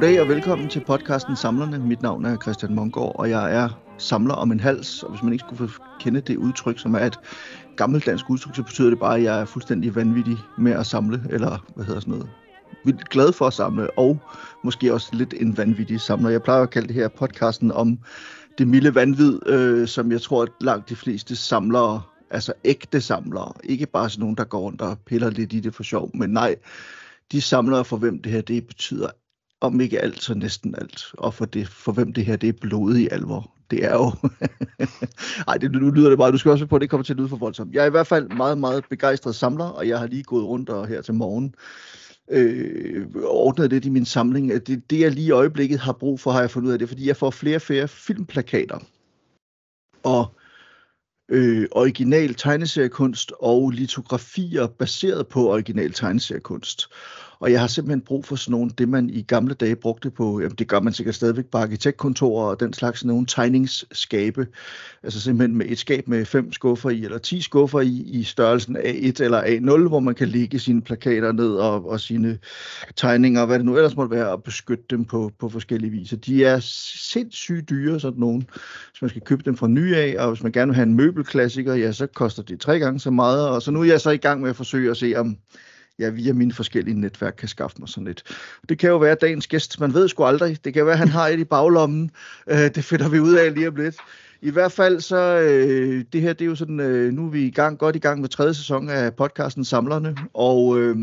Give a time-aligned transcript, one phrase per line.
[0.00, 1.78] Goddag og velkommen til podcasten Samlerne.
[1.78, 3.68] Mit navn er Christian Mongård, og jeg er
[3.98, 5.02] samler om en hals.
[5.02, 7.18] Og hvis man ikke skulle få kende det udtryk, som er et
[7.76, 11.22] gammelt dansk udtryk, så betyder det bare, at jeg er fuldstændig vanvittig med at samle,
[11.30, 12.28] eller hvad hedder sådan noget,
[12.84, 14.18] vildt glad for at samle, og
[14.64, 16.30] måske også lidt en vanvittig samler.
[16.30, 17.98] Jeg plejer at kalde det her podcasten om
[18.58, 23.52] det milde vanvid, øh, som jeg tror, at langt de fleste samlere, altså ægte samlere,
[23.64, 26.30] ikke bare sådan nogen, der går rundt og piller lidt i det for sjov, men
[26.30, 26.56] nej,
[27.32, 29.08] de samlere for hvem det her det betyder
[29.60, 31.04] om ikke alt, så næsten alt.
[31.12, 33.50] Og for, det, for hvem det her det er blodig alvor.
[33.70, 34.12] Det er jo...
[35.48, 36.32] Ej, det, nu lyder det bare.
[36.32, 37.74] Du skal også på, at det kommer til at lyde for voldsomt.
[37.74, 40.68] Jeg er i hvert fald meget, meget begejstret samler, og jeg har lige gået rundt
[40.68, 41.54] og her til morgen
[42.30, 44.66] øh, ordnet lidt i min samling.
[44.66, 46.88] Det, det, jeg lige i øjeblikket har brug for, har jeg fundet ud af det,
[46.88, 48.78] fordi jeg får flere og flere filmplakater.
[50.02, 50.34] Og
[51.28, 56.88] øh, original tegneseriekunst og litografier baseret på original tegneseriekunst.
[57.40, 60.40] Og jeg har simpelthen brug for sådan nogle, det man i gamle dage brugte på,
[60.40, 64.46] jamen det gør man sikkert stadigvæk på arkitektkontorer og den slags, nogle tegningsskabe.
[65.02, 68.76] Altså simpelthen med et skab med fem skuffer i, eller ti skuffer i, i størrelsen
[68.76, 72.38] A1 eller A0, hvor man kan lægge sine plakater ned og, og sine
[72.96, 76.14] tegninger, hvad det nu ellers måtte være, og beskytte dem på, på forskellige vis.
[76.26, 78.42] De er sindssygt dyre, sådan nogle,
[78.90, 80.94] hvis man skal købe dem fra ny af, og hvis man gerne vil have en
[80.94, 83.48] møbelklassiker, ja, så koster det tre gange så meget.
[83.48, 85.36] Og så nu er jeg så i gang med at forsøge at se, om
[86.00, 88.22] jeg via mine forskellige netværk kan skaffe mig sådan et.
[88.68, 90.64] Det kan jo være dagens gæst, man ved sgu aldrig.
[90.64, 92.10] Det kan være, at han har et i baglommen.
[92.46, 93.96] Øh, det finder vi ud af lige om lidt.
[94.42, 97.46] I hvert fald så, øh, det her, det er jo sådan, øh, nu er vi
[97.46, 100.96] i gang, godt i gang med tredje sæson af podcasten Samlerne, og øh,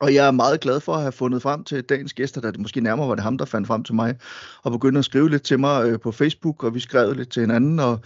[0.00, 2.60] og jeg er meget glad for at have fundet frem til dagens gæster, da det
[2.60, 4.14] måske nærmere var det ham, der fandt frem til mig,
[4.62, 7.40] og begyndte at skrive lidt til mig øh, på Facebook, og vi skrev lidt til
[7.40, 8.00] hinanden, og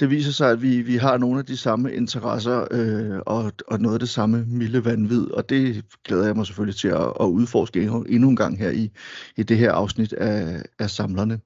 [0.00, 3.80] det viser sig, at vi, vi har nogle af de samme interesser, øh, og, og
[3.80, 7.26] noget af det samme milde vanvid, og det glæder jeg mig selvfølgelig til at, at
[7.26, 8.90] udforske endnu, endnu en gang her i,
[9.36, 11.40] i det her afsnit af, af Samlerne.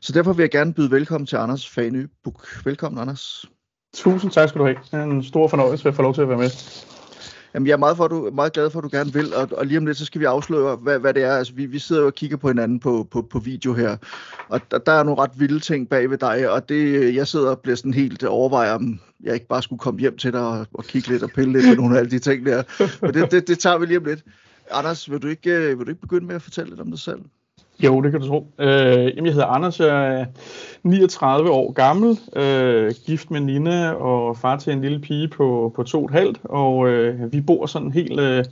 [0.00, 2.64] Så derfor vil jeg gerne byde velkommen til Anders Fanø Buk.
[2.64, 3.44] Velkommen, Anders.
[3.94, 4.76] Tusind tak skal du have.
[4.90, 6.50] Det er en stor fornøjelse at få lov til at være med.
[7.54, 9.66] Jamen, jeg er meget, for, du, meget glad for, at du gerne vil, og, og
[9.66, 11.36] lige om lidt, så skal vi afsløre, hvad, hvad det er.
[11.36, 13.96] Altså, vi, vi sidder jo og kigger på hinanden på, på, på video her,
[14.48, 17.50] og der, der er nogle ret vilde ting bag ved dig, og det, jeg sidder
[17.50, 20.66] og bliver sådan helt overvejer, om jeg ikke bare skulle komme hjem til dig og,
[20.74, 22.62] og kigge lidt og pille lidt med nogle af alle de ting der.
[23.02, 24.24] Men det, det, det tager vi lige om lidt.
[24.70, 26.98] Anders, vil du, ikke, øh, vil du ikke begynde med at fortælle lidt om dig
[26.98, 27.20] selv?
[27.78, 28.46] Jo, det kan du tro.
[28.58, 30.26] Øh, jamen, jeg hedder Anders, jeg er
[30.82, 35.82] 39 år gammel, øh, gift med Nina og far til en lille pige på, på
[35.82, 38.44] to og et halvt, og øh, vi bor sådan helt øh,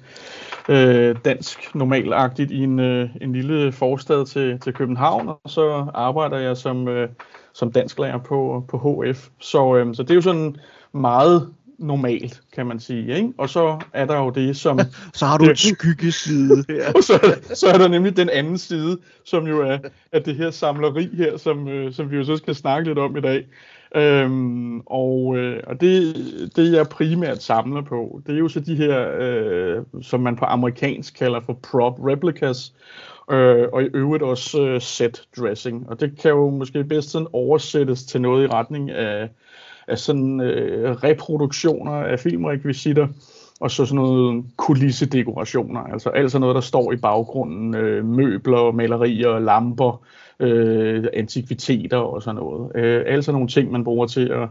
[0.68, 6.38] øh dansk normalagtigt i en, øh, en lille forstad til, til København, og så arbejder
[6.38, 7.08] jeg som, øh,
[7.52, 9.28] som dansklærer på, på HF.
[9.40, 10.56] Så, øh, så det er jo sådan
[10.92, 13.16] meget normalt, kan man sige.
[13.16, 13.32] Ikke?
[13.38, 14.80] Og så er der jo det, som...
[15.14, 16.64] så har du en skyggeside.
[16.72, 16.92] Ja.
[16.94, 19.78] og så, er der, så er der nemlig den anden side, som jo er,
[20.12, 23.16] er det her samleri her, som, øh, som vi jo så skal snakke lidt om
[23.16, 23.46] i dag.
[23.94, 26.14] Øhm, og øh, og det,
[26.56, 30.44] det, jeg primært samler på, det er jo så de her, øh, som man på
[30.44, 32.74] amerikansk kalder for prop replicas,
[33.30, 35.88] øh, og i øvrigt også øh, set dressing.
[35.88, 39.28] Og det kan jo måske bedst sådan oversættes til noget i retning af
[39.88, 43.09] af sådan øh, reproduktioner af filmrekvisitter,
[43.60, 48.72] og så sådan noget kulissedekorationer, altså alt sådan noget, der står i baggrunden, øh, møbler,
[48.72, 50.04] malerier, lamper,
[50.41, 52.72] øh, antikviteter og sådan noget.
[52.75, 54.48] Øh, alt sådan nogle ting, man bruger til at,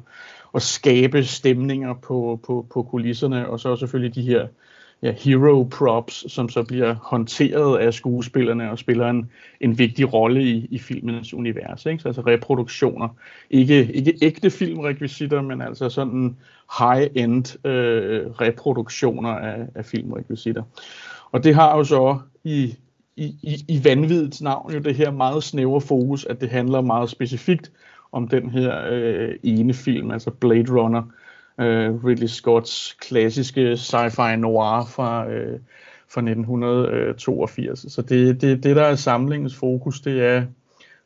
[0.56, 4.48] at skabe stemninger på, på, på kulisserne, og så selvfølgelig de her
[5.04, 9.30] ja, hero props, som så bliver håndteret af skuespillerne og spiller en,
[9.62, 11.86] en vigtig rolle i, i filmens univers.
[11.86, 12.02] Ikke?
[12.02, 13.08] Så altså reproduktioner.
[13.50, 16.36] Ikke, ikke ægte filmrekvisitter, men altså sådan
[16.80, 20.64] high-end øh, reproduktioner af, af filmrekvisitter.
[21.32, 22.76] Og det har jo så i,
[23.16, 27.10] i, i, i vanvidets navn jo det her meget snævre fokus, at det handler meget
[27.10, 27.72] specifikt
[28.12, 31.04] om den her øh, ene film, altså Blade Runner
[31.60, 35.60] øh, Ridley Scotts klassiske sci-fi noir fra, øh,
[36.10, 37.86] fra 1982.
[37.94, 40.46] Så det, det, det, der er samlingens fokus, det er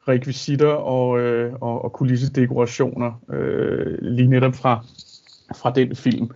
[0.07, 4.85] rekvisitter og, øh, og, og kulissedekorationer, øh, lige netop fra,
[5.55, 6.31] fra den film,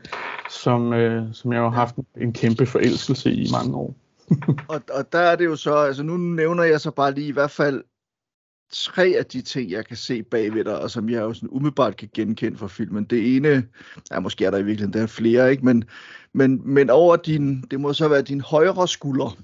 [0.50, 3.96] som, øh, som jeg har haft en kæmpe forelskelse i mange år.
[4.74, 7.32] og, og der er det jo så, altså nu nævner jeg så bare lige i
[7.32, 7.84] hvert fald
[8.72, 11.98] tre af de ting, jeg kan se bagved dig, og som jeg jo sådan umiddelbart
[11.98, 13.04] kan genkende fra filmen.
[13.04, 13.64] Det ene,
[14.12, 15.66] ja, måske er der i virkeligheden der er flere, ikke?
[15.66, 15.84] Men,
[16.34, 19.38] men, men over din, det må så være din højre skulder,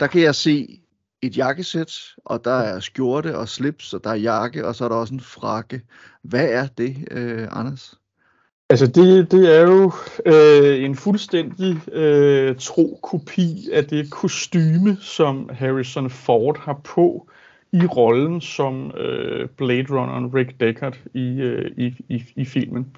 [0.00, 0.80] der kan jeg se
[1.22, 1.92] et jakkesæt,
[2.24, 5.14] og der er skjorte og slips, og der er jakke, og så er der også
[5.14, 5.82] en frakke.
[6.22, 7.98] Hvad er det, øh, Anders?
[8.70, 9.92] Altså det, det er jo
[10.26, 17.28] øh, en fuldstændig øh, tro kopi af det kostyme, som Harrison Ford har på
[17.74, 22.96] i rollen som øh, Blade Runner Rick Deckard i, øh, i, i, i filmen.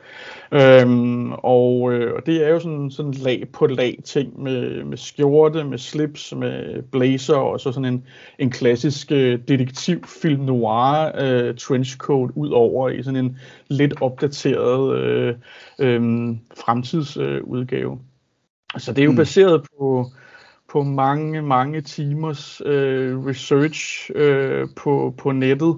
[0.52, 4.96] Øhm, og, øh, og det er jo sådan, sådan lag på lag ting med, med
[4.96, 8.04] skjorte, med slips, med blazer og så sådan en,
[8.38, 13.38] en klassisk øh, detektivfilm noir øh, trenchcoat ud over i sådan en
[13.68, 15.34] lidt opdateret øh,
[15.78, 17.92] øh, fremtidsudgave.
[17.92, 19.16] Øh, så det er jo mm.
[19.16, 20.06] baseret på
[20.76, 25.76] på mange, mange timers øh, research øh, på, på nettet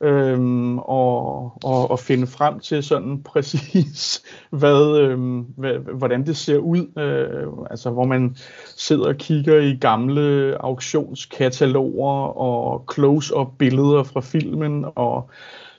[0.00, 6.58] øhm, og, og, og finde frem til sådan præcis, hvad, øhm, hvad, hvordan det ser
[6.58, 6.98] ud.
[6.98, 8.36] Øh, altså hvor man
[8.76, 15.30] sidder og kigger i gamle auktionskataloger og close-up billeder fra filmen og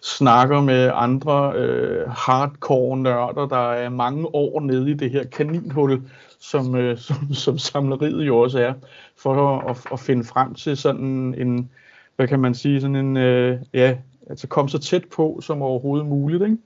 [0.02, 6.02] snakker med andre øh, hardcore nørder, der er mange år nede i det her kaninhul,
[6.42, 8.74] som, øh, som, som samleriet jo også er,
[9.18, 11.70] for at, at, at finde frem til sådan en,
[12.16, 13.98] hvad kan man sige, sådan en, øh, ja,
[14.30, 16.58] altså komme så tæt på som overhovedet muligt, ikke?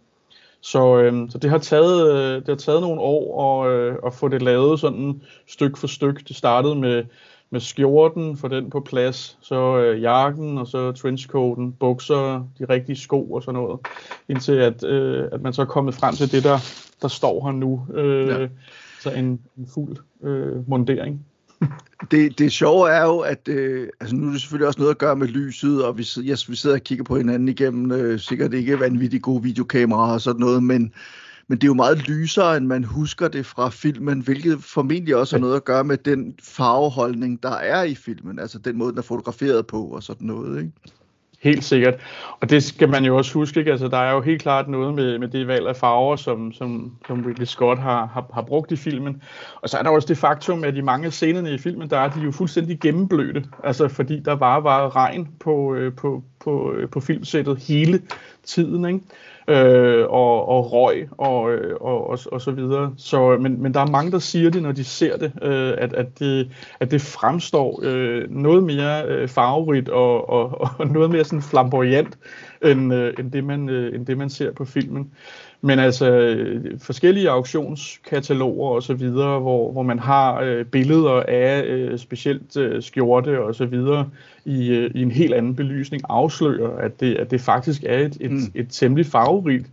[0.61, 4.13] Så, øh, så det har taget øh, det har taget nogle år at, øh, at
[4.13, 6.27] få det lavet sådan styk for styk.
[6.27, 7.03] Det startede med
[7.49, 12.95] med skjorten, for den på plads, så øh, jakken, og så trenchcoaten, bukser, de rigtige
[12.95, 13.79] sko og sådan noget,
[14.29, 16.57] indtil at, øh, at man så er kommet frem til det, der,
[17.01, 17.87] der står her nu.
[17.93, 18.47] Øh, ja.
[18.99, 21.25] Så en, en fuld øh, mondering.
[22.11, 24.97] det, det sjove er jo, at øh, altså nu er det selvfølgelig også noget at
[24.97, 28.53] gøre med lyset, og vi, yes, vi sidder og kigger på hinanden igennem øh, sikkert
[28.53, 30.93] ikke vanvittigt gode videokameraer og sådan noget, men
[31.47, 35.35] men det er jo meget lysere, end man husker det fra filmen, hvilket formentlig også
[35.35, 38.97] har noget at gøre med den farveholdning, der er i filmen, altså den måde, den
[38.97, 40.71] er fotograferet på og sådan noget, ikke?
[41.41, 41.95] Helt sikkert.
[42.39, 43.71] Og det skal man jo også huske, ikke?
[43.71, 46.91] Altså, der er jo helt klart noget med, med det valg af farver, som, som,
[47.07, 49.21] som Ridley Scott har, har, har brugt i filmen.
[49.61, 52.09] Og så er der også det faktum, at i mange scenerne i filmen, der er
[52.09, 53.43] de jo fuldstændig gennemblødte.
[53.63, 58.01] Altså fordi der bare var regn på, øh, på, på, øh, på filmsættet hele
[58.43, 58.85] tiden.
[58.85, 58.99] Ikke?
[59.47, 62.93] Øh, og, og røg og, øh, og, og, og så videre.
[62.97, 65.73] Så, øh, men, men der er mange, der siger det, når de ser det, øh,
[65.77, 71.09] at, at det, at det fremstår øh, noget mere øh, farverigt og, og, og noget
[71.09, 72.17] mere sådan flamboyant,
[72.63, 75.11] end, øh, end, det man, øh, end det man ser på filmen.
[75.65, 76.07] Men altså
[76.81, 82.83] forskellige auktionskataloger og så videre, hvor, hvor man har øh, billeder af øh, specielt øh,
[82.83, 84.09] skjorte og så videre
[84.45, 88.17] i, øh, i en helt anden belysning, afslører, at det, at det faktisk er et,
[88.19, 88.37] et, mm.
[88.37, 89.67] et, et temmelig farverigt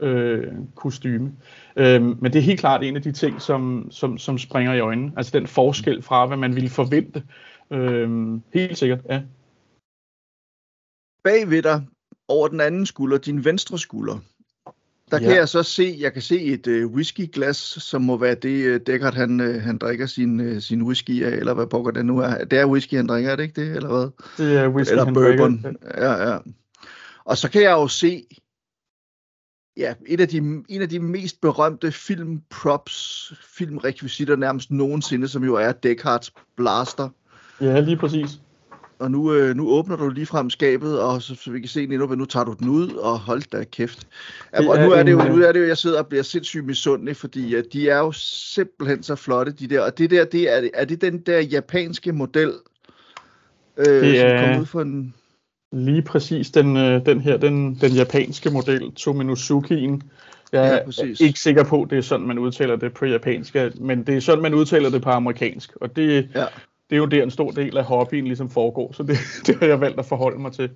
[0.00, 1.32] øh, kostyme.
[1.76, 4.80] Øh, men det er helt klart en af de ting, som, som, som springer i
[4.80, 5.12] øjnene.
[5.16, 7.22] Altså den forskel fra, hvad man ville forvente.
[7.70, 9.22] Øh, helt sikkert, ja.
[11.24, 11.86] Bagved dig,
[12.28, 14.18] over den anden skulder, din venstre skulder,
[15.10, 15.34] der kan ja.
[15.34, 19.14] jeg så se, jeg kan se et uh, whiskyglas, som må være det, uh, Deckard
[19.14, 22.44] han, uh, han drikker sin, uh, sin whisky af, eller hvad pokker det nu er.
[22.44, 24.10] Det er whisky, han drikker, er det ikke det, eller hvad?
[24.46, 25.62] Det er whisky, eller han bourbon.
[25.62, 25.80] drikker.
[25.96, 26.38] Ja, ja.
[27.24, 28.26] Og så kan jeg jo se,
[29.76, 30.36] ja, et af de,
[30.68, 37.08] en af de mest berømte filmprops, filmrekvisitter nærmest nogensinde, som jo er Deckards blaster.
[37.60, 38.40] Ja, lige præcis
[38.98, 41.86] og nu, øh, nu åbner du lige frem skabet, og så, så vi kan se
[41.86, 44.06] netop, at nu tager du den ud, og hold da kæft.
[44.52, 46.64] Ja, og nu er, det jo, nu er det jo, jeg sidder og bliver sindssygt
[46.64, 49.80] misundelig, fordi at de er jo simpelthen så flotte, de der.
[49.80, 52.52] Og det der, det er, er det den der japanske model,
[53.76, 54.38] øh, det er...
[54.38, 55.14] som kom ud for en...
[55.72, 60.02] Lige præcis den, øh, den her, den, den japanske model, Tominosukien.
[60.52, 61.20] Jeg er ja, præcis.
[61.20, 64.20] ikke sikker på, at det er sådan, man udtaler det på japansk, men det er
[64.20, 65.72] sådan, man udtaler det på amerikansk.
[65.76, 66.44] Og det, ja
[66.90, 69.16] det er jo der en stor del af hobbyen ligesom foregår, så det,
[69.46, 70.70] det har jeg valgt at forholde mig til.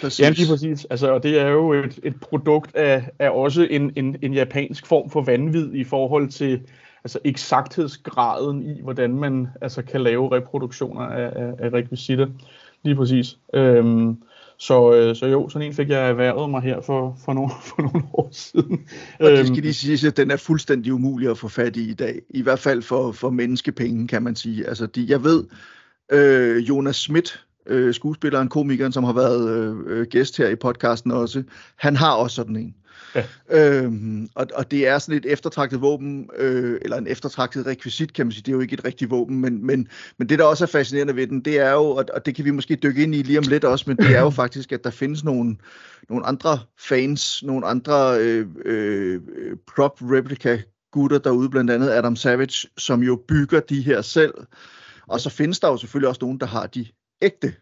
[0.00, 0.20] Præcis.
[0.20, 0.86] Ja, lige præcis.
[0.90, 4.86] Altså, og det er jo et, et produkt af, af også en, en, en japansk
[4.86, 6.60] form for vanvid i forhold til
[7.04, 12.26] altså eksakthedsgraden i, hvordan man altså, kan lave reproduktioner af, af, af rekvisitter.
[12.82, 13.38] Lige præcis.
[13.54, 14.18] Øhm,
[14.60, 17.82] så, øh, så jo, sådan en fik jeg erhvervet mig her for, for, nogle, for
[17.82, 18.88] nogle år siden.
[19.20, 21.90] Og det skal øhm, lige sige, at den er fuldstændig umulig at få fat i
[21.90, 22.20] i dag.
[22.30, 24.66] I hvert fald for, for menneskepenge, kan man sige.
[24.66, 25.44] Altså, de, jeg ved,
[26.12, 31.10] øh, Jonas Schmidt, øh, skuespilleren, komikeren, som har været øh, øh gæst her i podcasten
[31.10, 31.42] også,
[31.76, 32.74] han har også sådan en.
[33.14, 33.24] Ja.
[33.50, 38.26] Øhm, og, og det er sådan et eftertragtet våben, øh, eller en eftertragtet rekvisit, kan
[38.26, 38.42] man sige.
[38.42, 39.88] Det er jo ikke et rigtigt våben, men, men,
[40.18, 42.44] men det, der også er fascinerende ved den, det er jo, og, og det kan
[42.44, 44.84] vi måske dykke ind i lige om lidt også, men det er jo faktisk, at
[44.84, 45.56] der findes nogle,
[46.08, 49.20] nogle andre fans, nogle andre øh, øh,
[49.76, 50.58] prop replica
[50.92, 54.34] gutter derude, blandt andet Adam Savage, som jo bygger de her selv.
[55.06, 56.86] Og så findes der jo selvfølgelig også nogen, der har de
[57.22, 57.54] ægte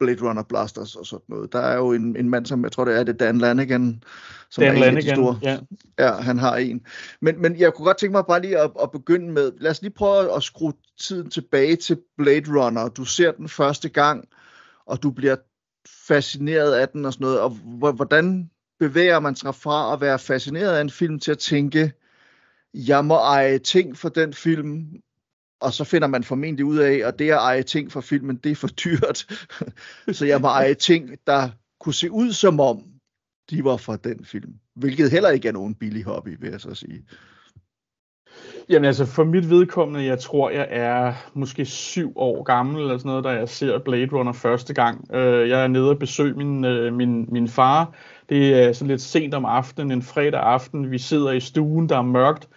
[0.00, 1.52] Blade Runner Blasters og sådan noget.
[1.52, 4.02] Der er jo en, en mand, som jeg tror, det er det Dan Lanigan,
[4.50, 5.38] som Dan er en Lanigan, af de store.
[5.42, 5.58] ja.
[5.98, 6.80] Ja, han har en.
[7.20, 9.82] Men, men jeg kunne godt tænke mig bare lige at, at begynde med, lad os
[9.82, 12.88] lige prøve at skrue tiden tilbage til Blade Runner.
[12.88, 14.24] Du ser den første gang,
[14.86, 15.36] og du bliver
[16.06, 17.40] fascineret af den og sådan noget.
[17.40, 18.50] Og hvor- hvordan
[18.80, 21.92] bevæger man sig fra at være fascineret af en film til at tænke,
[22.74, 24.86] jeg må eje ting for den film,
[25.60, 28.52] og så finder man formentlig ud af, at det at eje ting for filmen, det
[28.52, 29.26] er for dyrt.
[30.16, 31.50] så jeg må eje ting, der
[31.80, 32.84] kunne se ud som om,
[33.50, 34.54] de var fra den film.
[34.76, 37.04] Hvilket heller ikke er nogen billig hobby, vil jeg så sige.
[38.68, 43.08] Jamen altså, for mit vedkommende, jeg tror, jeg er måske syv år gammel, eller sådan
[43.08, 45.14] noget, da jeg ser Blade Runner første gang.
[45.14, 47.94] Øh, jeg er nede og besøge min, øh, min, min far.
[48.28, 50.90] Det er sådan lidt sent om aftenen, en fredag aften.
[50.90, 52.48] Vi sidder i stuen, der er mørkt.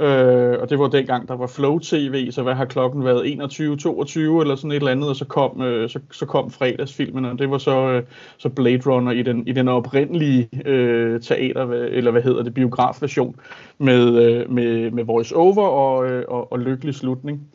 [0.00, 3.32] Øh, og det var dengang, der var Flow TV, så hvad har klokken været?
[3.32, 7.24] 21, 22 eller sådan et eller andet, og så kom, øh, så, så kom fredagsfilmen,
[7.24, 8.02] og det var så, øh,
[8.38, 13.36] så Blade Runner i den, i den oprindelige øh, teater, eller hvad hedder det, biografversion,
[13.78, 17.48] med, øh, med, med voice over og, øh, og, og lykkelig slutning.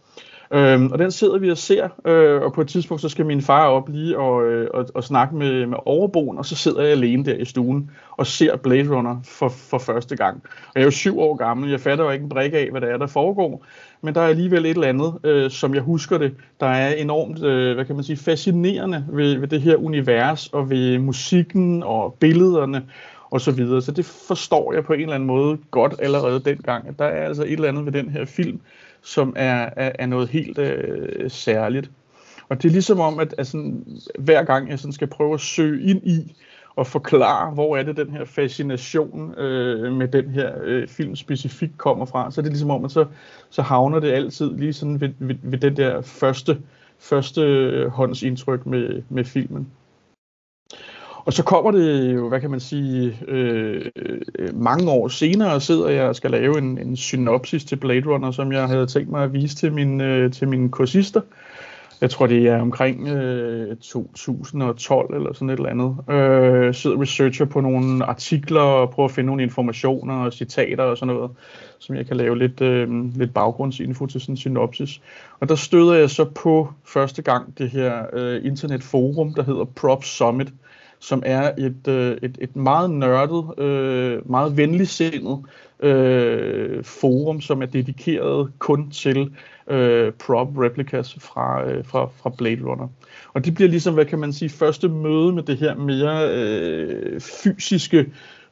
[0.53, 3.41] Øhm, og den sidder vi og ser, øh, og på et tidspunkt så skal min
[3.41, 6.91] far op lige og, øh, og, og snakke med, med overboen, og så sidder jeg
[6.91, 10.41] alene der i stuen og ser Blade Runner for, for første gang.
[10.45, 12.81] Og jeg er jo syv år gammel, jeg fatter jo ikke en brik af, hvad
[12.81, 13.65] der er, der foregår,
[14.01, 17.43] men der er alligevel et eller andet, øh, som jeg husker det, der er enormt,
[17.43, 22.17] øh, hvad kan man sige, fascinerende ved, ved det her univers, og ved musikken og
[22.19, 22.83] billederne,
[23.31, 23.81] og så videre.
[23.81, 27.27] Så det forstår jeg på en eller anden måde godt allerede dengang, at der er
[27.27, 28.60] altså et eller andet ved den her film,
[29.03, 31.91] som er, er, er noget helt øh, særligt.
[32.50, 33.74] Og det er ligesom om, at altså,
[34.19, 36.36] hver gang jeg sådan skal prøve at søge ind i
[36.75, 41.77] og forklare, hvor er det den her fascination øh, med den her øh, film specifikt
[41.77, 43.05] kommer fra, så er det ligesom om, at så,
[43.50, 46.57] så havner det altid lige sådan ved, ved, ved den der første,
[47.00, 49.67] første øh, håndsindtryk med, med filmen.
[51.25, 53.86] Og så kommer det jo, hvad kan man sige, øh,
[54.53, 58.51] mange år senere sidder jeg og skal lave en, en synopsis til Blade Runner, som
[58.51, 61.22] jeg havde tænkt mig at vise til, min, øh, til mine kursister.
[62.01, 66.15] Jeg tror, det er omkring øh, 2012 eller sådan et eller andet.
[66.15, 70.98] Øh, sidder researcher på nogle artikler og prøver at finde nogle informationer og citater og
[70.98, 71.32] sådan noget,
[71.80, 75.01] som jeg kan lave lidt, øh, lidt baggrundsinfo til sådan en synopsis.
[75.39, 80.03] Og der støder jeg så på første gang det her øh, internetforum, der hedder Prop
[80.03, 80.53] Summit,
[81.03, 85.39] som er et, øh, et, et meget nørdet, øh, meget venligsindet
[85.79, 89.31] øh, forum, som er dedikeret kun til
[89.67, 92.88] øh, prop replicas fra, øh, fra, fra Blade Runner.
[93.33, 97.22] Og det bliver ligesom, hvad kan man sige, første møde med det her mere øh,
[97.22, 98.05] fysiske,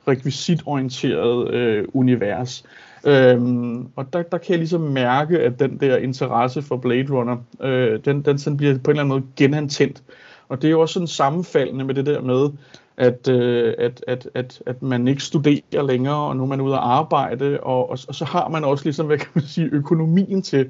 [0.08, 2.65] rekvisitorienterede øh, univers.
[3.05, 7.38] Øhm, og der, der kan jeg ligesom mærke, at den der interesse for Blade Runner,
[7.62, 10.03] øh, den, den sådan bliver på en eller anden måde genantændt.
[10.51, 12.50] Og det er jo også sådan sammenfaldende med det der med,
[12.98, 16.74] at, øh, at, at, at, at man ikke studerer længere, og nu er man ude
[16.74, 20.41] at arbejde, og, og, og så har man også ligesom, hvad kan man sige, økonomien
[20.41, 20.70] til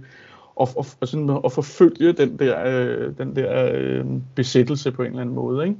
[0.61, 5.07] at, at, at, sådan, at forfølge den der, øh, den der øh, besættelse på en
[5.07, 5.77] eller anden måde, ikke?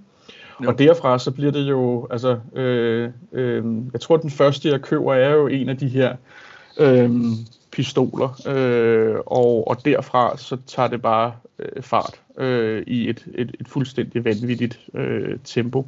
[0.64, 0.70] Jo.
[0.70, 5.14] Og derfra så bliver det jo, altså, øh, øh, jeg tror den første jeg køber
[5.14, 6.16] er jo en af de her
[6.80, 7.12] øh,
[7.72, 13.56] pistoler, øh, og, og derfra så tager det bare øh, fart øh, i et, et,
[13.60, 15.88] et fuldstændig vanvittigt øh, tempo.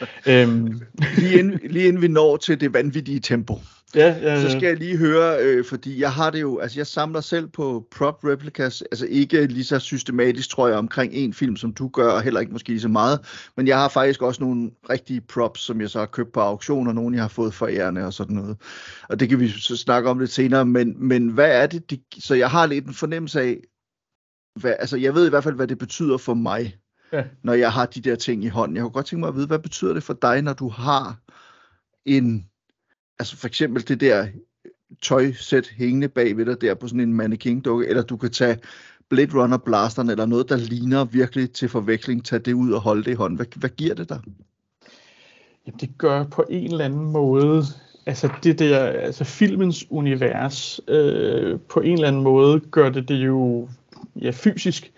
[0.26, 0.80] Øhm,
[1.16, 3.60] Lige inden, lige inden vi når til det vanvittige tempo,
[3.96, 6.86] ja, ja, så skal jeg lige høre, øh, fordi jeg har det jo, altså jeg
[6.86, 11.56] samler selv på prop replicas, altså ikke lige så systematisk, tror jeg, omkring en film,
[11.56, 13.20] som du gør, og heller ikke måske lige så meget,
[13.56, 16.88] men jeg har faktisk også nogle rigtige props, som jeg så har købt på auktion,
[16.88, 18.56] og nogle jeg har fået for ærende og sådan noget.
[19.08, 21.98] Og det kan vi så snakke om lidt senere, men, men hvad er det, de,
[22.18, 23.60] så jeg har lidt en fornemmelse af,
[24.60, 26.76] hvad, altså jeg ved i hvert fald, hvad det betyder for mig,
[27.12, 27.24] Ja.
[27.42, 28.76] når jeg har de der ting i hånden.
[28.76, 31.20] Jeg kunne godt tænke mig at vide, hvad betyder det for dig, når du har
[32.04, 32.46] en,
[33.18, 34.26] altså for eksempel det der
[35.02, 38.58] tøjsæt hængende bag ved dig der på sådan en mannequin-dukke, eller du kan tage
[39.08, 43.04] Blade Runner blasteren, eller noget, der ligner virkelig til forveksling, tage det ud og holde
[43.04, 43.36] det i hånden.
[43.36, 44.20] Hvad, hvad giver det dig?
[45.66, 47.62] Jamen, det gør på en eller anden måde,
[48.06, 53.14] altså det der, altså filmens univers, øh, på en eller anden måde gør det det
[53.14, 53.68] jo
[54.16, 54.92] ja, fysisk.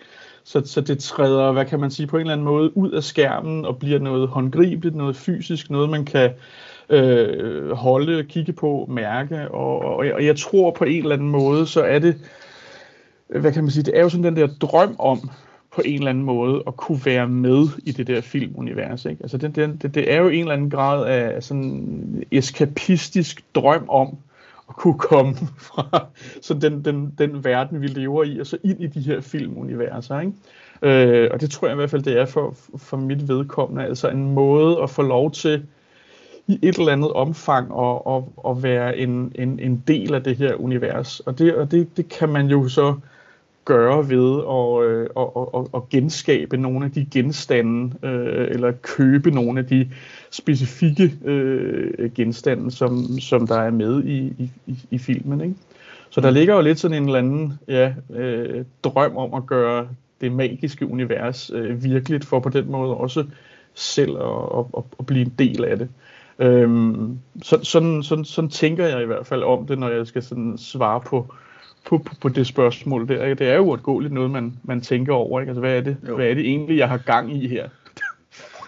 [0.44, 3.04] Så, så det træder, hvad kan man sige, på en eller anden måde ud af
[3.04, 6.30] skærmen og bliver noget håndgribeligt, noget fysisk, noget man kan
[6.90, 9.50] øh, holde, kigge på, mærke.
[9.50, 12.16] Og, og, og jeg tror på en eller anden måde, så er det,
[13.28, 15.30] hvad kan man sige, det er jo sådan den der drøm om,
[15.74, 19.04] på en eller anden måde at kunne være med i det der filmunivers.
[19.04, 19.22] Ikke?
[19.22, 24.16] Altså det, det, det er jo en eller anden grad af sådan eskapistisk drøm om
[24.68, 25.34] at kunne komme
[25.68, 26.06] fra
[26.42, 30.20] så den, den, den verden, vi lever i, og så ind i de her filmuniverser.
[30.20, 30.32] Ikke?
[30.82, 33.84] Øh, og det tror jeg i hvert fald, det er for, for mit vedkommende.
[33.84, 35.66] Altså en måde at få lov til
[36.48, 40.36] i et eller andet omfang at, at, at være en, en, en del af det
[40.36, 41.20] her univers.
[41.20, 42.94] Og det, og det, det kan man jo så
[43.64, 49.30] gøre ved at, øh, at, at, at genskabe nogle af de genstande, øh, eller købe
[49.30, 49.90] nogle af de
[50.30, 55.40] specifikke øh, genstande, som, som der er med i, i, i filmen.
[55.40, 55.54] Ikke?
[56.10, 59.88] Så der ligger jo lidt sådan en eller anden ja, øh, drøm om at gøre
[60.20, 63.24] det magiske univers øh, virkeligt, for på den måde også
[63.74, 65.88] selv at, at, at blive en del af det.
[66.38, 70.22] Øhm, så, sådan, sådan, sådan tænker jeg i hvert fald om det, når jeg skal
[70.22, 71.34] sådan svare på,
[71.86, 73.34] på, på, på det spørgsmål der.
[73.34, 75.40] Det er jo uundgåeligt noget, man, man tænker over.
[75.40, 75.50] Ikke?
[75.50, 77.68] Altså, hvad, er det, hvad er det egentlig, jeg har gang i her?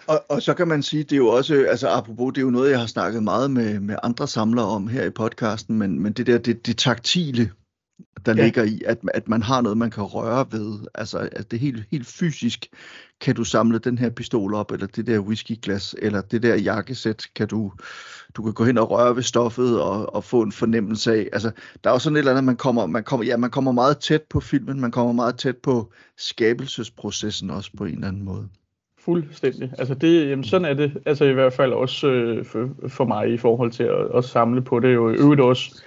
[0.07, 2.51] Og, og så kan man sige, det er jo også, altså apropos, det er jo
[2.51, 6.13] noget, jeg har snakket meget med, med andre samlere om her i podcasten, men, men
[6.13, 7.51] det der, det, det taktile,
[8.27, 8.45] der ja.
[8.45, 10.79] ligger i, at, at man har noget, man kan røre ved.
[10.95, 12.67] Altså, at det helt, helt fysisk
[13.21, 17.27] kan du samle den her pistol op, eller det der whiskyglas, eller det der jakkesæt,
[17.37, 17.73] kan du,
[18.37, 21.29] du kan gå hen og røre ved stoffet og, og få en fornemmelse af.
[21.33, 21.51] Altså,
[21.85, 23.99] der er jo sådan et eller andet, man kommer, man kommer, ja, man kommer meget
[23.99, 28.49] tæt på filmen, man kommer meget tæt på skabelsesprocessen også på en eller anden måde.
[29.05, 29.73] Fuldstændig.
[29.79, 33.33] Altså det, jamen sådan er det altså i hvert fald også øh, for, for mig
[33.33, 34.95] i forhold til at, at samle på det.
[34.95, 35.83] Jo øvrigt også,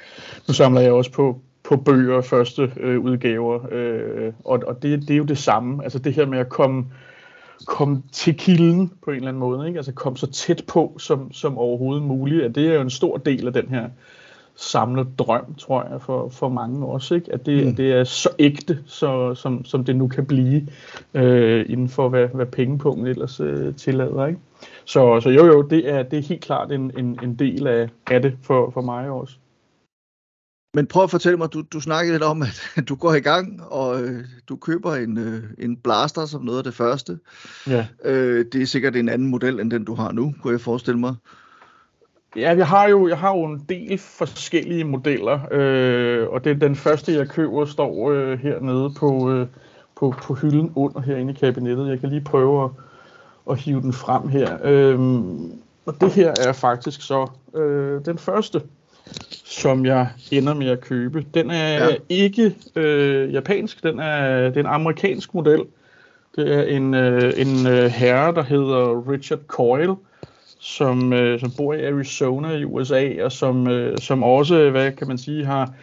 [0.48, 1.42] nu samler jeg også på,
[1.78, 5.84] på bøger, første øh, udgaver, øh, og, og det, det er jo det samme.
[5.84, 6.86] Altså det her med at komme,
[7.66, 9.78] komme til kilden på en eller anden måde, ikke?
[9.78, 13.18] altså komme så tæt på som, som overhovedet muligt, at det er jo en stor
[13.18, 13.90] del af den her
[14.56, 17.34] samlet drøm, tror jeg, for, for mange også, ikke?
[17.34, 17.76] At, det, mm.
[17.76, 20.68] det er så ægte, så, som, som det nu kan blive,
[21.14, 24.40] øh, inden for hvad, hvad pengepunkten ellers øh, tillader, ikke?
[24.86, 27.90] Så, så jo jo, det er, det er helt klart en, en, en del af,
[28.12, 29.36] af det for, for mig også.
[30.76, 33.64] Men prøv at fortælle mig, du, du snakkede lidt om, at du går i gang,
[33.64, 37.20] og øh, du køber en, øh, en blaster som noget af det første.
[37.68, 37.88] Ja.
[38.06, 41.00] Øh, det er sikkert en anden model, end den du har nu, kunne jeg forestille
[41.00, 41.16] mig.
[42.36, 46.56] Ja, jeg har jo, jeg har jo en del forskellige modeller, øh, og det er
[46.56, 49.48] den første, jeg køber, står øh, hernede på, øh,
[49.96, 51.90] på, på hylden under herinde i kabinettet.
[51.90, 52.70] Jeg kan lige prøve at,
[53.52, 54.58] at hive den frem her.
[54.64, 55.00] Øh,
[55.86, 58.62] og det her er faktisk så øh, den første,
[59.46, 61.26] som jeg ender med at købe.
[61.34, 61.96] Den er ja.
[62.10, 65.62] ikke øh, japansk, den er, det er en amerikansk model.
[66.36, 69.96] Det er en, øh, en øh, herre, der hedder Richard Coyle,
[70.60, 75.08] som, øh, som bor i Arizona i USA, og som, øh, som også, hvad kan
[75.08, 75.74] man sige, har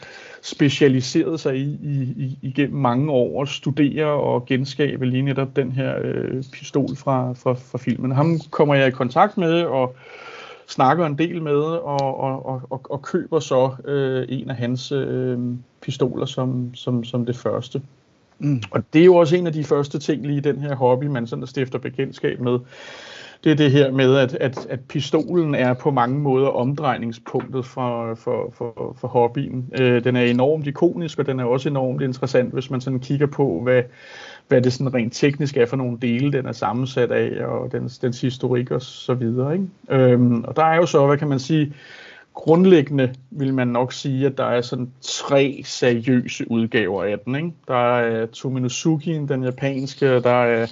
[0.43, 5.73] specialiseret sig i, i, i igennem mange år at studere og genskabe lige netop den
[5.73, 8.13] her øh, pistol fra, fra, fra filmen.
[8.13, 9.97] Ham kommer jeg i kontakt med og
[10.71, 15.39] snakker en del med og, og, og, og køber så øh, en af hans øh,
[15.81, 17.83] pistoler som, som, som det første.
[18.39, 18.63] Mm.
[18.71, 21.05] Og det er jo også en af de første ting lige i den her hobby,
[21.05, 22.59] man sådan stifter bekendtskab med
[23.45, 28.15] det er det her med, at, at, at pistolen er på mange måder omdrejningspunktet for,
[28.15, 29.71] for, for, for hobbyen.
[29.81, 33.27] Øh, den er enormt ikonisk, og den er også enormt interessant, hvis man sådan kigger
[33.27, 33.83] på, hvad,
[34.51, 37.99] hvad det sådan rent teknisk er for nogle dele, den er sammensat af, og dens,
[37.99, 39.53] dens historik og så videre.
[39.53, 39.67] Ikke?
[39.91, 41.75] Øhm, og der er jo så, hvad kan man sige,
[42.35, 47.35] grundlæggende vil man nok sige, at der er sådan tre seriøse udgaver af den.
[47.35, 47.53] Ikke?
[47.69, 50.67] Der er Tominosuki, den japanske, og der er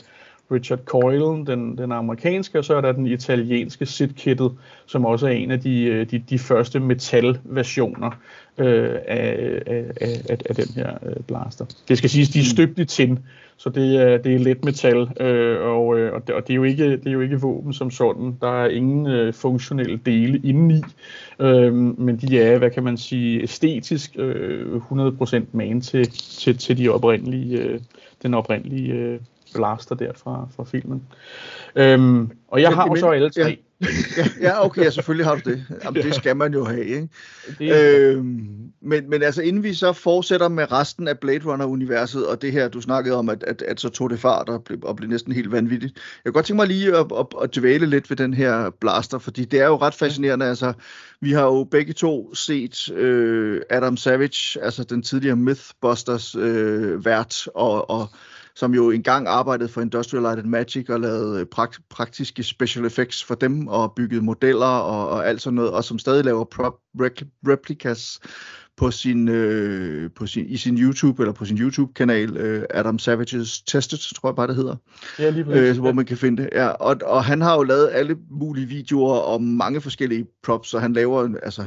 [0.52, 4.52] Richard Coyle, den, den amerikanske, og så er der den italienske Sidkittet,
[4.86, 8.10] som også er en af de, øh, de, de første metalversioner
[8.58, 11.64] øh, af, af, af, af den her øh, blaster.
[11.88, 13.18] Det skal siges, de er støbt i tin,
[13.60, 16.56] så det er, det er let metal, øh, og, øh, og, det, og det, er
[16.56, 18.36] jo ikke, det er jo ikke våben som sådan.
[18.40, 20.82] Der er ingen øh, funktionelle dele indeni,
[21.38, 26.78] øh, men de er, hvad kan man sige, æstetisk øh, 100% man til, til, til
[26.78, 27.80] de oprindelige, øh,
[28.22, 29.20] den oprindelige øh,
[29.54, 31.02] blaster der fra, fra filmen.
[31.74, 33.58] Øhm, og jeg har jo så alle tre.
[34.16, 35.64] Ja, ja, okay, ja, selvfølgelig har du det.
[35.84, 37.08] Jamen, det skal man jo have, ikke?
[37.58, 38.48] Det øhm,
[38.82, 42.68] men, men altså, inden vi så fortsætter med resten af Blade Runner-universet, og det her,
[42.68, 45.32] du snakkede om, at, at, at så tog det fart og blev, og blev næsten
[45.32, 45.94] helt vanvittigt.
[45.94, 49.18] Jeg kan godt tænke mig lige at, at, at dvæle lidt ved den her blaster,
[49.18, 50.46] fordi det er jo ret fascinerende.
[50.46, 50.72] Altså,
[51.20, 57.48] vi har jo begge to set øh, Adam Savage, altså den tidligere Mythbusters øh, vært,
[57.54, 58.08] og, og
[58.58, 62.84] som jo engang arbejdede for Industrial Light and Magic og lavede øh, prakt- praktiske special
[62.84, 66.44] effects for dem og byggede modeller og, og alt sådan noget, og som stadig laver
[66.44, 66.74] prop
[67.48, 68.20] replicas
[68.78, 73.62] på sin, øh, på sin, i sin YouTube, eller på sin YouTube-kanal, øh, Adam Savage's
[73.66, 74.76] Tested, tror jeg bare det hedder.
[75.18, 75.76] Ja, lige præcis.
[75.76, 76.48] Øh, hvor man kan finde det.
[76.52, 80.78] Ja, og, og han har jo lavet alle mulige videoer om mange forskellige props, så
[80.78, 81.62] han laver, altså,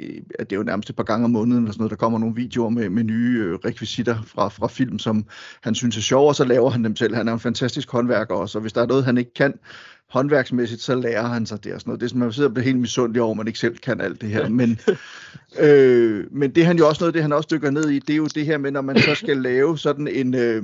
[0.00, 2.18] øh, det er jo nærmest et par gange om måneden, eller sådan noget, der kommer
[2.18, 5.24] nogle videoer med, med nye øh, rekvisitter fra, fra film, som
[5.62, 7.14] han synes er sjove, og så laver han dem selv.
[7.14, 9.54] Han er en fantastisk håndværker også, og hvis der er noget, han ikke kan,
[10.10, 12.00] håndværksmæssigt, så lærer han sig det og sådan noget.
[12.00, 14.00] Det er sådan, man sidder og bliver helt misundelig over, at man ikke selv kan
[14.00, 14.48] alt det her.
[14.48, 14.80] Men,
[15.66, 18.16] øh, men det han jo også noget, det han også dykker ned i, det er
[18.16, 20.62] jo det her med, når man så skal lave sådan en, øh,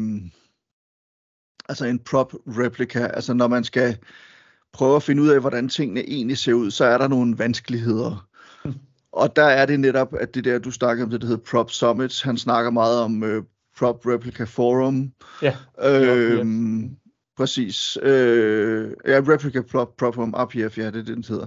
[1.69, 3.97] altså en prop replica, altså når man skal
[4.73, 8.29] prøve at finde ud af, hvordan tingene egentlig ser ud, så er der nogle vanskeligheder.
[9.13, 11.71] Og der er det netop, at det der, du snakker om, det der hedder Prop
[11.71, 13.43] Summits, han snakker meget om øh,
[13.79, 15.13] Prop Replica Forum.
[15.43, 15.57] Ja.
[15.85, 16.97] Øhm,
[17.37, 17.99] præcis.
[18.03, 19.61] Øh, ja, Replica
[19.99, 21.47] Problem, RPF, ja, det er det, den hedder.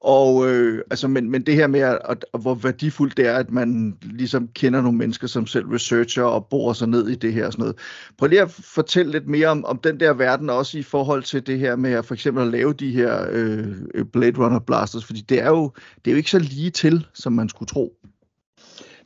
[0.00, 3.50] Og øh, altså, men, men det her med, at, at, hvor værdifuldt det er, at
[3.50, 7.46] man ligesom kender nogle mennesker, som selv researcher og borer sig ned i det her
[7.46, 7.78] og sådan noget.
[8.18, 11.46] Prøv lige at fortælle lidt mere om, om den der verden, også i forhold til
[11.46, 13.66] det her med at for eksempel at lave de her øh,
[14.12, 15.72] Blade Runner blasters, fordi det er, jo,
[16.04, 17.96] det er jo ikke så lige til, som man skulle tro.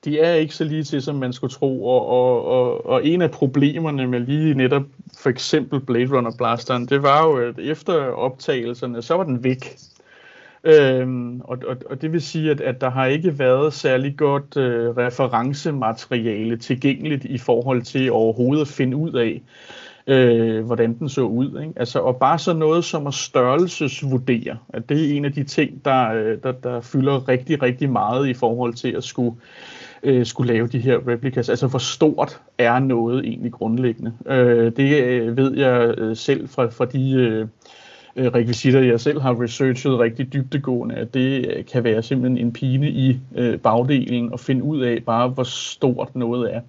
[0.05, 3.23] De er ikke så lige til, som man skulle tro, og, og, og, og en
[3.23, 4.83] af problemerne med lige netop
[5.19, 9.77] for eksempel Blade Runner blasteren, det var jo, at efter optagelserne, så var den væk.
[10.65, 14.57] Øhm, og, og, og det vil sige, at, at der har ikke været særlig godt
[14.57, 19.43] øh, referencemateriale tilgængeligt i forhold til overhovedet at finde ud af,
[20.07, 21.61] øh, hvordan den så ud.
[21.61, 21.73] Ikke?
[21.77, 25.85] Altså, og bare så noget som at størrelsesvurdere, at det er en af de ting,
[25.85, 29.74] der, øh, der, der fylder rigtig, rigtig meget i forhold til at skulle, øh,
[30.05, 31.49] Øh, skulle lave de her replicas.
[31.49, 34.13] Altså, hvor stort er noget egentlig grundlæggende?
[34.27, 37.13] Øh, det øh, ved jeg øh, selv fra, fra de...
[37.13, 37.47] Øh,
[38.17, 42.53] øh, rekvisitter, jeg selv har researchet rigtig dybtegående, at det øh, kan være simpelthen en
[42.53, 46.61] pine i øh, bagdelen at finde ud af bare, hvor stort noget er.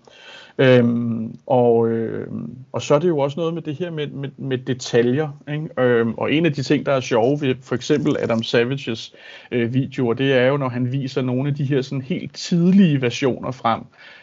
[0.57, 2.27] Øhm, og, øh,
[2.71, 5.29] og så er det jo også noget med det her med, med, med detaljer.
[5.53, 5.81] Ikke?
[5.81, 9.13] Øhm, og en af de ting, der er sjove ved for eksempel Adam Savages
[9.51, 13.01] øh, videoer, det er jo, når han viser nogle af de her sådan helt tidlige
[13.01, 13.81] versioner frem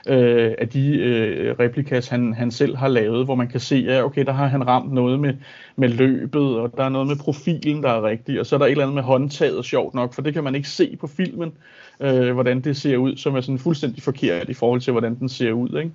[0.09, 4.05] øh, af de øh, replikas, han, han selv har lavet, hvor man kan se, ja,
[4.05, 5.35] okay, der har han ramt noget med,
[5.77, 8.67] med løbet, og der er noget med profilen, der er rigtig, og så er der
[8.67, 11.53] et eller andet med håndtaget, sjovt nok, for det kan man ikke se på filmen,
[12.01, 15.29] øh, hvordan det ser ud, som er sådan fuldstændig forkert i forhold til, hvordan den
[15.29, 15.91] ser ud, ikke?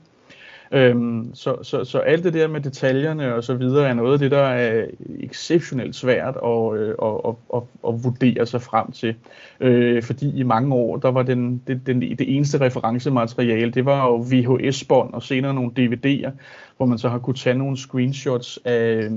[0.71, 4.19] Øhm, så, så, så alt det der med detaljerne og så videre er noget af
[4.19, 4.85] det, der er
[5.19, 9.15] exceptionelt svært at, øh, at, at, at, at vurdere sig frem til.
[9.59, 14.05] Øh, fordi i mange år, der var den, det, den, det eneste referencemateriale, det var
[14.05, 16.31] jo VHS-bånd og senere nogle DVD'er,
[16.77, 19.11] hvor man så har kunne tage nogle screenshots af, øh,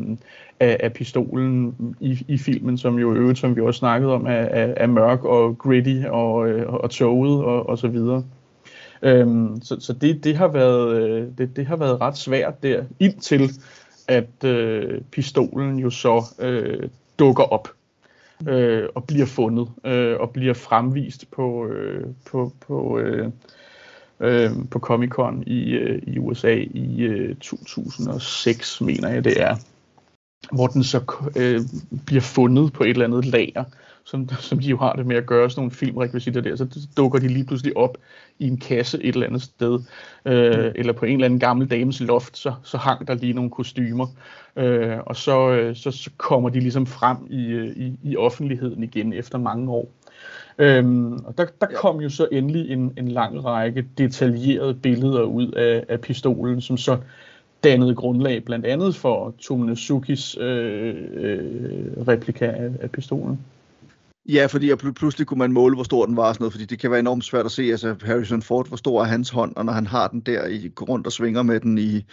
[0.61, 4.31] af, af pistolen i, i filmen, som jo øvrigt, som vi også snakkede om, er,
[4.31, 8.25] er, er mørk og gritty og, øh, og, og toget og, og så videre.
[9.03, 12.85] Øhm, så så det, det, har været, øh, det, det har været ret svært der,
[12.99, 13.51] indtil
[14.09, 17.69] at øh, pistolen jo så øh, dukker op
[18.49, 23.31] øh, og bliver fundet øh, og bliver fremvist på, øh, på, på, øh,
[24.21, 29.57] øh, på Comic Con i, øh, i USA i øh, 2006, mener jeg det er,
[30.53, 31.01] hvor den så
[31.37, 31.61] øh,
[32.07, 33.65] bliver fundet på et eller andet lager
[34.05, 37.19] som, som de jo har det med at gøre sådan nogle filmrekvisitter der, så dukker
[37.19, 37.99] de lige pludselig op
[38.39, 39.81] i en kasse et eller andet sted,
[40.25, 40.73] øh, mm.
[40.75, 44.07] eller på en eller anden gammel dames loft, så, så hang der lige nogle kostymer,
[44.57, 48.83] øh, og så, øh, så, så kommer de ligesom frem i, øh, i, i offentligheden
[48.83, 49.89] igen efter mange år.
[50.59, 55.53] Øhm, og der, der kom jo så endelig en, en lang række detaljerede billeder ud
[55.53, 56.99] af, af pistolen, som så
[57.65, 63.41] dannede grundlag blandt andet for Tomonosukis øh, øh, replika af, af pistolen.
[64.29, 66.65] Ja, fordi pl- pludselig kunne man måle, hvor stor den var og sådan noget, fordi
[66.65, 69.57] det kan være enormt svært at se, altså Harrison Ford, hvor stor er hans hånd,
[69.57, 72.05] og når han har den der, i, går rundt og svinger med den i,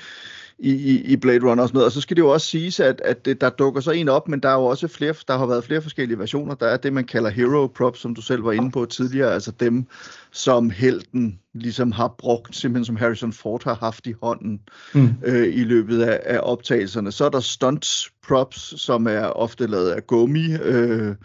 [0.59, 1.85] i, i Blade Runner og sådan noget.
[1.85, 4.39] Og så skal det jo også siges, at, at der dukker så en op, men
[4.39, 6.55] der er jo også flere, der har været flere forskellige versioner.
[6.55, 9.51] Der er det, man kalder hero props, som du selv var inde på tidligere, altså
[9.59, 9.85] dem,
[10.31, 14.59] som helten ligesom har brugt, simpelthen som Harrison Ford har haft i hånden
[14.93, 15.09] mm.
[15.25, 17.11] øh, i løbet af, af optagelserne.
[17.11, 17.87] Så er der stunt
[18.27, 21.15] props, som er ofte lavet af gummi, øh,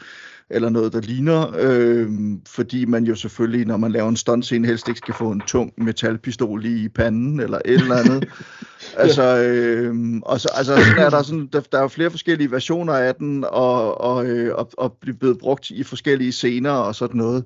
[0.51, 2.11] eller noget, der ligner, øh,
[2.49, 5.73] fordi man jo selvfølgelig, når man laver en stuntscene, helst ikke skal få en tung
[5.77, 8.29] metalpistol i panden, eller et eller andet.
[8.97, 12.51] altså, øh, og så, altså, sådan er der, sådan, der, der er jo flere forskellige
[12.51, 17.17] versioner af den, og, og, øh, og, og blevet brugt i forskellige scener og sådan
[17.17, 17.45] noget.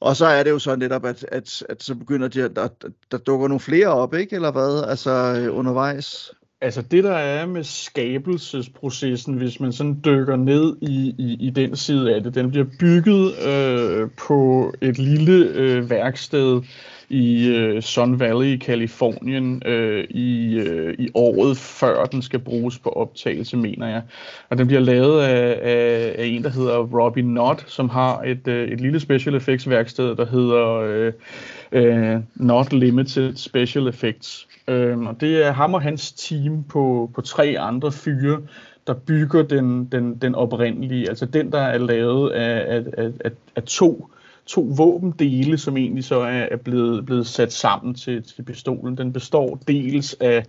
[0.00, 2.68] Og så er det jo så netop, at, at, at så begynder de, at der,
[3.10, 4.36] der dukker nogle flere op, ikke?
[4.36, 4.84] Eller hvad?
[4.88, 6.32] Altså øh, undervejs.
[6.62, 11.76] Altså det der er med skabelsesprocessen, hvis man sådan dykker ned i, i, i den
[11.76, 16.62] side af det, den bliver bygget øh, på et lille øh, værksted
[17.08, 22.78] i øh, Sun Valley i Kalifornien øh, i, øh, i året før den skal bruges
[22.78, 24.02] på optagelse, mener jeg.
[24.48, 28.48] Og den bliver lavet af, af, af en, der hedder Robbie Nott, som har et,
[28.48, 31.12] øh, et lille special effects værksted, der hedder øh,
[31.72, 34.48] øh, Not Limited Special Effects.
[34.70, 38.40] Øh, og det er ham og hans team på, på tre andre fyre,
[38.86, 42.84] der bygger den, den, den oprindelige, altså den, der er lavet af, af,
[43.24, 44.10] af, af, to
[44.46, 48.98] to våbendele, som egentlig så er, er blevet, blevet sat sammen til, til pistolen.
[48.98, 50.44] Den består dels af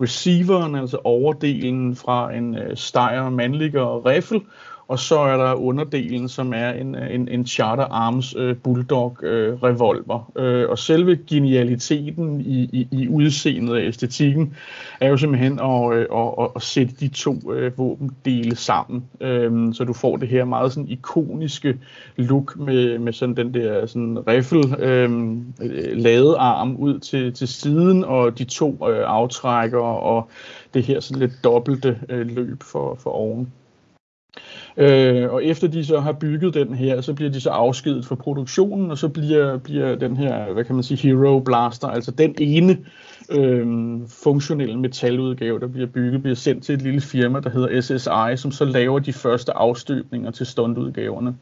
[0.00, 4.40] receiveren, altså overdelen fra en øh, Steyr Mannlicher Riffel,
[4.88, 9.62] og så er der underdelen, som er en, en, en Charter Arms øh, Bulldog øh,
[9.62, 10.32] revolver.
[10.36, 14.54] Øh, og selve genialiteten i, i, i udseendet af æstetikken
[15.00, 19.74] er jo simpelthen at, øh, at, at, at sætte de to øh, våbendele sammen, øh,
[19.74, 21.78] så du får det her meget sådan ikoniske
[22.16, 27.48] look med, med sådan den der sådan riffel uh, øhm, øh, ladearm ud til, til
[27.48, 30.28] siden, og de to øh, aftrækker og
[30.74, 33.52] det her sådan lidt dobbelte øh, løb for, for oven.
[34.76, 38.14] Øh, og efter de så har bygget den her, så bliver de så afskedet fra
[38.14, 42.34] produktionen, og så bliver, bliver den her, hvad kan man sige, Hero Blaster, altså den
[42.38, 42.78] ene
[43.30, 43.66] øh,
[44.08, 48.52] funktionelle metaludgave, der bliver bygget, bliver sendt til et lille firma, der hedder SSI, som
[48.52, 51.34] så laver de første afstøbninger til stuntudgaverne.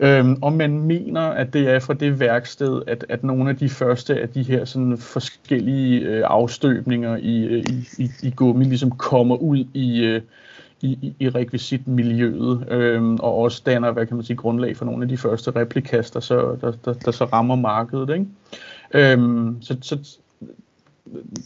[0.00, 3.68] Øhm, og man mener, at det er fra det værksted, at, at nogle af de
[3.68, 8.90] første af de her sådan forskellige øh, afstøbninger i, øh, i, i, i gummi ligesom
[8.90, 10.22] kommer ud i, øh,
[10.80, 15.08] i, i rekvisitmiljøet, øh, og også danner, hvad kan man sige, grundlag for nogle af
[15.08, 18.10] de første replikaster, så, der, der, der så rammer markedet.
[18.10, 18.26] Ikke?
[18.94, 19.98] Øh, så, så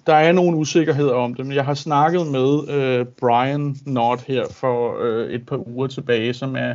[0.06, 4.44] der er nogle usikkerheder om det, men jeg har snakket med øh, Brian Nott her
[4.50, 6.74] for øh, et par uger tilbage, som er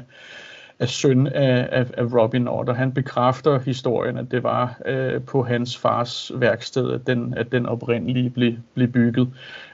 [0.80, 5.22] er søn af, af, af Robin Nord, og han bekræfter historien, at det var øh,
[5.22, 9.30] på hans fars værksted, at den, at den oprindelige blev, blev bygget.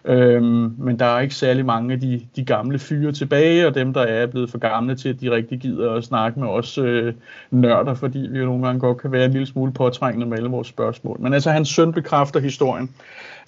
[0.05, 3.93] Øhm, men der er ikke særlig mange af de, de gamle fyre tilbage, og dem,
[3.93, 7.13] der er blevet for gamle til, at de rigtig gider at snakke med os øh,
[7.51, 10.49] nørder, fordi vi jo nogle gange godt kan være en lille smule påtrængende med alle
[10.49, 11.17] vores spørgsmål.
[11.19, 12.89] Men altså, hans søn bekræfter historien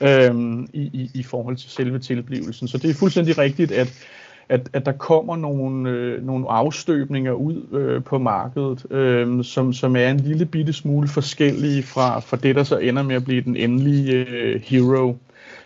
[0.01, 2.67] øhm, i, i, i forhold til selve tilblivelsen.
[2.67, 4.07] Så det er fuldstændig rigtigt, at
[4.49, 9.95] at, at der kommer nogle, øh, nogle afstøbninger ud øh, på markedet, øh, som, som
[9.95, 13.41] er en lille bitte smule forskellige fra, fra det, der så ender med at blive
[13.41, 15.17] den endelige øh, hero.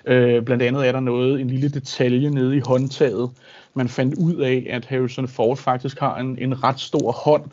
[0.05, 3.29] Øh, blandt andet er der noget, en lille detalje nede i håndtaget.
[3.73, 7.43] Man fandt ud af, at Harrison Ford faktisk har en, en ret stor hånd,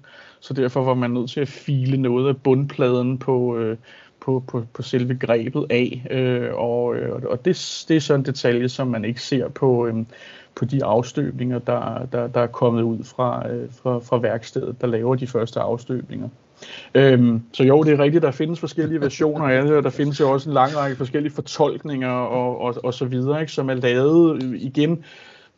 [0.41, 3.77] så derfor var man nødt til at file noget af bundpladen på, øh,
[4.21, 6.07] på, på, på selve grebet af.
[6.11, 9.87] Øh, og øh, og det, det er sådan en detalje, som man ikke ser på,
[9.87, 9.95] øh,
[10.55, 14.87] på de afstøbninger, der, der, der er kommet ud fra, øh, fra, fra værkstedet, der
[14.87, 16.29] laver de første afstøbninger.
[16.95, 20.21] Øhm, så jo, det er rigtigt, der findes forskellige versioner af det, og der findes
[20.21, 23.75] jo også en lang række forskellige fortolkninger og, og, og så videre, ikke, som er
[23.75, 25.05] lavet øh, igen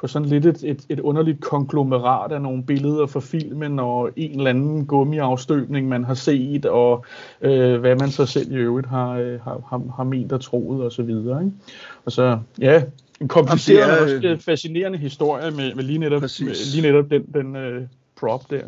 [0.00, 4.38] på sådan lidt et, et, et underligt konglomerat af nogle billeder fra filmen, og en
[4.38, 7.04] eller anden gummiafstøbning, man har set, og
[7.40, 10.84] øh, hvad man så selv i øvrigt har, øh, har, har, har ment og troet,
[10.84, 11.44] og så videre.
[11.44, 11.56] Ikke?
[12.04, 12.82] Og så, ja,
[13.20, 17.22] en kompliceret og også øh, fascinerende historie med, med lige netop, med, lige netop den,
[17.34, 17.82] den uh,
[18.20, 18.62] prop der.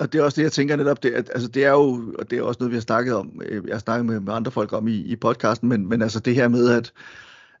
[0.00, 2.30] Og det er også det, jeg tænker netop, det, at, altså det er jo, og
[2.30, 4.50] det er også noget, vi har snakket om, øh, jeg har snakket med, med andre
[4.50, 6.92] folk om i, i podcasten, men, men altså det her med, at,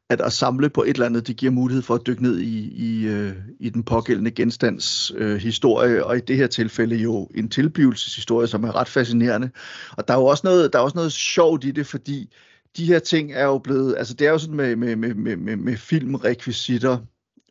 [0.08, 2.58] at at samle på et eller andet, det giver mulighed for at dykke ned i,
[2.58, 7.48] i, øh, i den pågældende genstands øh, historie, og i det her tilfælde jo en
[7.48, 9.50] tilblivelseshistorie, som er ret fascinerende.
[9.96, 12.34] Og der er jo også noget, der er også noget sjovt i det, fordi
[12.76, 15.56] de her ting er jo blevet, altså det er jo sådan med, med, med, med,
[15.56, 16.98] med filmrekvisitter,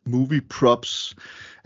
[0.06, 1.16] movie props,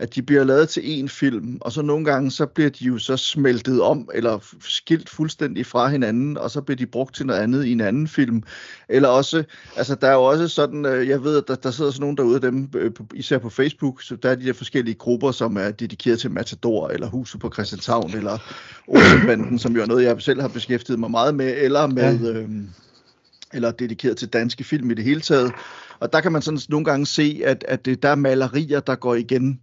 [0.01, 2.97] at de bliver lavet til en film, og så nogle gange, så bliver de jo
[2.97, 7.39] så smeltet om, eller skilt fuldstændig fra hinanden, og så bliver de brugt til noget
[7.39, 8.43] andet i en anden film.
[8.89, 9.43] Eller også,
[9.77, 12.17] altså der er jo også sådan, øh, jeg ved, at der, der sidder sådan nogen
[12.17, 15.57] derude af dem, øh, især på Facebook, så der er de der forskellige grupper, som
[15.57, 18.37] er dedikeret til Matador, eller Huset på Christianshavn, eller
[18.87, 22.19] Olsenbanden, som jo er noget, jeg selv har beskæftiget mig meget med, eller med...
[22.19, 22.39] Ja.
[22.39, 22.69] Øhm,
[23.53, 25.51] eller dedikeret til danske film i det hele taget.
[25.99, 28.95] Og der kan man sådan nogle gange se, at, at det, der er malerier, der
[28.95, 29.59] går igen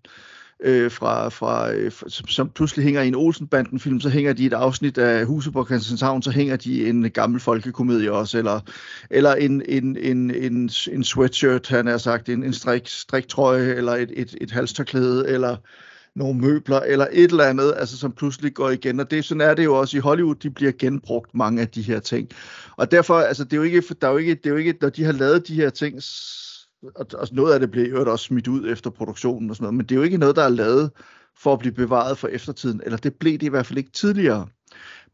[0.65, 4.53] øh, fra, fra øh, som, som pludselig hænger i en Olsenbanden-film, så hænger de et
[4.53, 8.61] afsnit af Huset på Christianshavn, så hænger de en gammel folkekomedie også, eller,
[9.11, 13.93] eller en, en, en, en, en sweatshirt, han har sagt, en, en strik, striktrøje, eller
[13.93, 15.57] et, et, et halstørklæde, eller
[16.19, 19.01] nogle møbler eller et eller andet, altså som pludselig går igen.
[19.01, 21.83] Og det, sådan er det jo også i Hollywood, de bliver genbrugt mange af de
[21.83, 22.29] her ting.
[22.77, 24.75] Og derfor, altså det er jo ikke, der er jo ikke, det er jo ikke,
[24.81, 26.01] når de har lavet de her ting,
[26.95, 29.77] og, og noget af det blev jo også smidt ud efter produktionen og sådan noget,
[29.77, 30.91] men det er jo ikke noget, der er lavet
[31.43, 34.47] for at blive bevaret for eftertiden, eller det blev det i hvert fald ikke tidligere.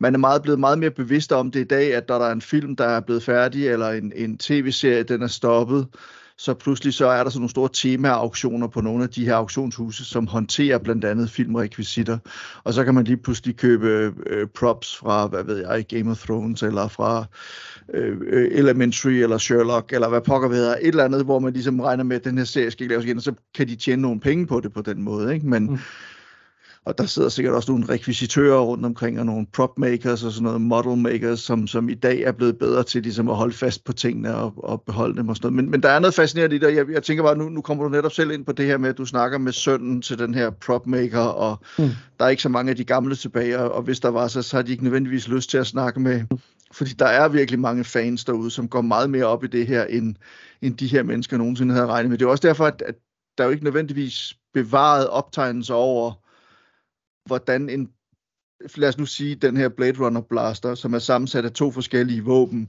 [0.01, 2.33] Man er meget blevet meget mere bevidst om det i dag, at når der er
[2.33, 5.87] en film, der er blevet færdig, eller en, en tv-serie, den er stoppet,
[6.39, 10.05] så pludselig så er der sådan nogle store tema-auktioner på nogle af de her auktionshuse,
[10.05, 12.19] som håndterer blandt andet filmrekvisitter.
[12.65, 16.19] Og så kan man lige pludselig købe øh, props fra, hvad ved jeg, Game of
[16.19, 17.25] Thrones, eller fra
[17.95, 22.05] øh, Elementary, eller Sherlock, eller hvad pokker ved et eller andet, hvor man ligesom regner
[22.05, 24.47] med, at den her serie skal laves igen, og så kan de tjene nogle penge
[24.47, 25.35] på det på den måde.
[25.35, 25.47] Ikke?
[25.47, 25.79] Men, mm
[26.87, 30.45] og der sidder sikkert også nogle rekvisitører rundt omkring, og nogle prop makers og sådan
[30.45, 33.85] noget, model makers, som, som i dag er blevet bedre til ligesom at holde fast
[33.85, 35.65] på tingene og, og beholde dem og sådan noget.
[35.65, 37.85] Men, men der er noget fascinerende i det, jeg, jeg tænker bare, nu, nu kommer
[37.85, 40.35] du netop selv ind på det her med, at du snakker med sønnen til den
[40.35, 41.91] her prop maker, og mm.
[42.19, 44.57] der er ikke så mange af de gamle tilbage, og hvis der var, så, så
[44.57, 46.23] har de ikke nødvendigvis lyst til at snakke med,
[46.73, 49.85] fordi der er virkelig mange fans derude, som går meget mere op i det her,
[49.85, 50.15] end,
[50.63, 52.19] end de her mennesker nogensinde havde regnet med.
[52.19, 52.95] Det er også derfor, at, at
[53.39, 56.24] der er jo ikke nødvendigvis bevaret optegnelser over,
[57.27, 57.89] hvordan en,
[58.77, 62.25] lad os nu sige, den her Blade Runner blaster, som er sammensat af to forskellige
[62.25, 62.69] våben,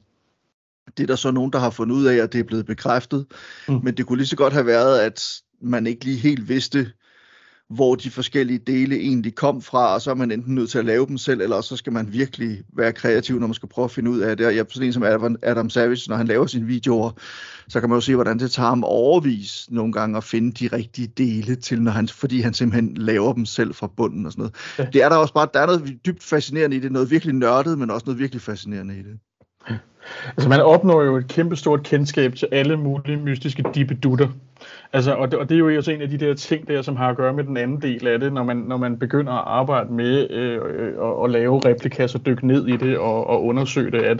[0.97, 3.25] det er der så nogen, der har fundet ud af, at det er blevet bekræftet.
[3.67, 3.79] Mm.
[3.83, 5.23] Men det kunne lige så godt have været, at
[5.61, 6.91] man ikke lige helt vidste,
[7.69, 10.85] hvor de forskellige dele egentlig kom fra, og så er man enten nødt til at
[10.85, 13.91] lave dem selv, eller så skal man virkelig være kreativ, når man skal prøve at
[13.91, 14.45] finde ud af det.
[14.45, 15.03] Og jeg sådan en som
[15.43, 17.11] Adam Savage, når han laver sine videoer,
[17.67, 20.75] så kan man jo se, hvordan det tager ham overvis nogle gange at finde de
[20.75, 24.41] rigtige dele til, når han, fordi han simpelthen laver dem selv fra bunden og sådan
[24.41, 24.55] noget.
[24.79, 24.85] Ja.
[24.93, 27.79] Det er der også bare, der er noget dybt fascinerende i det, noget virkelig nørdet,
[27.79, 29.19] men også noget virkelig fascinerende i det.
[30.27, 34.27] Altså man opnår jo et kæmpestort kendskab til alle mulige mystiske dippedutter.
[34.93, 36.95] Altså, og, det, og det er jo også en af de der ting der, som
[36.95, 39.43] har at gøre med den anden del af det, når man, når man begynder at
[39.45, 43.91] arbejde med øh, øh, at lave replikas og dykke ned i det og, og undersøge
[43.91, 44.19] det, at,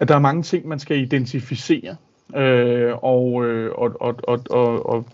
[0.00, 1.96] at der er mange ting, man skal identificere.
[2.36, 5.06] Øh, og, øh, og, og, og, og, og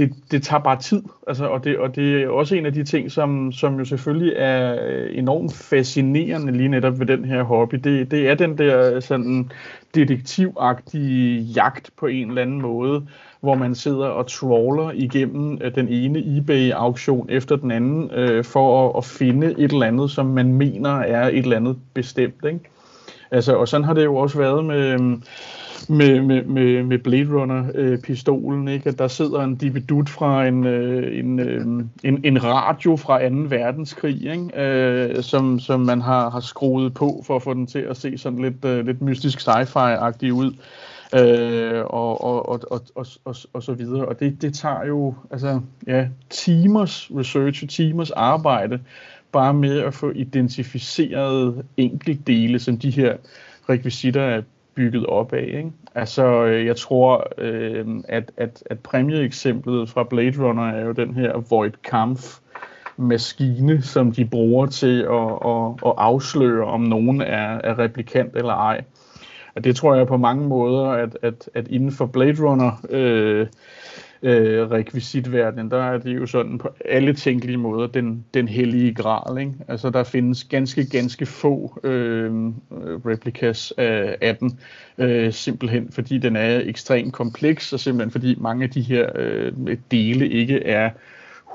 [0.00, 2.84] det, det tager bare tid, altså, og, det, og det er også en af de
[2.84, 7.74] ting, som, som jo selvfølgelig er øh, enormt fascinerende lige netop ved den her hobby.
[7.74, 9.50] Det, det er den der øh, sådan
[9.94, 13.06] detektivagtige jagt på en eller anden måde,
[13.40, 18.88] hvor man sidder og trawler igennem øh, den ene eBay-auktion efter den anden, øh, for
[18.88, 22.44] at, at finde et eller andet, som man mener er et eller andet bestemt.
[22.44, 22.69] Ikke?
[23.30, 24.98] Altså, og sådan har det jo også været med
[25.88, 28.88] med, med, med, med Blade Runner-pistolen, øh, ikke?
[28.88, 31.66] at der sidder en dibidut fra en, øh, en, øh,
[32.04, 33.34] en, en radio fra 2.
[33.34, 34.62] verdenskrig, ikke?
[34.62, 38.18] Øh, som, som man har, har skruet på for at få den til at se
[38.18, 40.54] sådan lidt, øh, lidt mystisk sci-fi-agtig ud.
[41.14, 44.04] Øh, og, og, og, og, og, og, og så videre.
[44.04, 48.80] Og det, det tager jo altså, ja, timers research og timers arbejde
[49.32, 53.16] bare med at få identificeret enkeltdele, som de her
[53.68, 54.42] rekvisitter er
[54.74, 55.44] bygget op af.
[55.56, 55.72] Ikke?
[55.94, 61.14] Altså, øh, jeg tror, øh, at, at, at præmieeksemplet fra Blade Runner er jo den
[61.14, 62.38] her Void Kampf
[62.96, 68.54] maskine, som de bruger til at, at, at afsløre, om nogen er, er replikant eller
[68.54, 68.84] ej.
[69.54, 73.46] Og det tror jeg på mange måder, at, at, at inden for Blade Runner øh,
[74.22, 79.38] øh, rekvisitverdenen, der er det jo sådan på alle tænkelige måder den, den hellige gral.
[79.38, 79.52] Ikke?
[79.68, 82.30] Altså der findes ganske, ganske få øh,
[83.06, 84.58] replikas af, af den,
[84.98, 89.52] øh, simpelthen fordi den er ekstremt kompleks, og simpelthen fordi mange af de her øh,
[89.90, 90.90] dele ikke er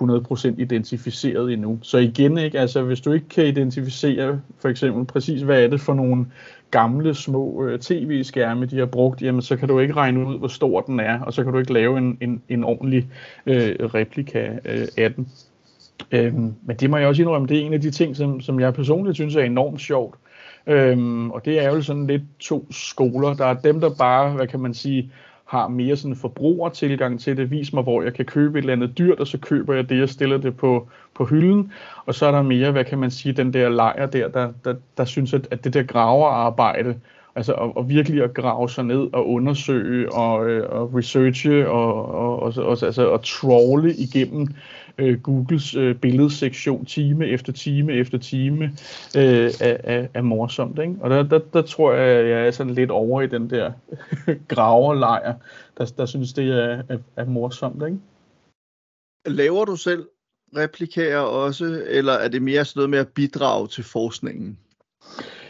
[0.01, 1.79] 100% identificeret endnu.
[1.81, 5.81] Så igen, ikke, altså, hvis du ikke kan identificere for eksempel præcis, hvad er det
[5.81, 6.25] for nogle
[6.71, 10.47] gamle små øh, tv-skærme, de har brugt, jamen så kan du ikke regne ud, hvor
[10.47, 13.07] stor den er, og så kan du ikke lave en, en, en ordentlig
[13.45, 15.27] øh, replika øh, af den.
[16.11, 18.59] Øhm, men det må jeg også indrømme, det er en af de ting, som, som
[18.59, 20.15] jeg personligt synes er enormt sjovt.
[20.67, 23.33] Øhm, og det er jo sådan lidt to skoler.
[23.33, 25.11] Der er dem, der bare, hvad kan man sige,
[25.55, 27.51] har mere sådan forbrugertilgang til det.
[27.51, 30.03] Vis mig, hvor jeg kan købe et eller andet dyrt, og så køber jeg det
[30.03, 31.71] og stiller det på, på hylden.
[32.05, 34.75] Og så er der mere, hvad kan man sige, den der lejr der, der, der,
[34.97, 36.95] der synes, at, at det der graverarbejde,
[37.35, 42.15] altså at, at virkelig at grave sig ned og undersøge og, øh, og researche og,
[42.15, 44.47] og, og, og altså og trawle igennem
[44.97, 48.65] øh, Googles øh, billedsektion time efter time efter time
[49.17, 50.79] øh, er, er, er morsomt.
[50.79, 50.95] Ikke?
[51.01, 53.71] Og der, der, der tror jeg, jeg er sådan lidt over i den der
[54.47, 55.33] graverlejr,
[55.77, 57.83] der, der synes, det er, er, er morsomt.
[57.83, 57.99] Ikke?
[59.25, 60.07] Laver du selv
[60.57, 64.57] replikerer også, eller er det mere sådan noget med at bidrage til forskningen?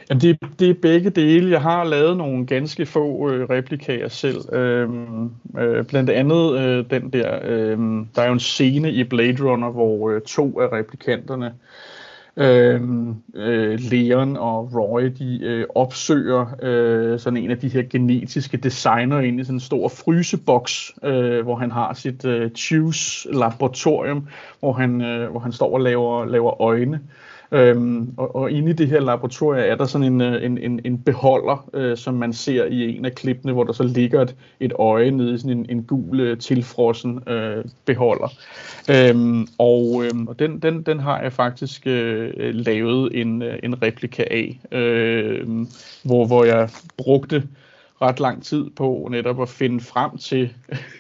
[0.10, 1.52] Jamen, det, det er begge dele.
[1.52, 4.54] Jeg har lavet nogle ganske få øh, replikager selv.
[4.54, 7.78] Øhm, øh, blandt andet øh, den der, øh,
[8.16, 11.54] der er jo en scene i Blade Runner, hvor øh, to af replikanterne
[12.38, 12.82] øh,
[13.36, 19.20] øh, Leon og Roy, de øh, opsøger øh, sådan en af de her genetiske designer
[19.20, 24.28] ind i sådan en stor fryseboks, øh, hvor han har sit øh, Choose laboratorium,
[24.60, 27.00] hvor han, øh, hvor han står og laver, laver øjne.
[27.52, 30.80] Øhm, og, og inde i det her laboratorium er der sådan en, øh, en, en,
[30.86, 34.36] en beholder, øh, som man ser i en af klippene, hvor der så ligger et,
[34.60, 38.34] et øje nede i sådan en, en gul øh, tilfrossen øh, beholder.
[38.90, 43.82] Øhm, og øh, og den, den, den har jeg faktisk øh, lavet en, øh, en
[43.82, 45.48] replika af, øh,
[46.04, 47.44] hvor, hvor jeg brugte
[48.08, 50.54] ret lang tid på netop at finde frem til,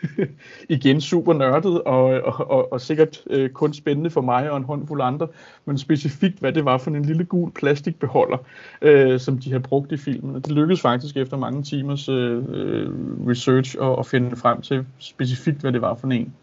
[0.69, 4.63] igen super nørdet, og, og, og, og sikkert øh, kun spændende for mig og en
[4.63, 5.27] håndfuld andre,
[5.65, 8.37] men specifikt, hvad det var for en lille gul plastikbeholder,
[8.81, 10.35] øh, som de har brugt i filmen.
[10.35, 12.89] Det lykkedes faktisk efter mange timers øh, øh,
[13.27, 16.33] research at, at finde frem til specifikt, hvad det var for en.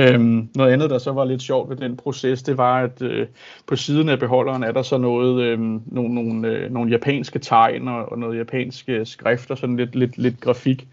[0.00, 3.26] Øhm, noget andet, der så var lidt sjovt ved den proces, det var, at øh,
[3.66, 7.88] på siden af beholderen er der så noget, øh, nogle, nogle, øh, nogle japanske tegn
[7.88, 10.88] og, og noget japanske skrifter, sådan lidt, lidt, lidt grafik.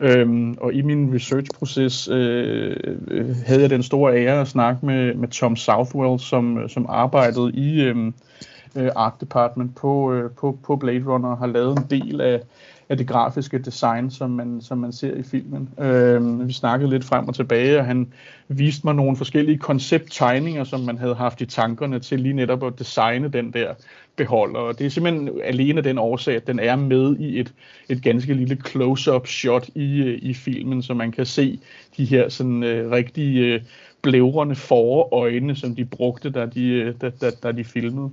[0.00, 2.76] Øhm, og i min research-proces øh,
[3.08, 6.86] øh, havde jeg den store ære at snakke med, med Tom Southwell, som, øh, som
[6.88, 8.14] arbejdede i øhm,
[8.76, 12.40] øh Art Department på, øh, på, på Blade Runner og har lavet en del af,
[12.88, 15.68] af det grafiske design, som man, som man ser i filmen.
[15.80, 18.12] Øh, vi snakkede lidt frem og tilbage, og han
[18.48, 22.78] viste mig nogle forskellige koncepttegninger, som man havde haft i tankerne til lige netop at
[22.78, 23.74] designe den der
[24.16, 24.60] beholder.
[24.60, 27.52] Og det er simpelthen alene den årsag, at den er med i et,
[27.88, 31.60] et ganske lille close-up shot i, i filmen, så man kan se
[31.96, 33.60] de her sådan øh, rigtige øh,
[34.02, 38.10] blævrende forøjne, som de brugte, da de, øh, da, da, da de filmede.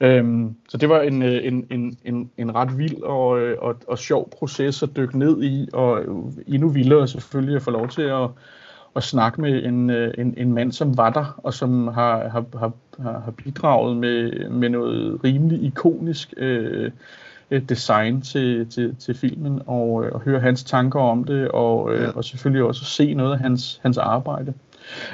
[0.00, 3.76] Øhm, så det var en, øh, en, en, en, en ret vild og, øh, og,
[3.88, 6.02] og sjov proces at dykke ned i, og
[6.46, 8.28] endnu vildere selvfølgelig at få lov til at,
[8.96, 12.44] at snakke med en, øh, en, en mand, som var der, og som har, har,
[12.58, 16.90] har, har bidraget med, med noget rimelig ikonisk øh,
[17.68, 22.10] design til, til, til filmen, og, og høre hans tanker om det, og, ja.
[22.10, 24.54] og selvfølgelig også se noget af hans, hans arbejde.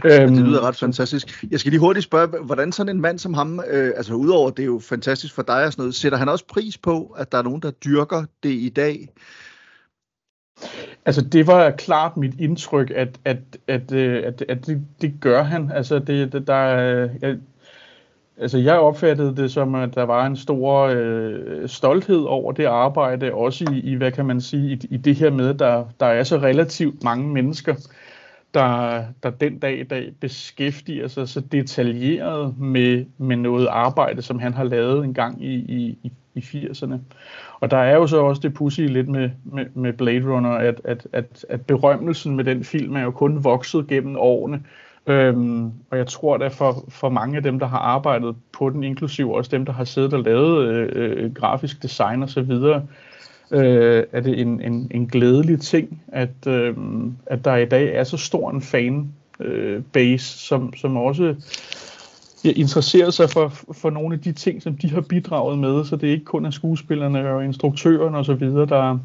[0.05, 1.45] Øhm, det lyder ret fantastisk.
[1.51, 4.63] Jeg skal lige hurtigt spørge, hvordan sådan en mand som ham, øh, altså udover det
[4.63, 7.39] er jo fantastisk for dig og sådan noget, sætter han også pris på, at der
[7.39, 9.09] er nogen, der dyrker det i dag?
[11.05, 15.43] Altså det var klart mit indtryk, at, at, at, øh, at, at det, det gør
[15.43, 15.71] han.
[15.75, 16.65] Altså det, det der,
[17.23, 17.37] jeg,
[18.37, 23.35] altså jeg opfattede det som, at der var en stor øh, stolthed over det arbejde,
[23.35, 26.07] også i, i hvad kan man sige, i, i det her med, at der, der
[26.07, 27.75] er så relativt mange mennesker,
[28.55, 34.39] der, der den dag i dag beskæftiger sig så detaljeret med, med noget arbejde, som
[34.39, 36.95] han har lavet en gang i, i, i 80'erne.
[37.61, 40.81] Og der er jo så også det pussy lidt med, med, med Blade Runner, at,
[40.85, 44.63] at, at, at berømmelsen med den film er jo kun vokset gennem årene.
[45.07, 48.85] Øhm, og jeg tror da for, for mange af dem, der har arbejdet på den,
[48.85, 52.87] inklusive også dem, der har siddet og lavet øh, øh, grafisk design og så videre,
[53.51, 56.77] øh, er det en, en, en glædelig ting, at, øh,
[57.27, 61.35] at der i dag er så stor en fan øh, base, som, som også
[62.45, 65.97] ja, interesserer sig for, for nogle af de ting, som de har bidraget med, så
[65.97, 68.99] det er ikke kun af skuespillerne og instruktørerne osv., der,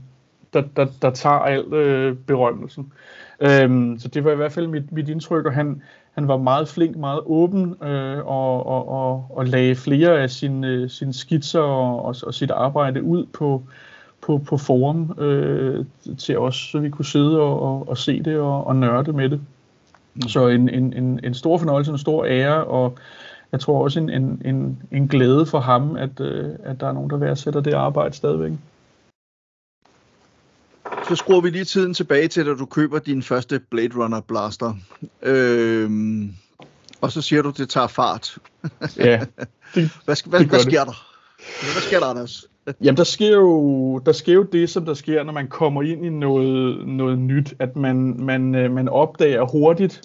[0.53, 2.91] der, der, der tager alt øh, berømmelsen.
[3.39, 5.81] Øhm, så det var i hvert fald mit, mit indtryk, og han,
[6.11, 10.67] han var meget flink, meget åben, øh, og, og, og, og lagde flere af sine,
[10.67, 13.63] øh, sine skitser og, og, og sit arbejde ud på,
[14.21, 15.85] på, på forum øh,
[16.17, 19.29] til os, så vi kunne sidde og, og, og se det og, og nørde med
[19.29, 19.41] det.
[20.13, 20.21] Mm.
[20.21, 22.97] Så en, en, en, en stor fornøjelse, en stor ære, og
[23.51, 26.91] jeg tror også en, en, en, en glæde for ham, at, øh, at der er
[26.91, 28.51] nogen, der værdsætter det arbejde stadigvæk.
[31.07, 34.73] Så skruer vi lige tiden tilbage til, da du køber din første Blade Runner Blaster.
[35.21, 36.33] Øhm,
[37.01, 38.37] og så siger du, at det tager fart.
[38.97, 39.25] ja.
[39.75, 40.87] Det, hvad, hvad, det hvad sker det.
[40.87, 41.73] der?
[41.73, 42.45] Hvad sker der, Anders?
[42.81, 46.05] Jamen, der sker, jo, der sker jo det, som der sker, når man kommer ind
[46.05, 50.01] i noget, noget nyt, at man, man, øh, man opdager hurtigt,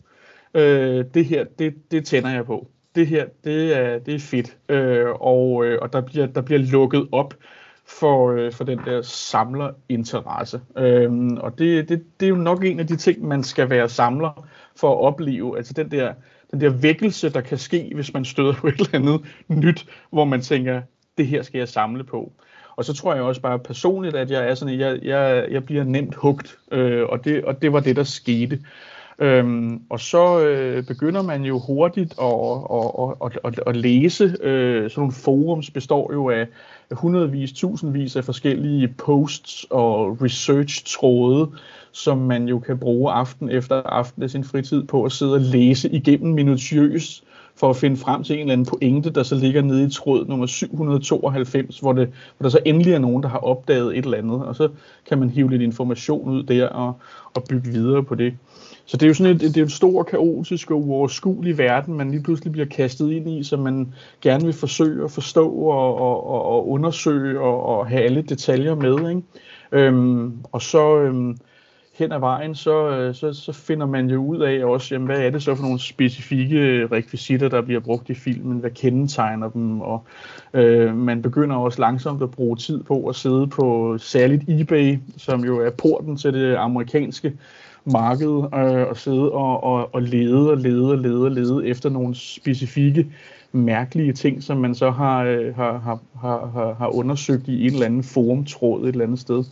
[0.55, 2.69] øh, det her, det, det tænder jeg på.
[2.95, 4.57] Det her, det er, det er fedt.
[4.69, 7.35] Øh, og øh, og der, bliver, der bliver lukket op
[7.87, 10.61] for, øh, for den der samlerinteresse.
[10.79, 13.89] Øh, og det, det, det er jo nok en af de ting, man skal være
[13.89, 14.47] samler
[14.77, 15.57] for at opleve.
[15.57, 16.15] Altså den der,
[16.51, 20.25] den der vækkelse, der kan ske, hvis man støder på et eller andet nyt, hvor
[20.25, 20.83] man tænker,
[21.19, 22.33] det her skal jeg samle på.
[22.77, 25.85] Og så tror jeg også bare personligt, at jeg er sådan, jeg, jeg, jeg bliver
[25.85, 28.59] nemt hugt, øh, og, det, og det var det, der skete.
[29.19, 32.33] Øhm, og så øh, begynder man jo hurtigt at,
[32.73, 34.37] at, at, at, at læse.
[34.41, 36.47] Øh, sådan nogle forums består jo af
[36.93, 41.51] hundredvis, tusindvis af forskellige posts og research-tråde,
[41.93, 45.41] som man jo kan bruge aften efter aften af sin fritid på at sidde og
[45.41, 47.25] læse igennem minutiøst
[47.57, 50.27] for at finde frem til en eller anden pointe, der så ligger nede i tråd
[50.27, 54.19] nummer 792, hvor, det, hvor der så endelig er nogen, der har opdaget et eller
[54.19, 54.69] andet, og så
[55.09, 56.93] kan man hive lidt information ud der og,
[57.35, 58.35] og bygge videre på det.
[58.85, 62.11] Så det er jo sådan et, det er en stor, kaotisk og uoverskuelig verden, man
[62.11, 66.27] lige pludselig bliver kastet ind i, som man gerne vil forsøge at forstå og, og,
[66.27, 69.11] og, og undersøge og, og have alle detaljer med.
[69.11, 69.23] Ikke?
[69.73, 71.37] Øhm, og så øhm,
[72.03, 75.21] hen ad vejen, så, øh, så, så finder man jo ud af også, jamen, hvad
[75.21, 79.81] er det så for nogle specifikke rekvisitter, der bliver brugt i filmen, hvad kendetegner dem,
[79.81, 80.05] og
[80.55, 85.45] øh, man begynder også langsomt at bruge tid på at sidde på særligt eBay, som
[85.45, 87.33] jo er porten til det amerikanske
[87.85, 91.91] marked, øh, og sidde og, og, og lede og lede og lede og lede efter
[91.91, 93.07] nogle specifikke
[93.53, 97.87] mærkelige ting, som man så har, øh, har, har, har, har undersøgt i en eller
[97.87, 99.45] anden forumtråd et eller andet sted.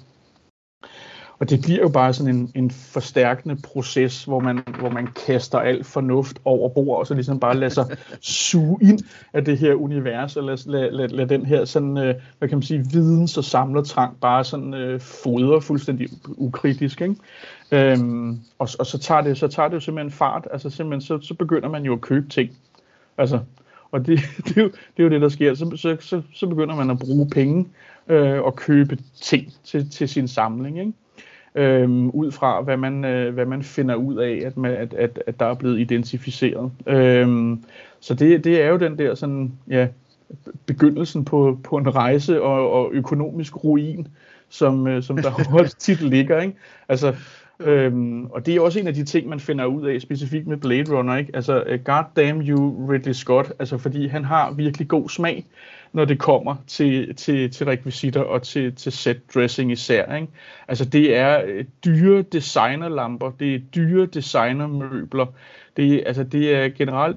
[1.41, 5.59] Og det bliver jo bare sådan en, en forstærkende proces, hvor man, hvor man kaster
[5.59, 7.86] alt fornuft over bord, og så ligesom bare lader sig
[8.20, 8.99] suge ind
[9.32, 12.59] af det her univers, og lad, lad, lad, lad den her sådan, øh, hvad kan
[12.59, 17.16] man sige, videns- og samlertrang bare sådan øh, fodre fuldstændig ukritisk, ikke?
[17.72, 21.26] Øhm, og, og så tager det så tager det jo simpelthen fart, altså simpelthen, så,
[21.26, 22.51] så begynder man jo at købe ting.
[23.18, 23.38] Altså,
[23.91, 25.55] og det, det, er jo, det er jo det, der sker.
[25.55, 27.68] Så, så, så, så begynder man at bruge penge
[28.09, 30.93] øh, og købe ting til, til sin samling, ikke?
[31.55, 35.22] Øhm, ud fra, hvad man, øh, hvad man finder ud af, at, man, at, at,
[35.26, 36.72] at der er blevet identificeret.
[36.86, 37.64] Øhm,
[38.01, 39.88] så det, det er jo den der sådan, ja,
[40.66, 44.09] begyndelsen på, på en rejse og, og økonomisk ruin,
[44.48, 45.30] som, øh, som der
[45.61, 46.40] også tit ligger.
[46.40, 46.55] Ikke?
[46.88, 47.14] Altså,
[47.61, 50.56] Øhm, og det er også en af de ting, man finder ud af, specifikt med
[50.56, 51.30] Blade Runner, ikke?
[51.34, 55.46] Altså, uh, god damn you, Ridley Scott, altså fordi han har virkelig god smag,
[55.92, 60.28] når det kommer til, til, til rekvisitter og til, til set dressing især, ikke?
[60.68, 65.26] Altså, det er uh, dyre designerlamper, det er dyre designermøbler,
[65.76, 67.16] det, altså, det er generelt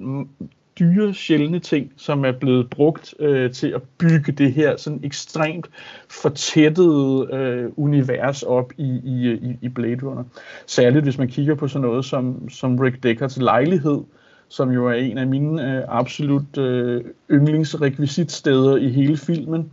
[0.80, 5.70] dyre, sjældne ting, som er blevet brugt øh, til at bygge det her sådan ekstremt
[6.10, 10.24] fortættede øh, univers op i, i, i Blade Runner.
[10.66, 14.02] Særligt hvis man kigger på sådan noget som, som Rick Deckards lejlighed,
[14.50, 19.72] som jo er en af mine øh, absolut øh, yndlingsrekvisitsteder i hele filmen.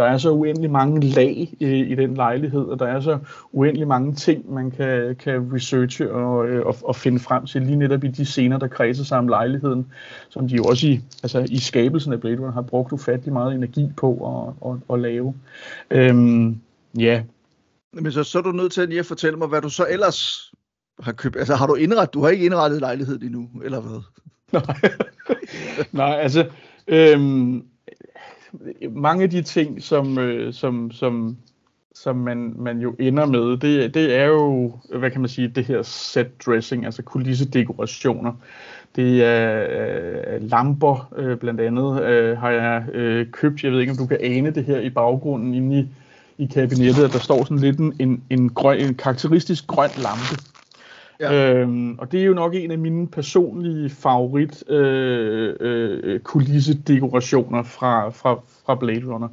[0.00, 3.18] Der er så uendelig mange lag i, i den lejlighed, og der er så
[3.52, 7.76] uendelig mange ting, man kan, kan researche og, øh, og, og finde frem til lige
[7.76, 9.86] netop i de scener, der kredser sig om lejligheden,
[10.28, 13.54] som de jo også i, altså i skabelsen af Blade Runner har brugt ufattelig meget
[13.54, 15.34] energi på at, at, at lave.
[15.90, 16.60] Øhm,
[16.98, 17.22] ja.
[17.92, 20.52] Men så, så er du nødt til lige at fortælle mig, hvad du så ellers
[21.00, 21.36] har købt.
[21.36, 24.02] Altså har du indrettet, du har ikke indrettet lejligheden endnu, eller hvad?
[24.52, 24.90] Nej,
[25.92, 26.46] Nej altså,
[26.88, 27.64] øhm,
[28.90, 31.36] mange af de ting, som, øh, som, som,
[31.94, 35.64] som man, man jo ender med, det, det er jo, hvad kan man sige, det
[35.64, 38.32] her set dressing, altså kulissedekorationer.
[38.96, 43.64] Det er øh, lamper, øh, blandt andet, øh, har jeg øh, købt.
[43.64, 45.88] Jeg ved ikke, om du kan ane det her i baggrunden inde i,
[46.42, 50.42] i kabinettet, at der står sådan lidt en, en, en, grøn, en karakteristisk grøn lampe.
[51.20, 51.54] Ja.
[51.54, 58.08] Øhm, og det er jo nok en af mine personlige favorit øh, øh, kulissedekorationer fra,
[58.08, 59.28] fra, fra Blade Runner.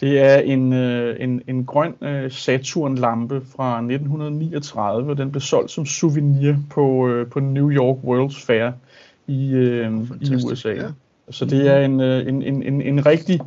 [0.00, 5.70] Det er en, øh, en, en grøn øh, Saturn-lampe fra 1939, og den blev solgt
[5.70, 8.70] som souvenir på, øh, på New York World's Fair
[9.26, 10.70] i, øh, i USA.
[10.70, 10.86] Ja.
[11.30, 13.40] Så det er en, øh, en, en, en, en rigtig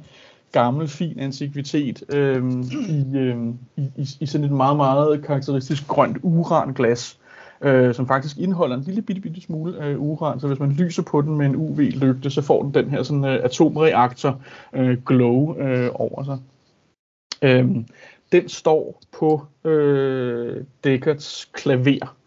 [0.51, 2.43] gammel, fin antikvitet øh,
[2.89, 3.37] i, øh,
[3.75, 7.19] i, i, i sådan et meget, meget karakteristisk grønt uranglas
[7.61, 11.03] øh, som faktisk indeholder en lille bitte, bitte smule øh, uran, så hvis man lyser
[11.03, 14.41] på den med en UV-lygte, så får den den her sådan øh, atomreaktor
[14.73, 16.37] øh, glow øh, over sig.
[17.41, 17.75] Øh,
[18.31, 22.18] den står på øh, Deckards klaver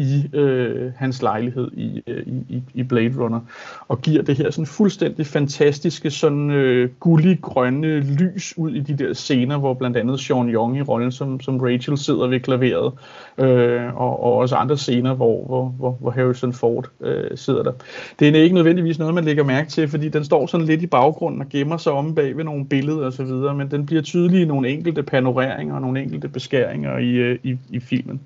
[0.00, 3.40] i øh, hans lejlighed i, øh, i, i Blade Runner,
[3.88, 9.12] og giver det her sådan fuldstændig fantastiske, sådan øh, gullig-grønne lys ud i de der
[9.12, 12.92] scener, hvor blandt andet Sean Young i rollen som, som Rachel sidder ved klaveret,
[13.38, 17.72] øh, og, og også andre scener, hvor, hvor, hvor, hvor Harrison Ford øh, sidder der.
[18.18, 20.86] Det er ikke nødvendigvis noget, man lægger mærke til, fordi den står sådan lidt i
[20.86, 24.44] baggrunden og gemmer sig om bag ved nogle billeder osv., men den bliver tydelig i
[24.44, 28.20] nogle enkelte panoreringer og nogle enkelte beskæringer i, øh, i, i filmen.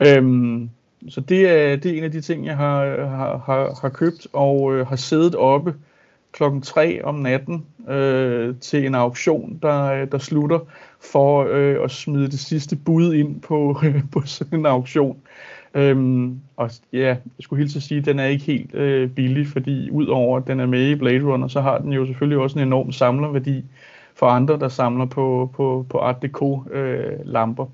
[0.00, 0.70] Øhm,
[1.08, 4.26] så det er, det er en af de ting, jeg har, har, har, har købt
[4.32, 5.74] og øh, har siddet oppe
[6.32, 10.58] klokken 3 om natten øh, til en auktion, der, der slutter
[11.00, 15.16] for øh, at smide det sidste bud ind på, øh, på sådan en auktion.
[15.74, 19.46] Øhm, og ja, jeg skulle helt at sige, at den er ikke helt øh, billig,
[19.46, 22.58] fordi udover at den er med i Blade Runner, så har den jo selvfølgelig også
[22.58, 23.64] en enorm samlerværdi
[24.14, 27.66] for andre, der samler på, på, på Art Deco øh, lamper.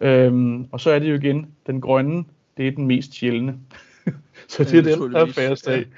[0.00, 2.24] Øhm, og så er det jo igen den grønne
[2.56, 3.58] det er den mest sjældne.
[4.48, 5.84] så det er den, der er færrest af.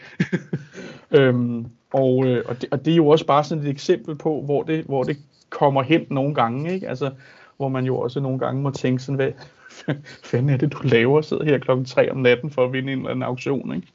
[1.10, 4.42] Øhm, og, øh, og, det, og det er jo også bare sådan et eksempel på,
[4.44, 5.16] hvor det, hvor det
[5.50, 6.88] kommer hen nogle gange, ikke?
[6.88, 7.10] Altså,
[7.56, 9.32] hvor man jo også nogle gange må tænke sådan, hvad
[10.30, 11.20] fanden er det, du laver?
[11.20, 13.88] Sidder her klokken 3 om natten for at vinde en eller anden auktion, ikke?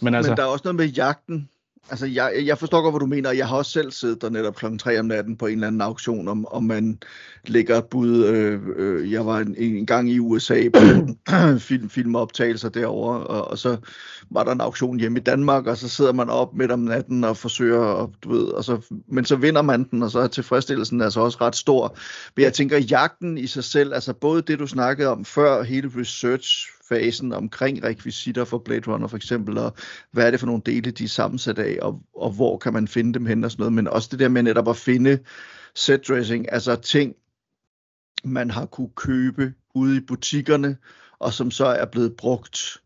[0.00, 1.48] Men, altså, Men der er også noget med jagten.
[1.90, 3.30] Altså, jeg, jeg forstår godt, hvad du mener.
[3.30, 5.80] Jeg har også selv siddet der netop klokken 3 om natten på en eller anden
[5.80, 6.98] auktion, om, om man
[7.46, 8.24] lægger et bud.
[8.24, 10.80] Øh, øh, jeg var en, en gang i USA på
[11.68, 13.76] film, filmoptagelser derovre, og, og så
[14.30, 17.24] var der en auktion hjemme i Danmark, og så sidder man op midt om natten
[17.24, 20.26] og forsøger, og, du ved, og så, men så vinder man den, og så er
[20.26, 21.96] tilfredsstillelsen altså også ret stor.
[22.36, 25.92] Men jeg tænker, jagten i sig selv, altså både det, du snakkede om før, hele
[25.96, 29.76] research fasen omkring rekvisitter for Blade Runner for eksempel, og
[30.12, 32.88] hvad er det for nogle dele, de er sammensat af, og, og hvor kan man
[32.88, 35.18] finde dem hen og sådan noget, men også det der med netop at finde
[35.74, 37.14] set dressing, altså ting,
[38.24, 40.76] man har kunne købe ude i butikkerne,
[41.18, 42.80] og som så er blevet brugt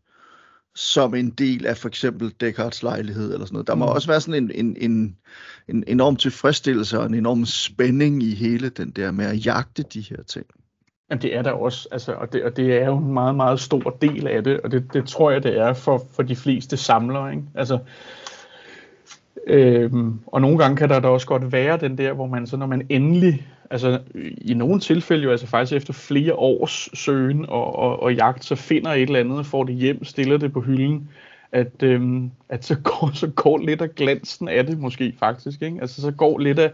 [0.75, 3.67] som en del af for eksempel Descartes lejlighed eller sådan noget.
[3.67, 3.91] Der må mm.
[3.91, 5.17] også være sådan en, en, en,
[5.67, 10.01] en enorm tilfredsstillelse og en enorm spænding i hele den der med at jagte de
[10.01, 10.45] her ting.
[11.09, 13.59] Jamen det er der også, altså, og, det, og det er jo en meget, meget
[13.59, 16.77] stor del af det, og det, det tror jeg, det er for, for de fleste
[16.77, 17.31] samlere.
[17.31, 17.43] Ikke?
[17.55, 17.79] Altså,
[19.47, 22.57] øhm, og nogle gange kan der da også godt være den der, hvor man så
[22.57, 23.99] når man endelig, altså
[24.37, 28.55] i nogle tilfælde jo altså faktisk efter flere års søgen og, og, og jagt, så
[28.55, 31.09] finder et eller andet, får det hjem, stiller det på hylden,
[31.51, 35.61] at, øhm, at så, går, så går lidt af glansen af det måske faktisk.
[35.61, 35.77] Ikke?
[35.81, 36.71] Altså så går lidt af,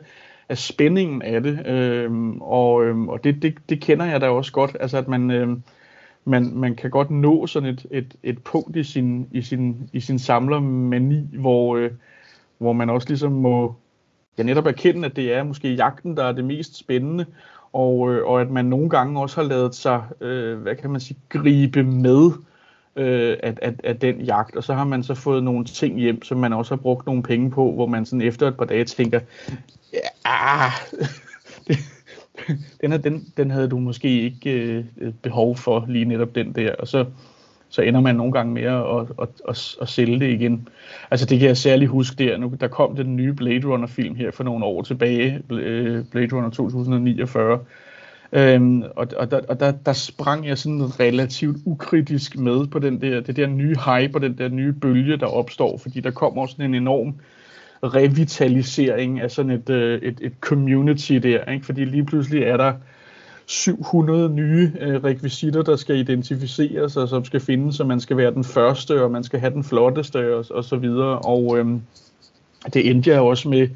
[0.50, 4.52] af spændingen af det, Øh, og, øh, og det, det, det kender jeg da også
[4.52, 5.58] godt, altså at man, Øh,
[6.26, 10.00] man, man kan godt nå sådan et, et, et punkt i sin, i sin, i
[10.00, 11.92] sin samlermani, hvor, øh,
[12.58, 13.76] hvor man også ligesom må
[14.38, 17.26] ja, netop erkende, at det er måske jagten, der er det mest spændende,
[17.74, 21.02] og, øh, og at man nogle gange også har lavet sig, øh, hvad kan man
[21.02, 22.32] sige, gribe med
[22.96, 26.24] øh, af, af, af den jagt, og så har man så fået nogle ting hjem,
[26.24, 28.86] som man også har brugt nogle penge på, hvor man sådan efter et par dage
[28.86, 29.20] tænker,
[29.94, 30.72] ja, ah,
[32.82, 36.76] den, her, den, den havde du måske ikke øh, behov for lige netop den der,
[36.76, 37.06] og så,
[37.70, 38.84] så ender man nogle gange med at,
[39.22, 40.68] at, at, at sælge det igen.
[41.12, 44.16] Altså det kan jeg særligt huske der, nu, der kom den nye Blade Runner film
[44.16, 47.60] her for nogle år tilbage, øh, Blade Runner 2049,
[48.32, 53.02] Øhm, og og, der, og der, der sprang jeg sådan relativt ukritisk med på den
[53.02, 56.46] der, det der nye hype og den der nye bølge, der opstår, fordi der kommer
[56.46, 57.16] sådan en enorm
[57.84, 61.66] revitalisering af sådan et, øh, et, et community der, ikke?
[61.66, 62.74] fordi lige pludselig er der
[63.46, 68.34] 700 nye øh, rekvisitter, der skal identificeres og som skal findes, så man skal være
[68.34, 71.20] den første, og man skal have den flotteste og, og så videre.
[71.20, 71.82] Og øhm,
[72.74, 73.68] det endte jeg også med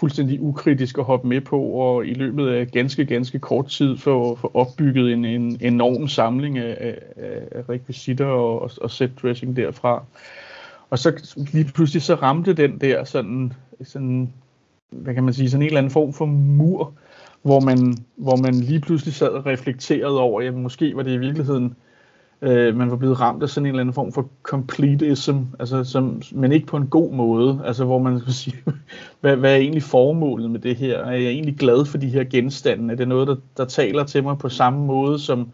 [0.00, 4.36] fuldstændig ukritisk at hoppe med på, og i løbet af ganske, ganske kort tid få,
[4.36, 6.98] få opbygget en, en enorm samling af, af,
[7.52, 10.04] af rekvisitter og, og, og set dressing derfra.
[10.90, 14.32] Og så lige pludselig så ramte den der sådan, sådan,
[14.90, 16.92] hvad kan man sige, sådan en eller anden form for mur,
[17.42, 21.18] hvor man, hvor man lige pludselig sad og reflekterede over, at måske var det i
[21.18, 21.89] virkeligheden øh,
[22.42, 26.22] øh, man var blevet ramt af sådan en eller anden form for completism, altså som,
[26.32, 28.56] men ikke på en god måde, altså hvor man skal sige,
[29.20, 30.98] hvad, hvad er egentlig formålet med det her?
[30.98, 32.92] Er jeg egentlig glad for de her genstande?
[32.92, 35.48] Er det noget, der, der taler til mig på samme måde, som,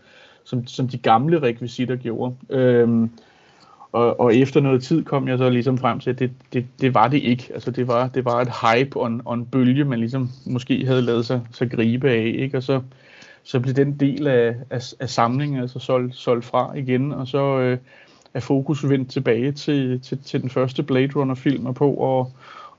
[0.44, 2.34] som, som de gamle rekvisitter gjorde?
[2.50, 3.10] Øhm,
[3.92, 6.94] og, og efter noget tid kom jeg så ligesom frem til, at det, det, det
[6.94, 7.50] var det ikke.
[7.54, 10.86] Altså det var, det var et hype og en, og en bølge, man ligesom måske
[10.86, 12.56] havde lavet sig, sig gribe af, ikke?
[12.56, 12.80] Og så,
[13.46, 17.58] så blev den del af, af, af samlingen altså solgt, solgt fra igen, og så
[17.58, 17.78] øh,
[18.34, 22.26] er fokus vendt tilbage til, til, til den første Blade Runner-film og på at,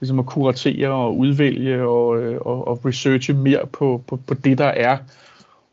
[0.01, 4.57] ligesom at kuratere og udvælge og, øh, og, og researche mere på, på, på det,
[4.57, 4.97] der er,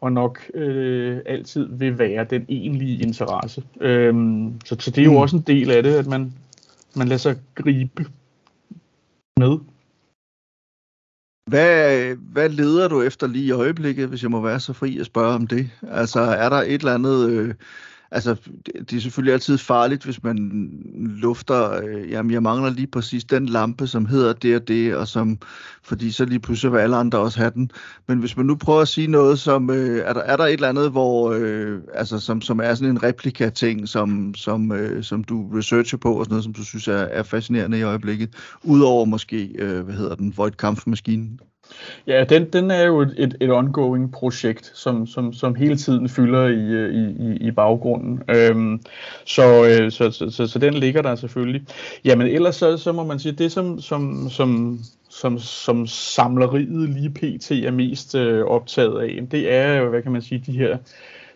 [0.00, 3.62] og nok øh, altid vil være den egentlige interesse.
[3.80, 5.16] Øhm, så, så det er jo mm.
[5.16, 6.32] også en del af det, at man,
[6.96, 8.06] man lader sig gribe
[9.36, 9.58] med.
[11.46, 15.06] Hvad, hvad leder du efter lige i øjeblikket, hvis jeg må være så fri at
[15.06, 15.70] spørge om det?
[15.82, 17.30] Altså, er der et eller andet...
[17.30, 17.54] Øh,
[18.10, 18.36] altså,
[18.90, 23.46] det, er selvfølgelig altid farligt, hvis man lufter, øh, jamen, jeg mangler lige præcis den
[23.46, 25.38] lampe, som hedder det og det, og som,
[25.82, 27.70] fordi så lige pludselig vil alle andre også have den.
[28.08, 30.52] Men hvis man nu prøver at sige noget, som, øh, er, der, er der et
[30.52, 35.24] eller andet, hvor, øh, altså, som, som er sådan en replika-ting, som, som, øh, som
[35.24, 39.04] du researcher på, og sådan noget, som du synes er, er fascinerende i øjeblikket, udover
[39.04, 41.40] måske, øh, hvad hedder den, Void Kampfmaskinen?
[42.06, 46.08] Ja, den, den er jo et, et, et ongoing projekt, som, som, som hele tiden
[46.08, 48.22] fylder øh, i, i, i baggrunden.
[48.28, 48.80] Øhm,
[49.24, 51.62] så, øh, så, så, så, så den ligger der selvfølgelig.
[52.04, 57.10] Jamen ellers så, så må man sige, det som, som, som, som, som samleriet lige
[57.10, 57.50] pt.
[57.50, 60.76] er mest øh, optaget af, det er jo, hvad kan man sige, de her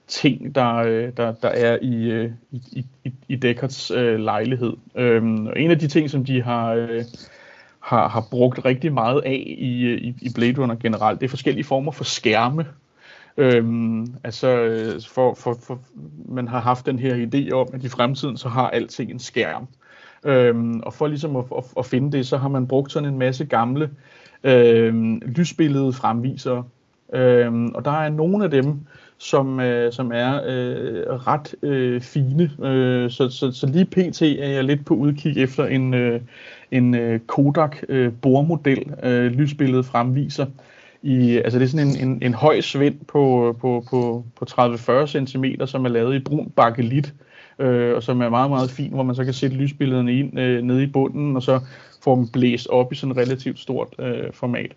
[0.09, 4.73] ting, der, øh, der, der er i, øh, i, i, i Deckards øh, lejlighed.
[4.97, 7.05] Øhm, og en af de ting, som de har, øh,
[7.89, 11.31] har, har brugt rigtig meget af i, øh, i, i Blade Runner generelt, det er
[11.31, 12.67] forskellige former for skærme.
[13.37, 15.81] Øhm, altså, øh, for, for, for,
[16.29, 19.69] man har haft den her idé om, at i fremtiden så har alting en skærm.
[20.25, 23.19] Øhm, og for ligesom at, at, at finde det, så har man brugt sådan en
[23.19, 23.91] masse gamle
[24.45, 26.65] øhm, lysbillede fremvisere.
[27.15, 28.81] Øhm, og der er nogle af dem,
[29.19, 32.51] som, øh, som er øh, ret øh, fine.
[32.63, 34.23] Øh, så, så, så lige pt.
[34.23, 36.21] er jeg lidt på udkig efter en, øh,
[36.71, 40.47] en øh, Kodak øh, boremodel øh, lysbilledet fremviser.
[41.03, 45.07] I, altså det er sådan en, en, en høj svind på, på, på, på 30-40
[45.07, 47.15] cm, som er lavet i brun bakelit,
[47.59, 50.63] øh, og som er meget, meget fin, hvor man så kan sætte lysbillederne ind øh,
[50.63, 51.61] nede i bunden, og så
[52.03, 54.73] får dem blæst op i sådan et relativt stort øh, format.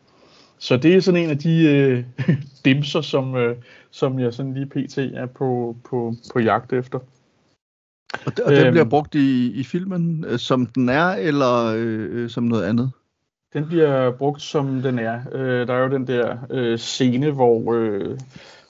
[0.59, 2.03] Så det er sådan en af de øh,
[2.65, 3.55] dimser, som, øh,
[3.91, 4.97] som jeg sådan lige pt.
[4.97, 6.99] er på, på, på jagt efter.
[8.13, 12.29] Og, og den øhm, bliver brugt i, i filmen, øh, som den er, eller øh,
[12.29, 12.91] som noget andet?
[13.53, 15.19] Den bliver brugt, som den er.
[15.31, 18.17] Øh, der er jo den der øh, scene, hvor, øh,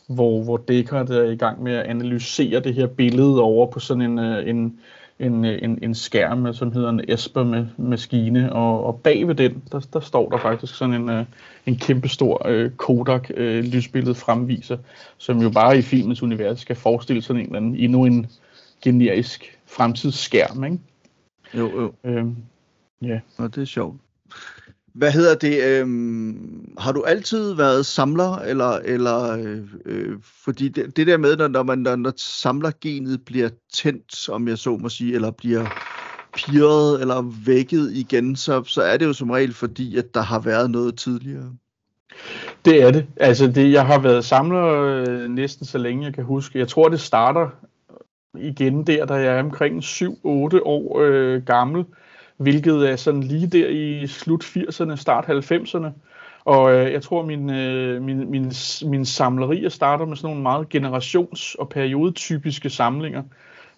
[0.07, 4.01] hvor, hvor Deckard er i gang med at analysere det her billede over på sådan
[4.01, 4.79] en, øh, en,
[5.19, 9.99] en, en, en skærm, som hedder en Esper-maskine, og, og bag ved den, der, der
[9.99, 11.25] står der faktisk sådan en, øh,
[11.65, 14.77] en kæmpestor øh, Kodak øh, lysbillede fremviser,
[15.17, 18.27] som jo bare i filmens univers skal forestille sådan en eller anden, endnu en
[18.81, 20.79] generisk fremtidsskærm, ikke?
[21.53, 21.93] Jo, jo.
[22.03, 22.35] Øhm,
[23.01, 23.19] ja.
[23.37, 23.97] Og det er sjovt.
[24.93, 25.63] Hvad hedder det?
[25.63, 31.37] Øhm, har du altid været samler, eller, eller øh, øh, fordi det, det der med,
[31.37, 35.31] når, når man når, når samler genet bliver tændt, om jeg så må sige, eller
[35.31, 35.65] bliver
[36.35, 40.39] pirret eller vækket igen, så, så er det jo som regel fordi, at der har
[40.39, 41.51] været noget tidligere.
[42.65, 43.05] Det er det.
[43.17, 46.59] Altså, det, jeg har været samler øh, næsten så længe jeg kan huske.
[46.59, 47.49] Jeg tror, det starter
[48.39, 50.09] igen der, da jeg er omkring 7-8
[50.63, 51.85] år øh, gammel
[52.41, 55.87] hvilket er sådan lige der i slut 80'erne, start 90'erne.
[56.45, 58.51] Og øh, jeg tror, min, øh, min, min,
[58.85, 63.23] min samlerier starter med sådan nogle meget generations- og periodetypiske samlinger.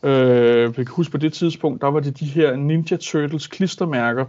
[0.03, 4.25] Øh, jeg kan huske på det tidspunkt, der var det de her Ninja Turtles klistermærker,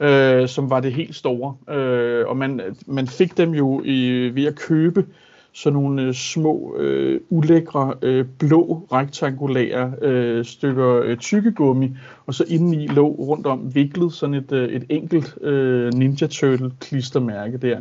[0.00, 1.74] øh, som var det helt store.
[1.76, 5.06] Øh, og man, man fik dem jo i, ved at købe
[5.54, 11.96] sådan nogle øh, små, øh, ulækre, øh, blå, rektangulære øh, stykker øh, tykkegummi,
[12.26, 16.70] og så indeni lå rundt om viklet sådan et, øh, et enkelt øh, Ninja Turtle
[16.80, 17.80] klistermærke der.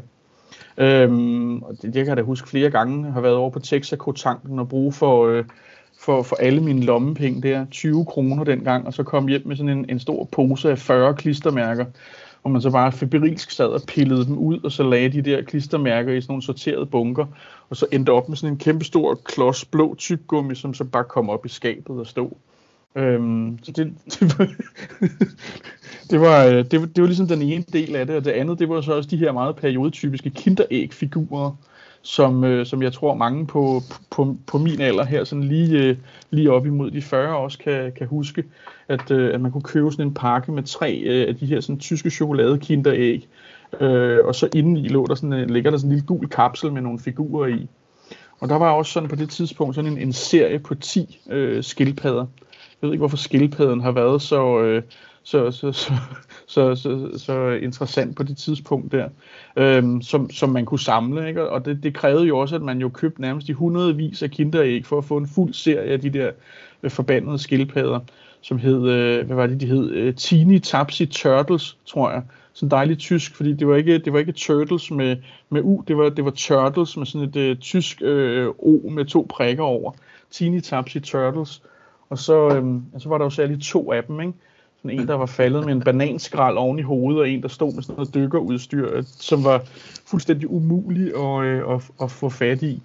[0.77, 4.69] Øhm, og det, jeg kan da huske flere gange, har været over på Texaco-tanken og
[4.69, 5.43] bruge for, øh,
[5.99, 9.77] for, for alle mine lommepenge der, 20 kroner dengang, og så kom hjem med sådan
[9.77, 11.85] en, en stor pose af 40 klistermærker
[12.43, 15.41] hvor man så bare febrilsk sad og pillede dem ud, og så lagde de der
[15.41, 17.25] klistermærker i sådan nogle sorterede bunker,
[17.69, 21.03] og så endte op med sådan en kæmpe stor klods blå tyggegummi, som så bare
[21.03, 22.29] kom op i skabet og stod.
[22.95, 24.47] Øhm, så det, det, var,
[26.09, 28.31] det, var, øh, det, var, det var ligesom den ene del af det, og det
[28.31, 31.51] andet, det var så også de her meget periodetypiske kinderæg-figurer,
[32.03, 35.97] som, øh, som jeg tror mange på, på, på min alder her, sådan lige, øh,
[36.29, 38.43] lige op imod de 40 også kan, kan huske,
[38.87, 41.61] at, øh, at man kunne købe sådan en pakke med tre øh, af de her
[41.61, 43.27] sådan, tyske chokoladekinderæg,
[43.79, 46.71] øh, og så indeni lå der sådan, øh, ligger der sådan en lille gul kapsel
[46.71, 47.67] med nogle figurer i.
[48.39, 51.63] Og der var også sådan på det tidspunkt sådan en, en serie på 10 øh,
[51.63, 52.25] skildpadder.
[52.81, 54.83] Jeg ved ikke, hvorfor skildpadden har været så, øh,
[55.23, 55.93] så, så, så,
[56.47, 59.09] så, så, så interessant på det tidspunkt der,
[59.55, 61.27] øhm, som, som man kunne samle.
[61.27, 61.49] Ikke?
[61.49, 64.85] Og det, det krævede jo også, at man jo købte nærmest i hundredvis af kinderæg
[64.85, 66.31] for at få en fuld serie af de der
[66.83, 67.99] øh, forbandede skildpadder,
[68.41, 69.91] som hed, øh, hvad var det, de hed?
[69.91, 72.23] Øh, Teeny Tapsi Turtles, tror jeg.
[72.53, 75.17] Sådan dejligt tysk, fordi det var ikke, det var ikke turtles med,
[75.49, 79.05] med U, det var, det var turtles med sådan et øh, tysk øh, O med
[79.05, 79.91] to prikker over.
[80.31, 81.61] Teeny Tapsi Turtles.
[82.09, 84.33] Og så, øh, så var der jo særligt to af dem, ikke?
[84.83, 87.73] Sådan en, der var faldet med en bananskrald oven i hovedet, og en, der stod
[87.73, 89.61] med sådan noget dykkerudstyr, øh, som var
[90.05, 92.83] fuldstændig umulig at, øh, at, at få fat i.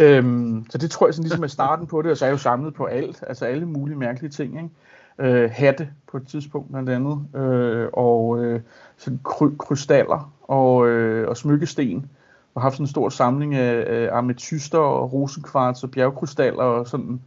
[0.00, 2.32] Øhm, så det tror jeg sådan ligesom er starten på det, og så er jeg
[2.32, 4.56] jo samlet på alt, altså alle mulige mærkelige ting.
[4.56, 4.70] Ikke?
[5.18, 8.60] Øh, hatte på et tidspunkt blandt andet, øh, og øh,
[8.96, 12.06] sådan kry- krystaller og, øh, og smykkesten,
[12.54, 17.20] og haft sådan en stor samling af, af ametyster og rosenkvarts og bjergkrystaller og sådan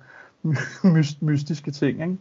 [1.21, 2.01] mystiske ting.
[2.01, 2.17] Ikke?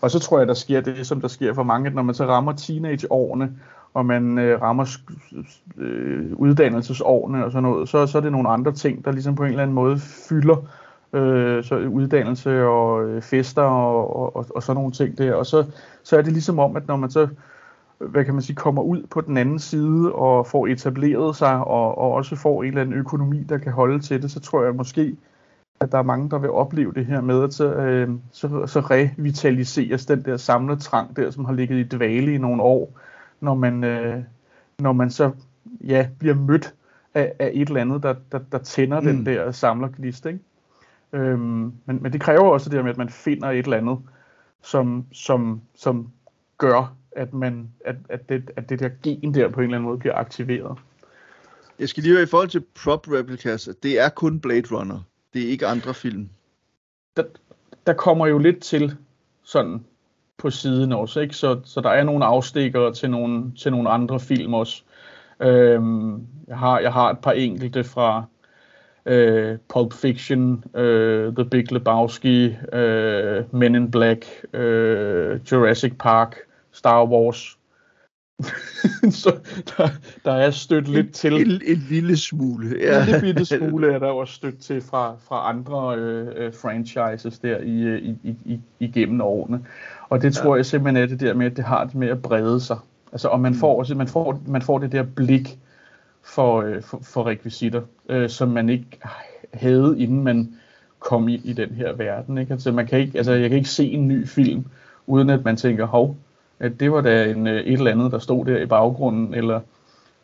[0.00, 2.14] Og så tror jeg, der sker det, som der sker for mange, at når man
[2.14, 3.52] så rammer teenageårene,
[3.94, 4.96] og man øh, rammer
[5.76, 9.42] øh, uddannelsesårene og sådan noget, så, så er det nogle andre ting, der ligesom på
[9.42, 10.56] en eller anden måde fylder
[11.12, 15.34] øh, så uddannelse og øh, fester og, og, og, og sådan nogle ting der.
[15.34, 15.64] Og så,
[16.02, 17.28] så er det ligesom om, at når man så
[17.98, 21.98] hvad kan man sige, kommer ud på den anden side og får etableret sig og,
[21.98, 24.74] og også får en eller anden økonomi, der kan holde til det, så tror jeg
[24.74, 25.16] måske,
[25.80, 28.80] at der er mange, der vil opleve det her med, at så, øh, så, så
[28.80, 33.00] revitaliseres den der samletrang der, som har ligget i dvale i nogle år,
[33.40, 34.22] når man, øh,
[34.78, 35.30] når man så
[35.80, 36.74] ja, bliver mødt
[37.14, 39.06] af, af et eller andet, der, der, der tænder mm.
[39.06, 40.26] den der samlerglist.
[40.26, 40.38] Ikke?
[41.12, 43.98] Øhm, men, men det kræver også det der med, at man finder et eller andet,
[44.62, 46.08] som, som, som
[46.58, 49.88] gør, at, man, at, at, det, at det der gen der på en eller anden
[49.88, 50.78] måde bliver aktiveret.
[51.78, 55.00] Jeg skal lige høre i forhold til prop replicas, det er kun Blade Runner.
[55.34, 56.28] Det er ikke andre film.
[57.16, 57.22] Der,
[57.86, 58.96] der kommer jo lidt til
[59.42, 59.84] sådan
[60.38, 61.36] på siden også, ikke?
[61.36, 64.82] Så, så der er nogle afstikker til nogle, til nogle andre film også.
[65.40, 68.24] Øhm, jeg, har, jeg har et par enkelte fra
[69.06, 76.36] øh, Pulp Fiction, øh, The Big Lebowski, øh, Men in Black, øh, Jurassic Park,
[76.72, 77.58] Star Wars.
[79.22, 79.36] så
[79.78, 79.88] der,
[80.24, 81.32] der er stødt lidt til.
[81.32, 82.76] En, en lille smule.
[82.80, 83.16] Ja.
[83.16, 87.58] En lille smule er der også stødt til fra, fra andre øh, øh, franchises der
[87.58, 89.60] i, øh, i, i, i, igennem årene.
[90.08, 90.56] Og det tror ja.
[90.56, 92.78] jeg simpelthen er det der med, at det har det med at brede sig.
[93.12, 93.58] Altså, og man mm.
[93.58, 95.58] får også, man får, man får det der blik
[96.22, 98.98] for, øh, for, for rekvisitter, øh, som man ikke
[99.54, 100.54] havde, inden man
[100.98, 102.38] kom ind i den her verden.
[102.38, 102.52] Ikke?
[102.52, 104.64] Altså, man kan ikke, altså, jeg kan ikke se en ny film,
[105.06, 106.16] uden at man tænker, hov,
[106.60, 109.60] at det var da en, øh, et eller andet, der stod der i baggrunden, eller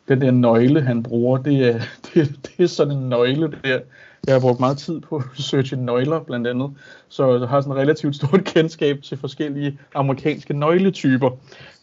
[0.07, 1.79] den der nøgle, han bruger, det er,
[2.13, 3.79] det, det er sådan en nøgle der.
[4.27, 6.71] Jeg har brugt meget tid på at researche nøgler, blandt andet,
[7.09, 11.29] så jeg har sådan relativt stort kendskab til forskellige amerikanske nøgletyper.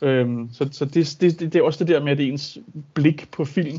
[0.03, 2.59] Øhm, så så det, det, det er også det der med, at ens
[2.95, 3.79] blik på film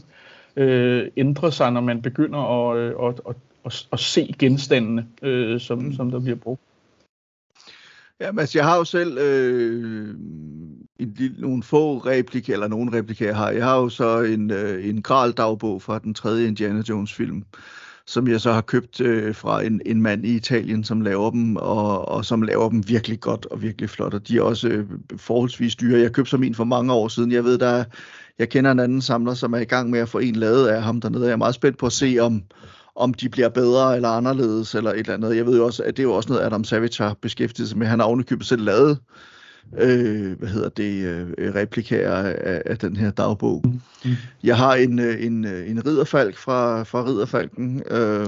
[0.55, 5.59] øh, ændrer sig, når man begynder at, øh, at, at, at, at se genstandene, øh,
[5.59, 5.93] som, mm.
[5.93, 6.61] som der bliver brugt.
[8.21, 10.15] Ja, men altså, jeg har jo selv øh,
[10.99, 13.49] en, nogle få replikker, eller nogle replikker, jeg har.
[13.49, 17.43] Jeg har jo så en, øh, en Gral-dagbog fra den tredje Indiana Jones-film,
[18.07, 21.55] som jeg så har købt øh, fra en, en mand i Italien, som laver dem,
[21.55, 24.13] og, og som laver dem virkelig godt og virkelig flot.
[24.13, 24.85] Og de er også øh,
[25.17, 25.99] forholdsvis dyre.
[25.99, 27.31] Jeg købte som en for mange år siden.
[27.31, 27.83] Jeg ved, der
[28.39, 30.83] jeg kender en anden samler, som er i gang med at få en lavet af
[30.83, 31.25] ham dernede.
[31.25, 32.43] Jeg er meget spændt på at se, om,
[32.99, 35.35] om de bliver bedre eller anderledes, eller et eller andet.
[35.35, 37.77] Jeg ved jo også, at det er jo også noget, Adam Savage har beskæftiget sig
[37.77, 37.87] med.
[37.87, 38.97] Han har ovenikøbet selv lavet
[39.77, 41.05] øh, hvad hedder det,
[41.37, 43.63] øh, replikager af, af den her dagbog.
[44.03, 44.15] Mm.
[44.43, 48.27] Jeg har en, øh, en, øh, en ridderfalk fra, fra Ridderfalken, øh,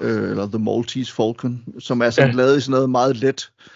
[0.00, 2.36] øh, eller The Maltese Falcon, som er sådan ja.
[2.36, 3.73] lavet i sådan noget meget let øh,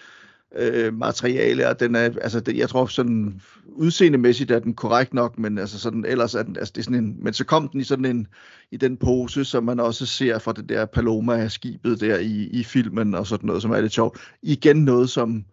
[0.93, 5.57] materiale, og den er, altså, det, jeg tror sådan, udseendemæssigt er den korrekt nok, men
[5.57, 7.83] altså sådan, ellers er den, altså det er sådan en, men så kom den i
[7.83, 8.27] sådan en,
[8.71, 13.15] i den pose, som man også ser fra det der Paloma-skibet der i, i filmen,
[13.15, 14.19] og sådan noget, som er lidt sjovt.
[14.41, 15.45] Igen noget, som,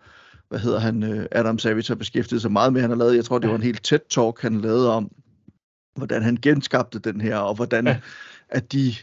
[0.48, 3.24] hvad hedder han, øh, Adam Savage har beskæftiget sig meget med, han har lavet, jeg
[3.24, 5.10] tror, det var en helt tæt talk han lavede om,
[5.96, 7.96] hvordan han genskabte den her, og hvordan ja.
[8.48, 8.94] at de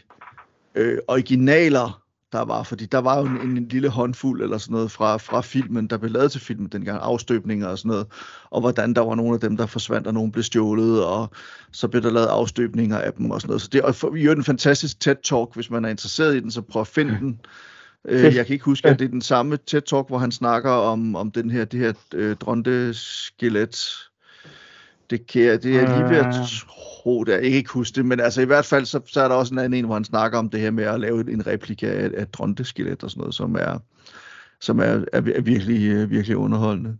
[0.74, 2.03] øh, originaler,
[2.34, 5.40] der var, fordi der var jo en, en lille håndfuld eller sådan noget fra, fra
[5.40, 8.06] filmen, der blev lavet til filmen dengang, afstøbninger og sådan noget,
[8.50, 11.30] og hvordan der var nogle af dem, der forsvandt, og nogen blev stjålet, og
[11.72, 13.62] så blev der lavet afstøbninger af dem og sådan noget.
[13.62, 16.80] Så det er jo en fantastisk TED-talk, hvis man er interesseret i den, så prøv
[16.80, 17.40] at finde den.
[18.08, 21.16] Øh, jeg kan ikke huske, at det er den samme TED-talk, hvor han snakker om,
[21.16, 23.76] om den her, det her øh, dronte-skelet.
[25.10, 27.32] Det, kan jeg, det er lige ved at tro det.
[27.32, 29.54] Jeg kan ikke huske det, men altså i hvert fald, så, så er der også
[29.54, 32.10] en anden en, hvor han snakker om det her med at lave en replika af,
[32.16, 33.78] af dronte-skelet og sådan noget, som er,
[34.60, 36.96] som er, er, er virkelig, øh, virkelig underholdende.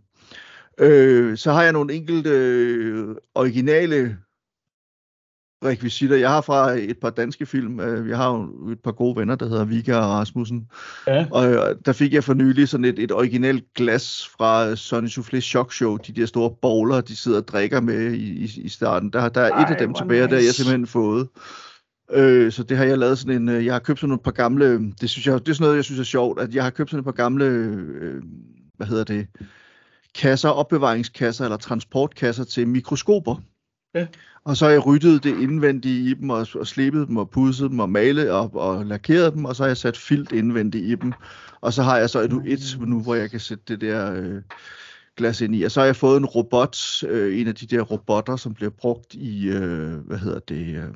[0.79, 4.17] Øh, så har jeg nogle enkelte øh, originale
[5.63, 6.17] rekvisitter.
[6.17, 7.79] Jeg har fra et par danske film.
[7.79, 10.67] Øh, jeg har jo et par gode venner, der hedder Vika og Rasmussen.
[11.07, 11.27] Ja.
[11.31, 15.39] Og øh, der fik jeg for nylig sådan et, et originalt glas fra Sonny Soufflé
[15.39, 15.97] Shock Show.
[15.97, 19.13] De der store bowler, de sidder og drikker med i, i, starten.
[19.13, 20.35] Der, der er Ej, et af dem tilbage, nice.
[20.35, 21.27] der jeg simpelthen fået.
[22.11, 24.31] Øh, så det har jeg lavet sådan en, øh, jeg har købt sådan et par
[24.31, 26.69] gamle, det synes jeg, det er sådan noget, jeg synes er sjovt, at jeg har
[26.69, 28.23] købt sådan et par gamle, øh,
[28.77, 29.27] hvad hedder det,
[30.15, 33.41] kasser, opbevaringskasser eller transportkasser til mikroskoper.
[33.95, 34.07] Ja.
[34.43, 37.71] Og så har jeg ryddet det indvendige i dem, og, og slebet dem, og pudset
[37.71, 40.95] dem, og malet og, og lakeret dem, og så har jeg sat filt indvendigt i
[40.95, 41.13] dem.
[41.61, 44.41] Og så har jeg så et, et nu, hvor jeg kan sætte det der øh,
[45.17, 45.63] glas ind i.
[45.63, 48.69] Og så har jeg fået en robot, øh, en af de der robotter, som bliver
[48.69, 50.95] brugt i, øh, hvad hedder det, øh,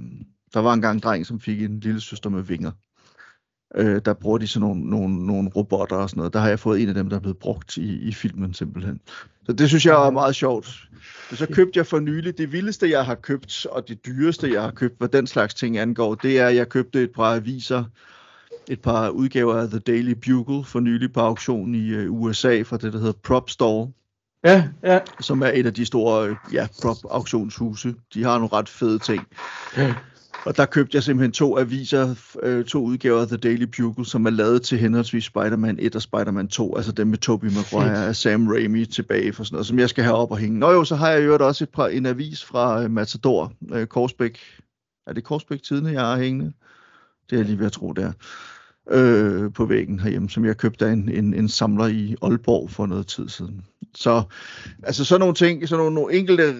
[0.54, 2.72] der var engang en dreng, som fik en lille søster med vinger.
[3.76, 6.34] Øh, der bruger de sådan nogle, nogle, nogle robotter og sådan noget.
[6.34, 9.00] Der har jeg fået en af dem, der er blevet brugt i, i filmen simpelthen.
[9.46, 10.90] Så det synes jeg er meget sjovt.
[11.32, 14.62] Og så købte jeg for nylig, det vildeste jeg har købt, og det dyreste jeg
[14.62, 17.84] har købt, hvad den slags ting angår, det er, at jeg købte et par aviser,
[18.68, 22.78] et par udgaver af The Daily Bugle for nylig på auktion i øh, USA fra
[22.78, 23.92] det, der hedder Prop Store.
[24.44, 25.00] Ja, ja.
[25.20, 27.96] Som er et af de store ja, prop auktionshuse.
[28.14, 29.28] De har nogle ret fede ting.
[29.78, 29.94] Ja.
[30.50, 34.26] Og der købte jeg simpelthen to aviser, øh, to udgaver af The Daily Bugle, som
[34.26, 38.16] er lavet til henholdsvis Spider-Man 1 og Spider-Man 2, altså dem med Tobey Maguire og
[38.16, 40.60] Sam Raimi tilbage for sådan noget, som jeg skal have op og hænge.
[40.60, 43.84] Nå jo, så har jeg jo også et par, en avis fra uh, Matador, uh,
[43.84, 44.40] Korsbæk.
[45.08, 46.54] Er det Korsbæk Tidene, jeg har hængende?
[47.30, 48.12] Det er jeg lige ved at tro, det er.
[48.92, 52.86] Øh, på væggen herhjemme, som jeg købte af en, en, en samler i Aalborg for
[52.86, 53.66] noget tid siden.
[53.96, 54.24] Så
[54.84, 56.56] altså sådan nogle ting, sådan nogle, nogle enkelte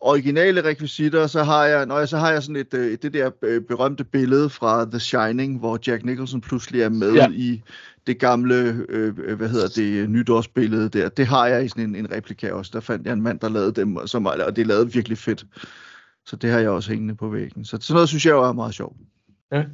[0.00, 3.30] originale rekvisitter, så har jeg, når jeg, så har jeg sådan et, øh, det der
[3.42, 7.28] øh, berømte billede fra The Shining, hvor Jack Nicholson pludselig er med ja.
[7.30, 7.62] i
[8.06, 11.08] det gamle, øh, øh, hvad hedder det, nytårsbillede der.
[11.08, 12.70] Det har jeg i sådan en, en replika også.
[12.74, 15.46] Der fandt jeg en mand, der lavede dem, som, og det lavede virkelig fedt.
[16.26, 17.64] Så det har jeg også hængende på væggen.
[17.64, 18.96] Så sådan noget synes jeg jo er meget sjovt.
[19.52, 19.64] Ja.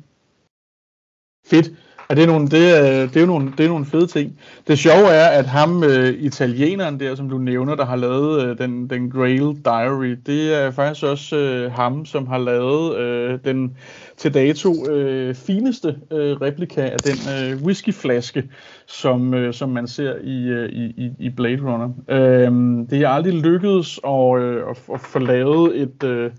[1.46, 1.72] Fedt.
[2.12, 4.38] Og det, er nogle, det, er, det, er nogle, det er nogle fede ting.
[4.66, 8.58] Det sjove er, at ham, øh, italieneren der, som du nævner, der har lavet øh,
[8.58, 13.76] den, den Grail Diary, det er faktisk også øh, ham, som har lavet øh, den
[14.16, 18.44] til dato øh, fineste øh, replika af den øh, whiskyflaske,
[18.86, 21.90] som, øh, som man ser i, øh, i, i Blade Runner.
[22.08, 22.52] Øh,
[22.90, 26.04] det er aldrig lykkedes at, øh, at, at få lavet et...
[26.04, 26.30] Øh,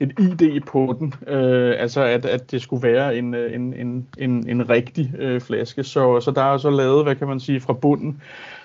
[0.00, 4.06] et ID på den, øh, altså at, at det skulle være en, øh, en, en,
[4.18, 5.84] en, en rigtig øh, flaske.
[5.84, 8.20] Så, så der er så lavet, hvad kan man sige, fra bunden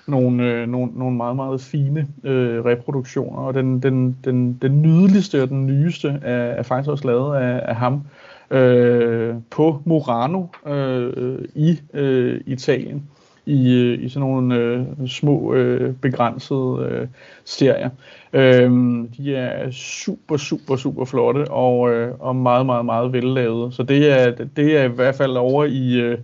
[0.07, 5.43] nogle, øh, nogle, nogle meget, meget fine øh, reproduktioner, og den, den, den, den nydeligste
[5.43, 8.01] og den nyeste er, er faktisk også lavet af, af ham
[8.51, 13.09] øh, på Murano øh, øh i øh, Italien
[13.45, 17.07] i, øh, i sådan nogle øh, små øh, begrænsede øh,
[17.45, 17.89] serier.
[18.33, 23.73] Øhm, de er super, super, super flotte og, øh, og meget, meget, meget vellavet.
[23.73, 26.17] Så det er, det er i hvert fald over i, øh,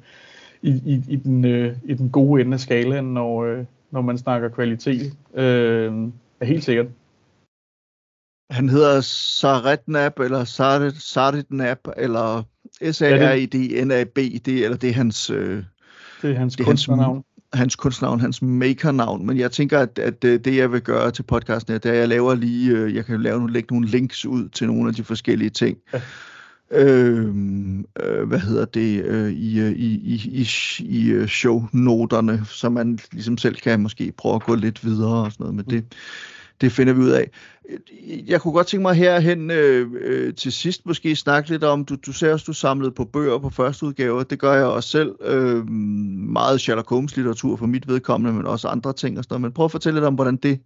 [0.62, 4.18] i, i, i, den, øh, i den gode ende af skalaen, når, øh, når man
[4.18, 5.14] snakker kvalitet.
[5.34, 5.94] Øh,
[6.40, 6.88] er helt sikkert.
[8.52, 10.44] Han hedder Saretnap, eller
[10.94, 12.44] Saretnap, eller
[12.92, 14.16] S-A-R-I-D-N-A-B,
[14.46, 15.30] det, eller det er hans...
[15.30, 15.64] Øh,
[16.22, 17.16] det er hans det er kunstnernavn.
[17.16, 21.12] Hans, hans kunstnavn, hans makernavn, men jeg tænker, at, at øh, det jeg vil gøre
[21.12, 24.26] til podcasten, er, at jeg laver lige, øh, jeg kan lave nogle, lægge nogle links
[24.26, 25.78] ud til nogle af de forskellige ting.
[25.94, 26.02] Ja.
[26.74, 27.36] Øh,
[28.04, 30.48] øh, hvad hedder det, øh, i, øh, i, i, i,
[30.80, 35.44] i shownoterne, så man ligesom selv kan måske prøve at gå lidt videre og sådan
[35.44, 35.86] noget, men det,
[36.62, 37.30] det finder vi ud af.
[38.28, 41.96] Jeg kunne godt tænke mig herhen øh, øh, til sidst måske snakke lidt om, du,
[42.06, 45.16] du ser også, du samlede på bøger på første udgave, det gør jeg også selv.
[45.22, 49.42] Øh, meget Sherlock Holmes litteratur for mit vedkommende, men også andre ting og sådan noget.
[49.42, 50.60] Men prøv at fortælle lidt om, hvordan det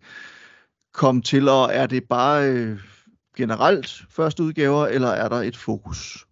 [0.93, 2.79] kom til, og er det bare øh,
[3.37, 6.24] generelt første udgaver, eller er der et fokus?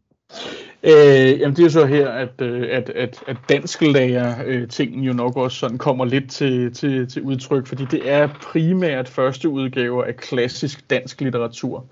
[0.84, 5.04] Øh, jamen det er så her, at, øh, at, at, at dansk lærer øh, tingen
[5.04, 9.50] jo nok også sådan kommer lidt til, til, til udtryk, fordi det er primært første
[9.50, 11.86] udgave af klassisk dansk litteratur.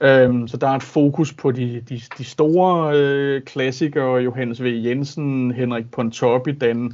[0.00, 4.80] Øhm, så der er et fokus på de, de, de store øh, klassikere, Johannes V.
[4.84, 6.92] Jensen, Henrik Pontoppidan,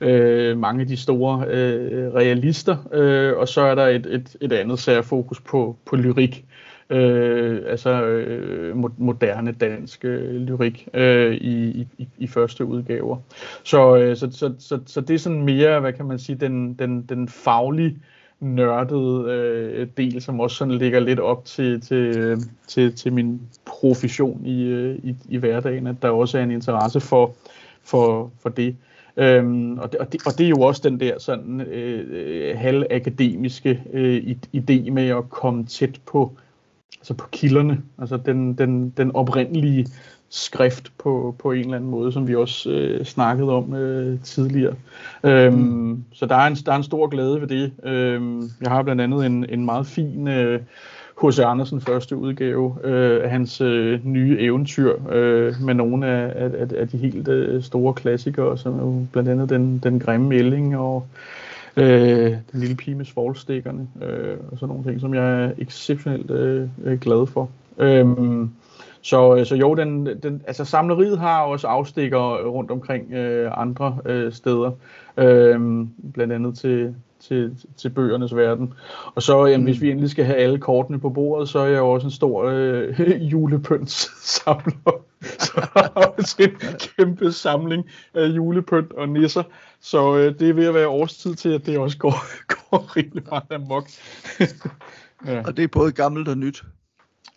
[0.00, 4.52] øh, mange af de store øh, realister, øh, og så er der et, et, et
[4.52, 6.44] andet særfokus på, på lyrik
[6.92, 13.16] øh, altså øh, moderne dansk øh, lyrik øh, i, i, i første udgaver.
[13.62, 16.74] Så, øh, så, så, så, så det er sådan mere, hvad kan man sige, den,
[16.74, 17.98] den, den faglige
[18.40, 23.40] nørdede øh, del, som også sådan ligger lidt op til, til, øh, til, til min
[23.64, 27.34] profession i, øh, i, i hverdagen, at der også er en interesse for,
[27.84, 28.76] for, for det.
[29.16, 33.82] Øhm, og, det, og, det, og det er jo også den der sådan øh, halvakademiske
[33.92, 36.32] øh, øh idé med at komme tæt på
[36.98, 39.86] altså på kilderne, altså den, den, den oprindelige
[40.34, 44.74] skrift på, på en eller anden måde, som vi også øh, snakkede om øh, tidligere.
[45.24, 46.04] Øhm, mm.
[46.12, 47.72] Så der er, en, der er en stor glæde ved det.
[47.84, 50.60] Øhm, jeg har blandt andet en, en meget fin øh,
[51.22, 51.38] H.C.
[51.38, 56.88] Andersen første udgave øh, af hans øh, nye eventyr øh, med nogle af, af, af
[56.88, 61.06] de helt øh, store klassikere, som er jo blandt andet den, den grimme melding og
[61.06, 66.30] Øh, den lille pige med svolstikkerne øh, og sådan nogle ting, som jeg er exceptionelt
[66.30, 67.50] øh, øh glad for.
[67.78, 68.50] Øhm,
[69.02, 73.98] så, øh, så jo, den, den, altså samleriet har også afstikker rundt omkring øh, andre
[74.06, 74.70] øh, steder,
[75.16, 78.74] øh, blandt andet til, til, til bøgernes verden.
[79.14, 79.64] Og så, jamen, mm.
[79.64, 82.10] hvis vi endelig skal have alle kortene på bordet, så er jeg jo også en
[82.10, 83.00] stor øh,
[83.32, 84.10] julepønts
[84.40, 85.11] samler.
[85.38, 89.42] Så også en kæmpe samling af julepynt og nisser.
[89.80, 93.22] Så øh, det er ved at være årstid til, at det også går, går rigtig
[93.30, 93.88] meget amok.
[95.26, 95.42] ja.
[95.46, 96.62] Og det er både gammelt og nyt?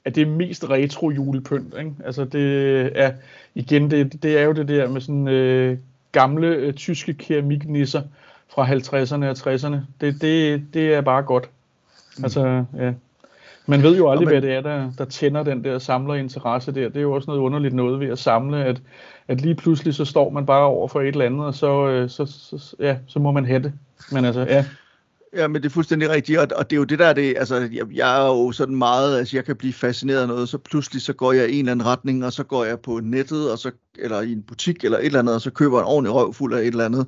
[0.06, 1.74] At det er mest retro julepynt.
[1.80, 1.92] Ikke?
[2.06, 3.14] Altså det er,
[3.56, 5.78] igen, det, det er jo det der med sådan øh,
[6.12, 8.02] gamle øh, tyske keramiknisser
[8.48, 9.78] fra 50'erne og 60'erne.
[10.02, 11.50] Det, det, det er bare godt.
[12.18, 12.24] Mm.
[12.24, 12.94] Altså, ja.
[13.68, 16.90] Man ved jo aldrig, man- hvad det er, der, der tænder den der samlerinteresse der.
[16.90, 18.82] Det er jo også noget underligt noget ved at samle, at,
[19.28, 22.10] at lige pludselig så står man bare over for et eller andet, og så, øh,
[22.10, 23.74] så, så, ja, så må man have det.
[24.12, 24.66] Men altså, ja.
[25.36, 27.56] Ja, men det er fuldstændig rigtigt, og, og det er jo det der, det, altså,
[27.56, 31.02] jeg, jeg er jo sådan meget, altså jeg kan blive fascineret af noget, så pludselig
[31.02, 33.58] så går jeg i en eller anden retning, og så går jeg på nettet, og
[33.58, 36.34] så, eller i en butik, eller et eller andet, og så køber en ordentlig røv
[36.34, 37.08] fuld af et eller andet,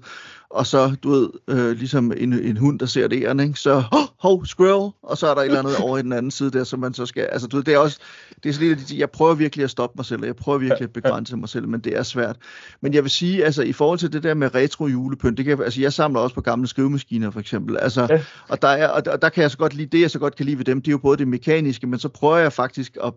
[0.49, 3.59] og så, du ved, øh, ligesom en, en hund, der ser det æren, ikke?
[3.59, 6.31] så, hov, hov, squirrel, og så er der et eller andet over i den anden
[6.31, 7.99] side der, som man så skal, altså du ved, det er også,
[8.43, 10.81] det er sådan lidt, jeg prøver virkelig at stoppe mig selv, og jeg prøver virkelig
[10.81, 12.37] at begrænse mig selv, men det er svært.
[12.81, 15.61] Men jeg vil sige, altså i forhold til det der med retro julepynt, det kan,
[15.63, 18.23] altså jeg samler også på gamle skrivemaskiner for eksempel, altså, Ja.
[18.49, 20.19] og der, er, og, der, og der kan jeg så godt lide, det jeg så
[20.19, 22.53] godt kan lide ved dem, det er jo både det mekaniske, men så prøver jeg
[22.53, 23.13] faktisk at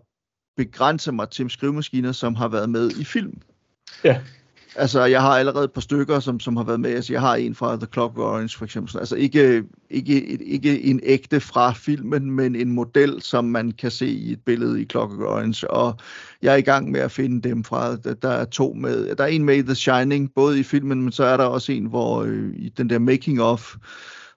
[0.57, 3.41] begrænse mig til skrivemaskiner, som har været med i film.
[4.03, 4.19] Ja.
[4.75, 6.89] Altså, jeg har allerede et par stykker, som, som har været med.
[6.89, 8.97] Altså, jeg har en fra The Clock Orange, for eksempel.
[8.99, 14.07] Altså, ikke, ikke, ikke en ægte fra filmen, men en model, som man kan se
[14.07, 15.71] i et billede i Clock Orange.
[15.71, 15.95] Og
[16.41, 17.95] jeg er i gang med at finde dem fra.
[17.95, 19.15] Der, der er to med.
[19.15, 21.71] Der er en med i The Shining, både i filmen, men så er der også
[21.71, 23.75] en, hvor øh, i den der making of,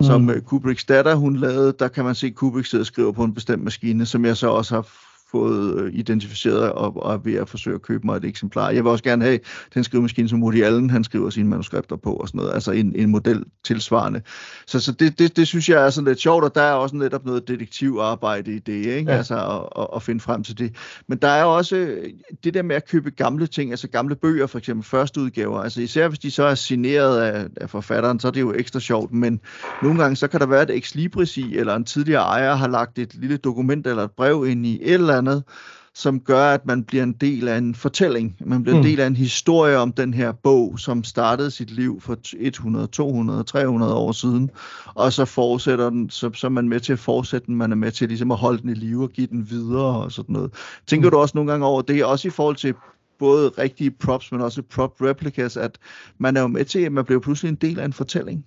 [0.01, 0.31] som Mm.
[0.31, 3.35] øh, Kubricks datter, hun lavede, der kan man se Kubrick sidde og skrive på en
[3.35, 4.89] bestemt maskine, som jeg så også har
[5.35, 8.71] fået øh, identificeret og, og er ved at forsøge at købe mig et eksemplar.
[8.71, 9.39] Jeg vil også gerne have
[9.75, 12.93] den skrivemaskine, som Woody Allen han skriver sine manuskripter på og sådan noget, altså en,
[12.97, 14.21] en model tilsvarende.
[14.67, 16.97] Så, så det, det, det synes jeg er sådan lidt sjovt, og der er også
[16.97, 19.11] netop noget detektivarbejde i det, ikke?
[19.11, 19.17] Ja.
[19.17, 20.75] Altså at, at, at finde frem til det.
[21.09, 22.11] Men der er også øh,
[22.45, 25.81] det der med at købe gamle ting, altså gamle bøger, for eksempel første udgaver, altså
[25.81, 29.13] især hvis de så er signeret af, af forfatteren, så er det jo ekstra sjovt,
[29.13, 29.41] men
[29.83, 32.69] nogle gange så kan der være et ex libris i, eller en tidligere ejer har
[32.69, 35.45] lagt et lille dokument eller et brev ind i et eller andet,
[35.97, 38.37] som gør, at man bliver en del af en fortælling.
[38.41, 38.87] Man bliver en Mm.
[38.89, 43.45] del af en historie om den her bog, som startede sit liv for 100, 200,
[43.45, 44.51] 300 år siden,
[44.95, 47.77] og så fortsætter den, så, så er man med til at fortsætte den, man er
[47.77, 50.51] med til ligesom at holde den i live og give den videre og sådan noget.
[50.87, 51.11] Tænker Mm.
[51.11, 52.75] du også nogle gange over det, også i forhold til
[53.19, 55.79] både rigtige props, men også prop replicas, at
[56.19, 58.45] man er jo med til, at man bliver pludselig en del af en fortælling.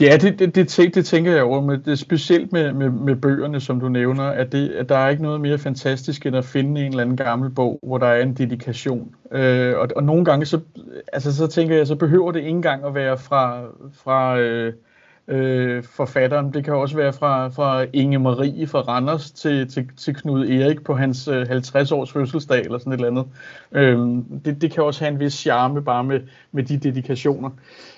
[0.00, 3.60] Ja, det, det, det, det tænker jeg over, men det specielt med, med, med bøgerne,
[3.60, 6.80] som du nævner, at, det, at der er ikke noget mere fantastisk end at finde
[6.80, 9.14] en eller anden gammel bog, hvor der er en dedikation.
[9.32, 10.60] Øh, og, og nogle gange, så,
[11.12, 14.72] altså, så tænker jeg, så behøver det ikke engang at være fra, fra øh,
[15.28, 16.54] øh, forfatteren.
[16.54, 20.84] Det kan også være fra, fra Inge Marie fra Randers til, til, til Knud Erik
[20.84, 23.26] på hans øh, 50-års fødselsdag eller sådan et eller andet.
[23.72, 23.98] Øh,
[24.44, 26.20] det, det kan også have en vis charme bare med,
[26.52, 27.50] med de dedikationer.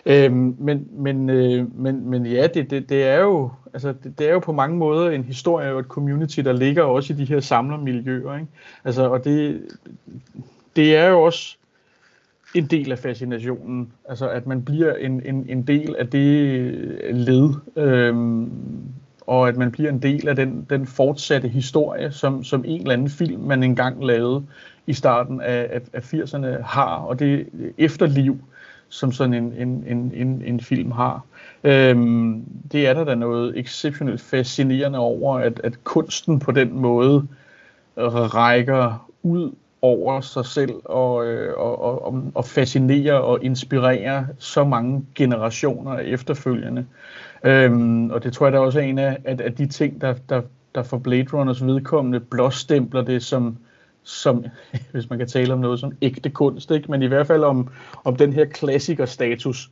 [0.06, 4.28] Øh, men, men, øh, men, men ja, det, det, det, er jo, altså, det, det
[4.28, 7.24] er jo på mange måder en historie og et community, der ligger også i de
[7.24, 8.34] her samlermiljøer.
[8.34, 8.48] Ikke?
[8.84, 9.62] Altså, og det,
[10.76, 11.56] det er jo også
[12.56, 17.16] en del af fascinationen, altså at man bliver en, en, en del af det øh,
[17.16, 18.50] led, øhm,
[19.20, 22.92] og at man bliver en del af den, den fortsatte historie, som, som en eller
[22.92, 24.42] anden film, man engang lavede
[24.86, 27.46] i starten af, af, af 80'erne har, og det
[27.78, 28.38] efterliv,
[28.88, 31.24] som sådan en, en, en, en, en film har.
[31.64, 37.26] Øhm, det er der da noget exceptionelt fascinerende over, at, at kunsten på den måde
[37.96, 39.52] rækker ud
[39.86, 46.86] over sig selv og, øh, og, og, og fascinerer og inspirerer så mange generationer efterfølgende.
[47.44, 50.14] Øhm, og det tror jeg da også er en af, at, at de ting, der,
[50.28, 50.42] der,
[50.74, 53.56] der for Blade Runners vedkommende blåstempler det som,
[54.02, 54.44] som,
[54.92, 56.90] hvis man kan tale om noget som ægte kunst, ikke?
[56.90, 57.68] men i hvert fald om,
[58.04, 59.70] om den her klassikerstatus,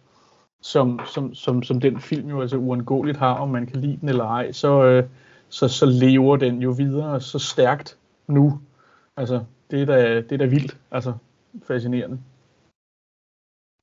[0.63, 4.09] som, som, som, som den film jo altså uundgåeligt har, om man kan lide den
[4.09, 5.05] eller ej, så, øh,
[5.49, 7.97] så, så lever den jo videre så stærkt
[8.27, 8.61] nu.
[9.17, 9.41] Altså,
[9.75, 11.13] det er da, det er da vildt, altså
[11.67, 12.19] fascinerende.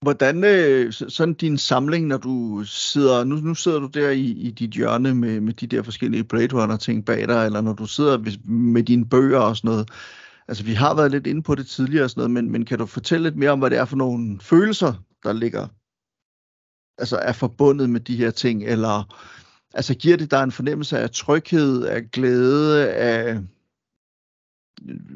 [0.04, 4.26] Hvordan øh, så- sådan din samling, når du sidder, nu, nu sidder du der i,
[4.26, 7.74] i dit hjørne med, med de der forskellige Blade Runner ting bag dig, eller når
[7.74, 8.18] du sidder
[8.52, 9.89] med dine bøger og sådan noget.
[10.48, 12.78] Altså vi har været lidt inde på det tidligere og sådan noget, men, men kan
[12.80, 14.93] du fortælle lidt mere om, hvad det er for nogle følelser,
[15.24, 15.68] der ligger,
[17.01, 19.16] altså er forbundet med de her ting, eller
[19.74, 23.39] altså giver det dig en fornemmelse af tryghed, af glæde, af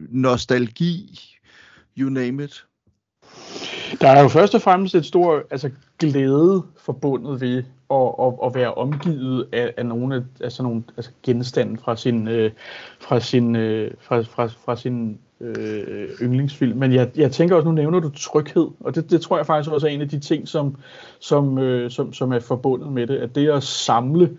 [0.09, 1.19] nostalgi,
[1.97, 2.65] you name it?
[4.01, 5.69] Der er jo først og fremmest et stort altså,
[5.99, 11.11] glæde forbundet ved at, at, at være omgivet af, af nogle af altså nogle altså
[11.23, 12.51] genstande fra sin, øh,
[12.99, 16.77] fra sin, øh, fra, fra, fra sin øh, yndlingsfilm.
[16.77, 19.71] Men jeg, jeg tænker også, nu nævner du tryghed, og det, det tror jeg faktisk
[19.71, 20.75] også er en af de ting, som,
[21.19, 24.37] som, øh, som, som er forbundet med det, at det at samle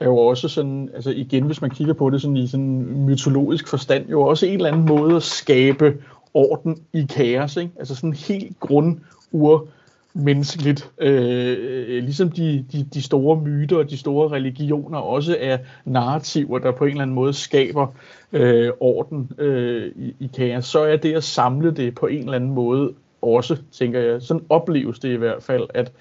[0.00, 3.68] er jo også sådan, altså igen, hvis man kigger på det sådan i sådan mytologisk
[3.68, 5.94] forstand, jo også en eller anden måde at skabe
[6.34, 7.72] orden i kaos, ikke?
[7.78, 8.98] Altså sådan helt grund
[9.32, 9.68] ur
[10.14, 10.90] menneskeligt.
[10.98, 16.72] Øh, ligesom de, de, de store myter og de store religioner også er narrativer, der
[16.72, 17.86] på en eller anden måde skaber
[18.32, 22.34] øh, orden øh, i, i kaos, så er det at samle det på en eller
[22.34, 22.92] anden måde
[23.22, 24.22] også, tænker jeg.
[24.22, 25.92] Sådan opleves det i hvert fald, at,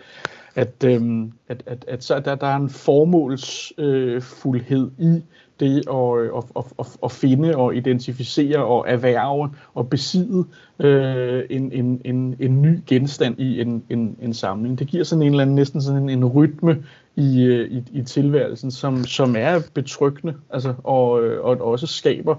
[0.55, 5.23] at, øhm, at, at, at så der, der er en formålsfuldhed øh, i
[5.59, 10.45] det øh, at, at, at, at, finde og identificere og erhverve og besidde
[10.79, 14.79] øh, en, en, en, en ny genstand i en, en, en samling.
[14.79, 16.83] Det giver sådan en eller anden næsten sådan en, en rytme
[17.15, 22.35] i, øh, i, i tilværelsen, som, som er betryggende altså, og, øh, og også skaber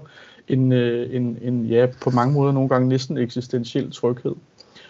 [0.47, 4.35] en, en, en, ja, på mange måder nogle gange næsten eksistentiel tryghed.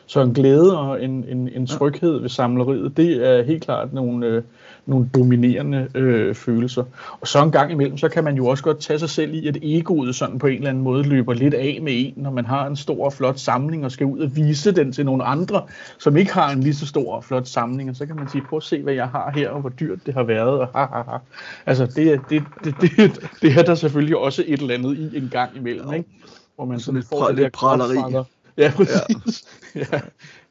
[0.07, 4.26] Så en glæde og en, en, en tryghed ved samleriet, det er helt klart nogle,
[4.26, 4.44] øh,
[4.86, 6.84] nogle dominerende øh, følelser.
[7.22, 9.48] Og så en gang imellem, så kan man jo også godt tage sig selv i,
[9.48, 12.45] at egoet sådan på en eller anden måde løber lidt af med en, når man
[12.45, 15.61] har en stor og flot samling og skal ud og vise den til nogle andre,
[15.99, 17.90] som ikke har en lige så stor og flot samling.
[17.90, 20.06] Og så kan man sige, prøv at se, hvad jeg har her, og hvor dyrt
[20.06, 20.60] det har været.
[20.60, 21.18] Og ha, ha, ha.
[21.65, 25.30] Altså, det, det, det, det, det er der selvfølgelig også et eller andet i en
[25.32, 26.10] gang imellem, ikke?
[26.56, 28.26] Hvor man sådan, sådan får lidt praleri.
[28.64, 29.44] Ja, præcis.
[29.76, 29.86] Ja.
[29.94, 30.02] ja.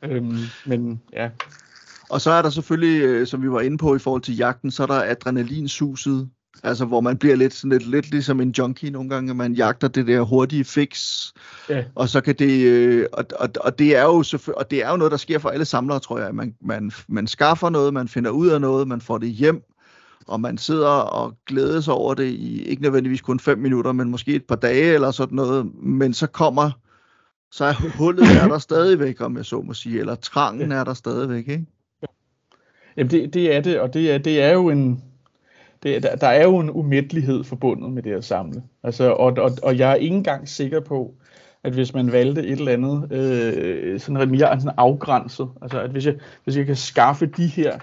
[0.02, 1.30] Øhm, men ja.
[2.10, 4.70] Og så er der selvfølgelig, øh, som vi var inde på i forhold til jagten,
[4.70, 6.28] så er der adrenalinsuset,
[6.62, 9.52] altså hvor man bliver lidt, sådan lidt, lidt ligesom en junkie nogle gange, at man
[9.52, 11.02] jagter det der hurtige fix,
[11.68, 11.84] ja.
[11.94, 14.24] og så kan det, øh, og, og, og det er jo
[14.56, 17.26] og det er jo noget, der sker for alle samlere, tror jeg, man, man, man
[17.26, 19.62] skaffer noget, man finder ud af noget, man får det hjem,
[20.26, 24.10] og man sidder og glæder sig over det i ikke nødvendigvis kun fem minutter, men
[24.10, 26.70] måske et par dage eller sådan noget, men så kommer
[27.54, 30.94] så er hullet er der stadigvæk, om jeg så må sige, eller trangen er der
[30.94, 31.66] stadigvæk, ikke?
[32.96, 35.02] Jamen det, det er det, og det er, det er jo en,
[35.82, 38.62] det, der, der er jo en umættelighed forbundet med det at samle.
[38.82, 41.14] Altså, og, og, og jeg er ikke engang sikker på,
[41.64, 46.06] at hvis man valgte et eller andet øh, sådan mere sådan afgrænset, altså at hvis
[46.06, 46.14] jeg,
[46.44, 47.78] hvis jeg kan skaffe de her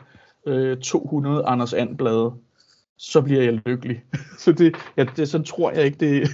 [0.48, 2.32] øh, 200 Anders And-blade,
[2.98, 4.04] så bliver jeg lykkelig.
[4.44, 6.30] så det, ja, det, så tror jeg ikke, det,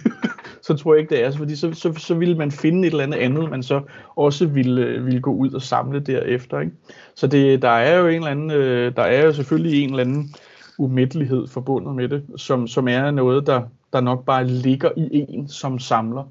[0.68, 1.31] så tror jeg ikke, det er.
[1.31, 3.81] Fordi så, så, så ville man finde et eller andet andet, man så
[4.15, 6.60] også ville, ville gå ud og samle derefter.
[6.60, 6.73] Ikke?
[7.15, 10.03] Så det, der er jo en eller anden, øh, der er jo selvfølgelig en eller
[10.03, 10.35] anden
[10.77, 13.61] umættelighed forbundet med det, som, som er noget, der,
[13.94, 16.23] der nok bare ligger i en som samler.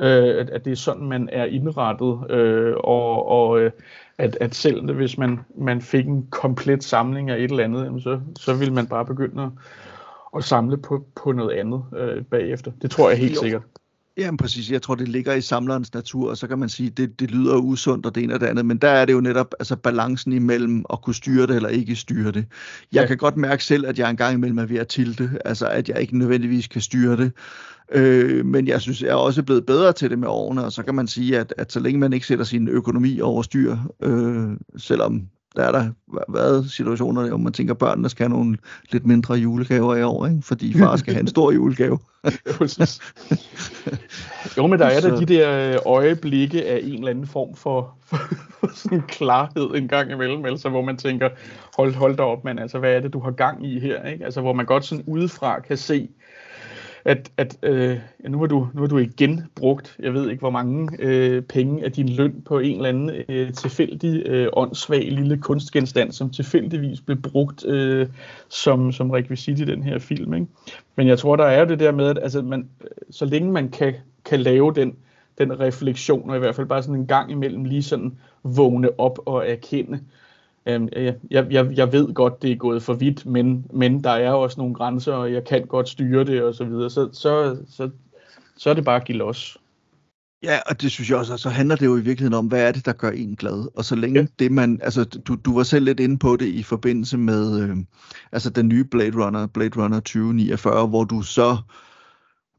[0.00, 3.70] Øh, at, at det er sådan, man er indrettet, øh, og, og øh,
[4.18, 8.00] at, at selv hvis man, man fik en komplet samling af et eller andet, jamen
[8.00, 9.48] så, så ville man bare begynde at,
[10.36, 12.72] at samle på, på noget andet øh, bagefter.
[12.82, 13.40] Det tror jeg helt jo.
[13.40, 13.62] sikkert.
[14.16, 17.20] Jamen præcis, jeg tror det ligger i samlerens natur, og så kan man sige, det,
[17.20, 19.54] det lyder usundt og det ene og det andet, men der er det jo netop
[19.58, 22.46] altså balancen imellem at kunne styre det eller ikke styre det.
[22.92, 23.06] Jeg ja.
[23.06, 26.00] kan godt mærke selv, at jeg engang imellem er ved at tilte, altså at jeg
[26.00, 27.32] ikke nødvendigvis kan styre det,
[27.92, 30.82] øh, men jeg synes, jeg er også blevet bedre til det med årene, og så
[30.82, 34.48] kan man sige, at, at så længe man ikke sætter sin økonomi over styr, øh,
[34.76, 35.90] selvom der er der
[36.28, 38.56] været situationer, hvor man tænker, at børnene skal have nogle
[38.90, 40.42] lidt mindre julegaver i år, ikke?
[40.42, 41.98] fordi far skal have en stor julegave.
[44.56, 47.94] jo, men der er der de der øh, øjeblikke af en eller anden form for,
[48.06, 48.16] for,
[48.60, 51.28] for sådan klarhed en gang imellem, altså hvor man tænker,
[51.76, 54.04] hold, hold da op, man, altså hvad er det, du har gang i her?
[54.04, 54.24] Ikke?
[54.24, 56.08] Altså hvor man godt sådan udefra kan se,
[57.04, 60.40] at, at øh, ja, nu, har du, nu har du igen brugt, jeg ved ikke
[60.40, 65.12] hvor mange øh, penge af din løn på en eller anden øh, tilfældig, øh, åndssvag
[65.12, 68.08] lille kunstgenstand, som tilfældigvis blev brugt øh,
[68.48, 70.34] som, som rekvisit i den her film.
[70.34, 70.46] Ikke?
[70.96, 73.68] Men jeg tror, der er det der med, at altså, man, øh, så længe man
[73.68, 73.94] kan,
[74.24, 74.96] kan lave den,
[75.38, 79.18] den refleksion, og i hvert fald bare sådan en gang imellem lige sådan vågne op
[79.26, 80.00] og erkende,
[80.66, 80.88] Øhm,
[81.30, 84.60] jeg, jeg, jeg ved godt, det er gået for vidt, men, men der er også
[84.60, 86.90] nogle grænser, og jeg kan godt styre det og så videre.
[86.90, 87.90] Så, så, så,
[88.56, 89.58] så er det bare at give los.
[90.42, 92.72] Ja, og det synes jeg også, så handler det jo i virkeligheden om, hvad er
[92.72, 93.68] det, der gør en glad?
[93.76, 94.26] Og så længe ja.
[94.38, 97.76] det man, altså du, du var selv lidt inde på det i forbindelse med, øh,
[98.32, 101.58] altså den nye Blade Runner, Blade Runner 2049, hvor du så øh,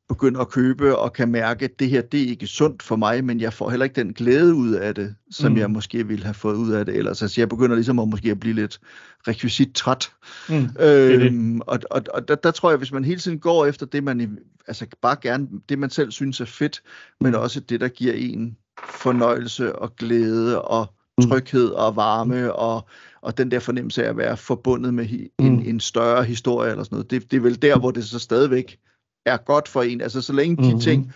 [0.09, 3.25] begynder at købe og kan mærke, at det her det er ikke sundt for mig,
[3.25, 5.57] men jeg får heller ikke den glæde ud af det, som mm.
[5.57, 7.21] jeg måske ville have fået ud af det ellers.
[7.21, 8.79] Altså jeg begynder ligesom at måske at blive lidt
[9.27, 10.11] rekvisit træt.
[10.49, 10.69] Mm.
[10.79, 14.03] Øhm, og og, og der, der tror jeg, hvis man hele tiden går efter det,
[14.03, 16.81] man altså bare gerne, det man selv synes er fedt,
[17.21, 18.57] men også det, der giver en
[18.89, 21.29] fornøjelse og glæde og mm.
[21.29, 22.87] tryghed og varme og,
[23.21, 25.09] og den der fornemmelse af at være forbundet med
[25.39, 25.63] en, mm.
[25.65, 27.11] en større historie eller sådan noget.
[27.11, 28.79] Det, det er vel der, hvor det så stadigvæk
[29.25, 30.01] er godt for en.
[30.01, 30.79] Altså så længe de mm-hmm.
[30.79, 31.13] ting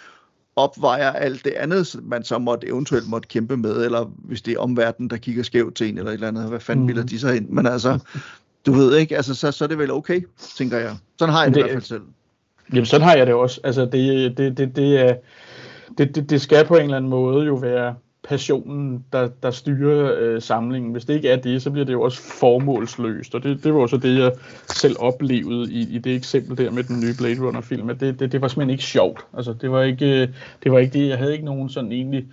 [0.55, 4.59] opvejer alt det andet, man så måtte eventuelt måtte kæmpe med, eller hvis det er
[4.59, 6.95] omverdenen, der kigger skævt til en, eller et eller andet, hvad fanden mm.
[6.95, 7.49] vil de så ind?
[7.49, 7.99] Men altså,
[8.65, 10.21] du ved ikke, altså så, så er det vel okay,
[10.57, 10.97] tænker jeg.
[11.19, 12.01] Sådan har jeg det, det i hvert fald selv.
[12.73, 13.61] Jamen sådan har jeg det også.
[13.63, 15.15] Altså det, det, det, det, er,
[15.97, 17.95] det, det, det skal på en eller anden måde jo være
[18.29, 20.91] passionen, der, der styrer øh, samlingen.
[20.91, 23.79] Hvis det ikke er det, så bliver det jo også formålsløst, og det, det var
[23.79, 24.31] også det, jeg
[24.67, 28.31] selv oplevede i, i det eksempel der med den nye Blade Runner-film, at det, det,
[28.31, 29.25] det var simpelthen ikke sjovt.
[29.37, 30.27] Altså, det var ikke øh,
[30.63, 31.09] det, var ikke det.
[31.09, 32.25] jeg havde ikke nogen sådan egentlig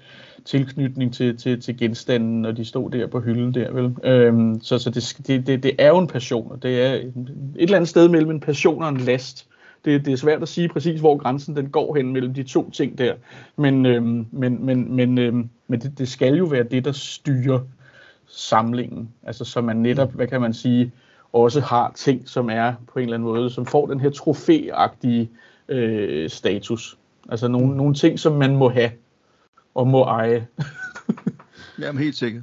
[0.44, 3.94] tilknytning til, til, til genstanden, når de stod der på hylden der, vel?
[4.04, 7.02] Øhm, så så det, det, det, det er jo en passion, og det er et,
[7.06, 9.46] et eller andet sted mellem en passion og en last,
[9.86, 12.70] det, det er svært at sige præcis, hvor grænsen den går hen mellem de to
[12.70, 13.14] ting der.
[13.56, 17.60] Men, øhm, men, men, men, øhm, men det, det skal jo være det, der styrer
[18.26, 19.08] samlingen.
[19.22, 20.92] Altså så man netop, hvad kan man sige,
[21.32, 25.30] også har ting, som er på en eller anden måde, som får den her trofæagtige
[25.68, 26.98] øh, status.
[27.28, 28.90] Altså nogle, nogle ting, som man må have
[29.74, 30.46] og må eje.
[31.80, 32.42] Jamen helt sikkert.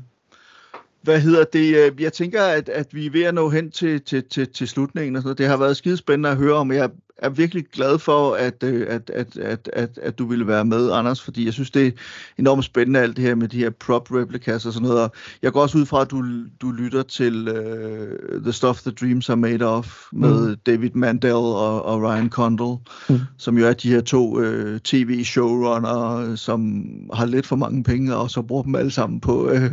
[1.02, 1.76] Hvad hedder det?
[1.76, 4.68] Øh, jeg tænker, at, at vi er ved at nå hen til, til, til, til
[4.68, 5.16] slutningen.
[5.16, 5.38] Og sådan noget.
[5.38, 6.72] Det har været skidespændende at høre om.
[6.72, 6.90] Jeg
[7.24, 10.92] er virkelig glad for, at, øh, at, at, at, at, at du ville være med,
[10.92, 11.92] Anders, fordi jeg synes, det er
[12.38, 15.04] enormt spændende, alt det her med de her prop replicas og sådan noget.
[15.04, 16.24] Og jeg går også ud fra, at du,
[16.62, 20.56] du lytter til uh, The Stuff The Dreams Are Made Of med mm.
[20.66, 22.78] David Mandel og, og Ryan Condal,
[23.10, 23.20] mm.
[23.38, 26.84] som jo er de her to uh, tv-showrunner, som
[27.14, 29.72] har lidt for mange penge, og så bruger dem alle sammen på, uh,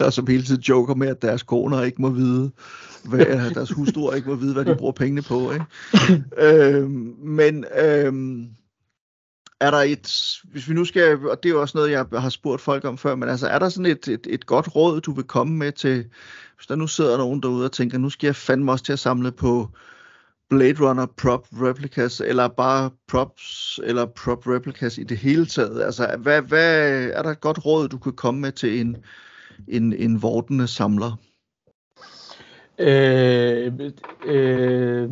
[0.06, 2.50] og som hele tiden joker med, at deres koner ikke må vide,
[3.04, 5.52] hvad deres hustruer ikke må vide, hvad de bruger pengene på.
[5.52, 5.64] Ikke?
[6.46, 8.48] øhm, men øhm,
[9.60, 12.28] er der et, hvis vi nu skal, og det er jo også noget, jeg har
[12.28, 15.12] spurgt folk om før, men altså er der sådan et, et, et godt råd, du
[15.12, 16.04] vil komme med til,
[16.56, 18.98] hvis der nu sidder nogen derude og tænker, nu skal jeg fandme også til at
[18.98, 19.68] samle på
[20.50, 25.82] Blade Runner prop replicas, eller bare props, eller prop replicas i det hele taget?
[25.82, 28.96] Altså, hvad, hvad er der et godt råd, du kan komme med til en,
[29.68, 31.16] en, en vortende samler?
[32.80, 33.72] Øh,
[34.26, 35.10] øh,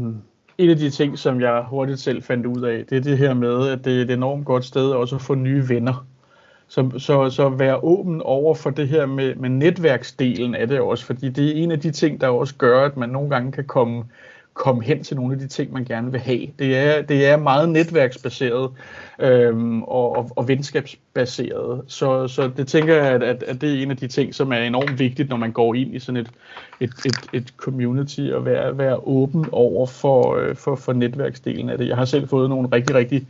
[0.59, 3.35] en af de ting, som jeg hurtigt selv fandt ud af, det er det her
[3.35, 6.07] med, at det er et enormt godt sted også at få nye venner.
[6.69, 11.05] Så, så, så være åben over for det her med, med netværksdelen af det også,
[11.05, 13.65] fordi det er en af de ting, der også gør, at man nogle gange kan
[13.65, 14.05] komme
[14.59, 16.47] komme hen til nogle af de ting, man gerne vil have.
[16.59, 18.71] Det er, det er meget netværksbaseret
[19.19, 21.83] øhm, og, og, og venskabsbaseret.
[21.87, 24.53] Så, så det tænker jeg, at, at, at det er en af de ting, som
[24.53, 26.31] er enormt vigtigt, når man går ind i sådan et,
[26.81, 31.79] et, et, et community, og være, være åben over for, øh, for, for netværksdelen af
[31.79, 31.89] det.
[31.89, 33.27] Jeg har selv fået nogle rigtig, rigtig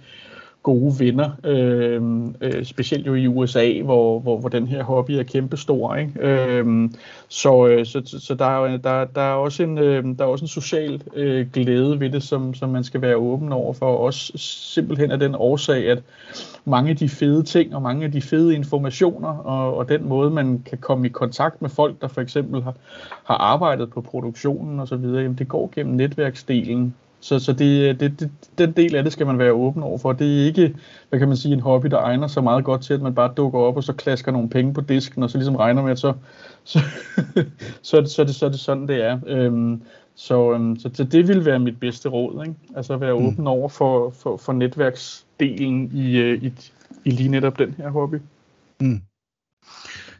[0.62, 2.02] gode venner, øh,
[2.40, 5.94] øh, specielt jo i USA, hvor, hvor, hvor den her hobby er kæmpestor.
[5.94, 6.12] Ikke?
[6.20, 6.90] Øh,
[7.28, 10.44] så, øh, så, så der, er, der, der, er også en, øh, der er også
[10.44, 13.86] en social øh, glæde ved det, som, som man skal være åben over for.
[13.97, 14.32] Også
[14.74, 16.02] simpelthen af den årsag, at
[16.64, 20.30] mange af de fede ting og mange af de fede informationer og, og den måde,
[20.30, 22.74] man kan komme i kontakt med folk, der for eksempel har,
[23.24, 25.02] har arbejdet på produktionen osv.,
[25.39, 26.94] det går gennem netværksdelen.
[27.20, 30.12] Så, så det, det, det, den del af det skal man være åben over for.
[30.12, 30.74] Det er ikke,
[31.09, 33.32] hvad kan man sige, en hobby, der egner sig meget godt til, at man bare
[33.36, 35.99] dukker op og så klasker nogle penge på disken, og så ligesom regner med, at
[35.99, 36.12] så,
[36.65, 36.78] så,
[37.82, 39.19] så, er, det, så, er, det, så er det sådan, det er.
[39.27, 39.82] Øhm,
[40.15, 42.45] så, øhm, så det, det vil være mit bedste råd.
[42.47, 42.59] Ikke?
[42.77, 43.27] Altså at være mm.
[43.27, 46.53] åben over for, for, for netværksdelen i, øh, i,
[47.05, 48.16] i lige netop den her hobby.
[48.81, 49.03] Mm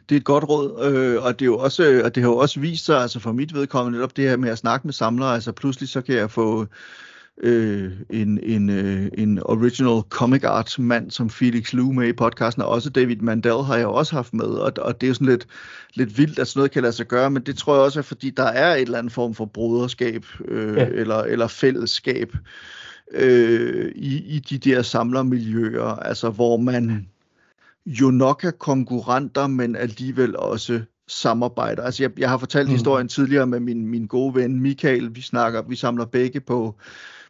[0.09, 2.29] det er et godt råd, øh, og det er jo også, øh, og det har
[2.29, 4.93] jo også vist sig, altså for mit vedkommende, netop det her med at snakke med
[4.93, 6.65] samlere, altså pludselig så kan jeg få
[7.43, 12.63] øh, en, en, øh, en original comic art mand som Felix Lou med i podcasten,
[12.63, 15.27] og også David Mandel har jeg også haft med, og, og det er jo sådan
[15.27, 15.47] lidt,
[15.93, 18.03] lidt vildt, at sådan noget kan lade sig gøre, men det tror jeg også er,
[18.03, 20.85] fordi der er et eller andet form for broderskab, øh, ja.
[20.85, 22.33] eller, eller fællesskab
[23.11, 27.07] øh, i, i de der samlermiljøer, altså hvor man
[27.89, 31.83] jo nok er konkurrenter, men alligevel også samarbejder.
[31.83, 32.73] Altså jeg, jeg har fortalt mm.
[32.73, 35.15] historien tidligere med min, min gode ven Michael.
[35.15, 36.75] Vi snakker, vi samler begge på,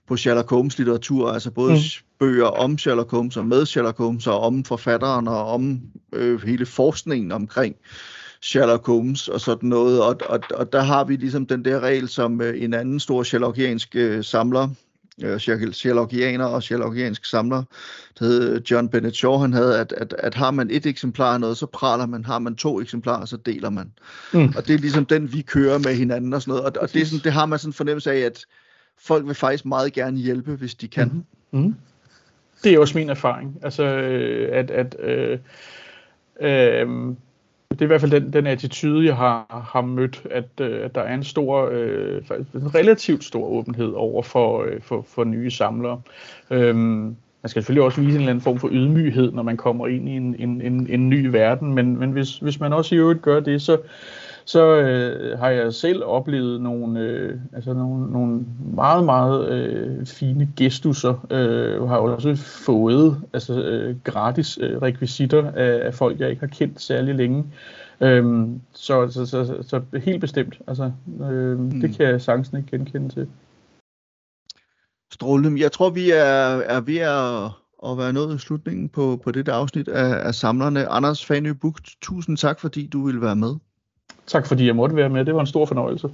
[0.07, 1.79] på Sherlock Holmes litteratur, altså både mm.
[2.19, 5.81] bøger om Sherlock Holmes og med Sherlock Holmes og om forfatteren og om
[6.13, 7.75] øh, hele forskningen omkring
[8.41, 10.03] Sherlock Holmes og sådan noget.
[10.03, 13.23] Og, og, og der har vi ligesom den der regel, som øh, en anden stor
[13.23, 14.69] Sherlockiansk øh, samler,
[15.73, 17.63] Sherlockianer og Sherlockiansk samler,
[18.19, 21.39] der hed John Bennett Shaw, han havde, at, at, at har man et eksemplar af
[21.39, 22.25] noget, så praler man.
[22.25, 23.91] Har man to eksemplarer, så deler man.
[24.33, 24.53] Mm.
[24.57, 26.65] Og det er ligesom den, vi kører med hinanden og sådan noget.
[26.65, 28.45] Og, og det, er sådan, det har man sådan en fornemmelse af, at
[28.97, 31.07] folk vil faktisk meget gerne hjælpe, hvis de kan.
[31.51, 31.61] Mm-hmm.
[31.61, 31.75] Mm.
[32.63, 33.59] Det er også min erfaring.
[33.63, 35.39] Altså, øh, at, at øh,
[36.41, 37.15] øh,
[37.71, 40.95] det er i hvert fald den, den attitude, jeg har, har mødt, at, øh, at
[40.95, 42.21] der er en stor, øh,
[42.55, 46.01] en relativt stor åbenhed over for, øh, for, for nye samlere.
[46.49, 49.87] Øhm, man skal selvfølgelig også vise en eller anden form for ydmyghed, når man kommer
[49.87, 52.97] ind i en, en, en, en ny verden, men, men hvis, hvis man også i
[52.97, 53.77] øvrigt gør det, så,
[54.49, 60.53] så øh, har jeg selv oplevet nogle, øh, altså nogle, nogle meget, meget øh, fine
[60.57, 66.39] gestusser, øh, har også fået altså, øh, gratis øh, rekvisitter af, af folk, jeg ikke
[66.39, 67.45] har kendt særlig længe.
[68.01, 70.91] Øhm, så, så, så, så, så helt bestemt, altså,
[71.31, 71.81] øh, mm.
[71.81, 73.27] det kan jeg sagtens ikke genkende til.
[75.11, 75.61] Strålende.
[75.61, 77.51] Jeg tror, vi er, er ved at,
[77.91, 80.87] at være nået i slutningen på, på dette afsnit af, af samlerne.
[80.87, 83.55] Anders Fanø Bugt, tusind tak, fordi du ville være med.
[84.29, 85.25] Tak fordi jeg måtte være med.
[85.25, 86.09] Det var en stor fornøjelse.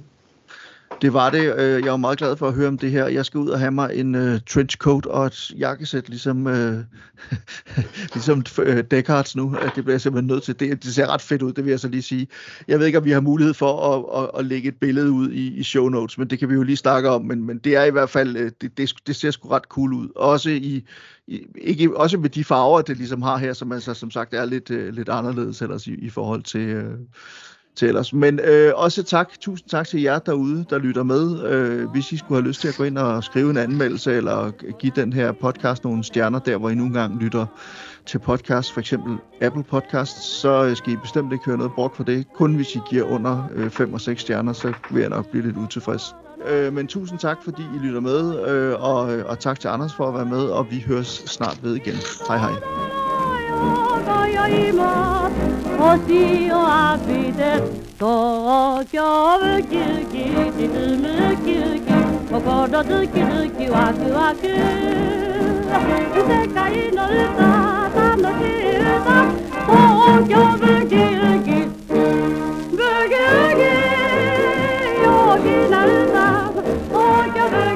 [1.02, 1.54] Det var det.
[1.58, 3.06] Øh, jeg er meget glad for at høre om det her.
[3.06, 6.52] Jeg skal ud og have mig en uh, trenchcoat og et jakkesæt, ligesom, uh,
[8.14, 9.56] ligesom uh, Deckhards nu.
[9.74, 10.60] Det bliver jeg simpelthen nødt til.
[10.60, 12.28] Det, det ser ret fedt ud, det vil jeg så lige sige.
[12.68, 15.30] Jeg ved ikke, om vi har mulighed for at, at, at lægge et billede ud
[15.30, 17.24] i, i show notes, men det kan vi jo lige snakke om.
[17.24, 20.08] Men, men det er i hvert fald, det, det, det ser sgu ret cool ud.
[20.16, 20.84] Også i,
[21.26, 24.44] i ikke, også med de farver, det ligesom har her, som altså som sagt er
[24.44, 26.76] lidt, uh, lidt anderledes ellers i, i forhold til...
[26.76, 26.94] Uh,
[27.76, 28.12] til os.
[28.12, 31.42] Men øh, også tak, tusind tak til jer derude, der lytter med.
[31.44, 34.50] Øh, hvis I skulle have lyst til at gå ind og skrive en anmeldelse, eller
[34.78, 37.46] give den her podcast nogle stjerner, der hvor I nogle gange lytter
[38.06, 41.96] til podcast, for eksempel Apple Podcasts, så øh, skal I bestemt ikke høre noget brok
[41.96, 42.26] for det.
[42.34, 45.46] Kun hvis I giver under øh, 5 og 6 stjerner, så vil jeg nok blive
[45.46, 46.02] lidt utilfreds.
[46.48, 49.94] Øh, men tusind tak, fordi I lytter med, øh, og, øh, og tak til Anders
[49.94, 51.94] for at være med, og vi høres snart ved igen.
[52.28, 53.05] Hej hej.
[54.26, 56.02] 星
[56.50, 57.40] を浴びて
[57.96, 58.98] 東京
[59.38, 59.80] ウキウ
[60.10, 60.14] キ
[60.58, 60.66] 沈
[61.00, 61.86] むウキウキ
[62.32, 63.24] 心ズキズ
[63.56, 64.42] キワクワク
[66.16, 67.46] 世界の歌
[67.94, 69.30] 楽しい歌
[69.66, 69.70] 東
[70.28, 70.98] 京ブギウ
[71.44, 71.50] ギ
[72.72, 72.78] ブ
[73.08, 73.62] ギウギ
[75.02, 75.06] 陽
[75.38, 76.16] 気な歌
[76.88, 76.98] 東
[77.32, 77.75] 京ブギウ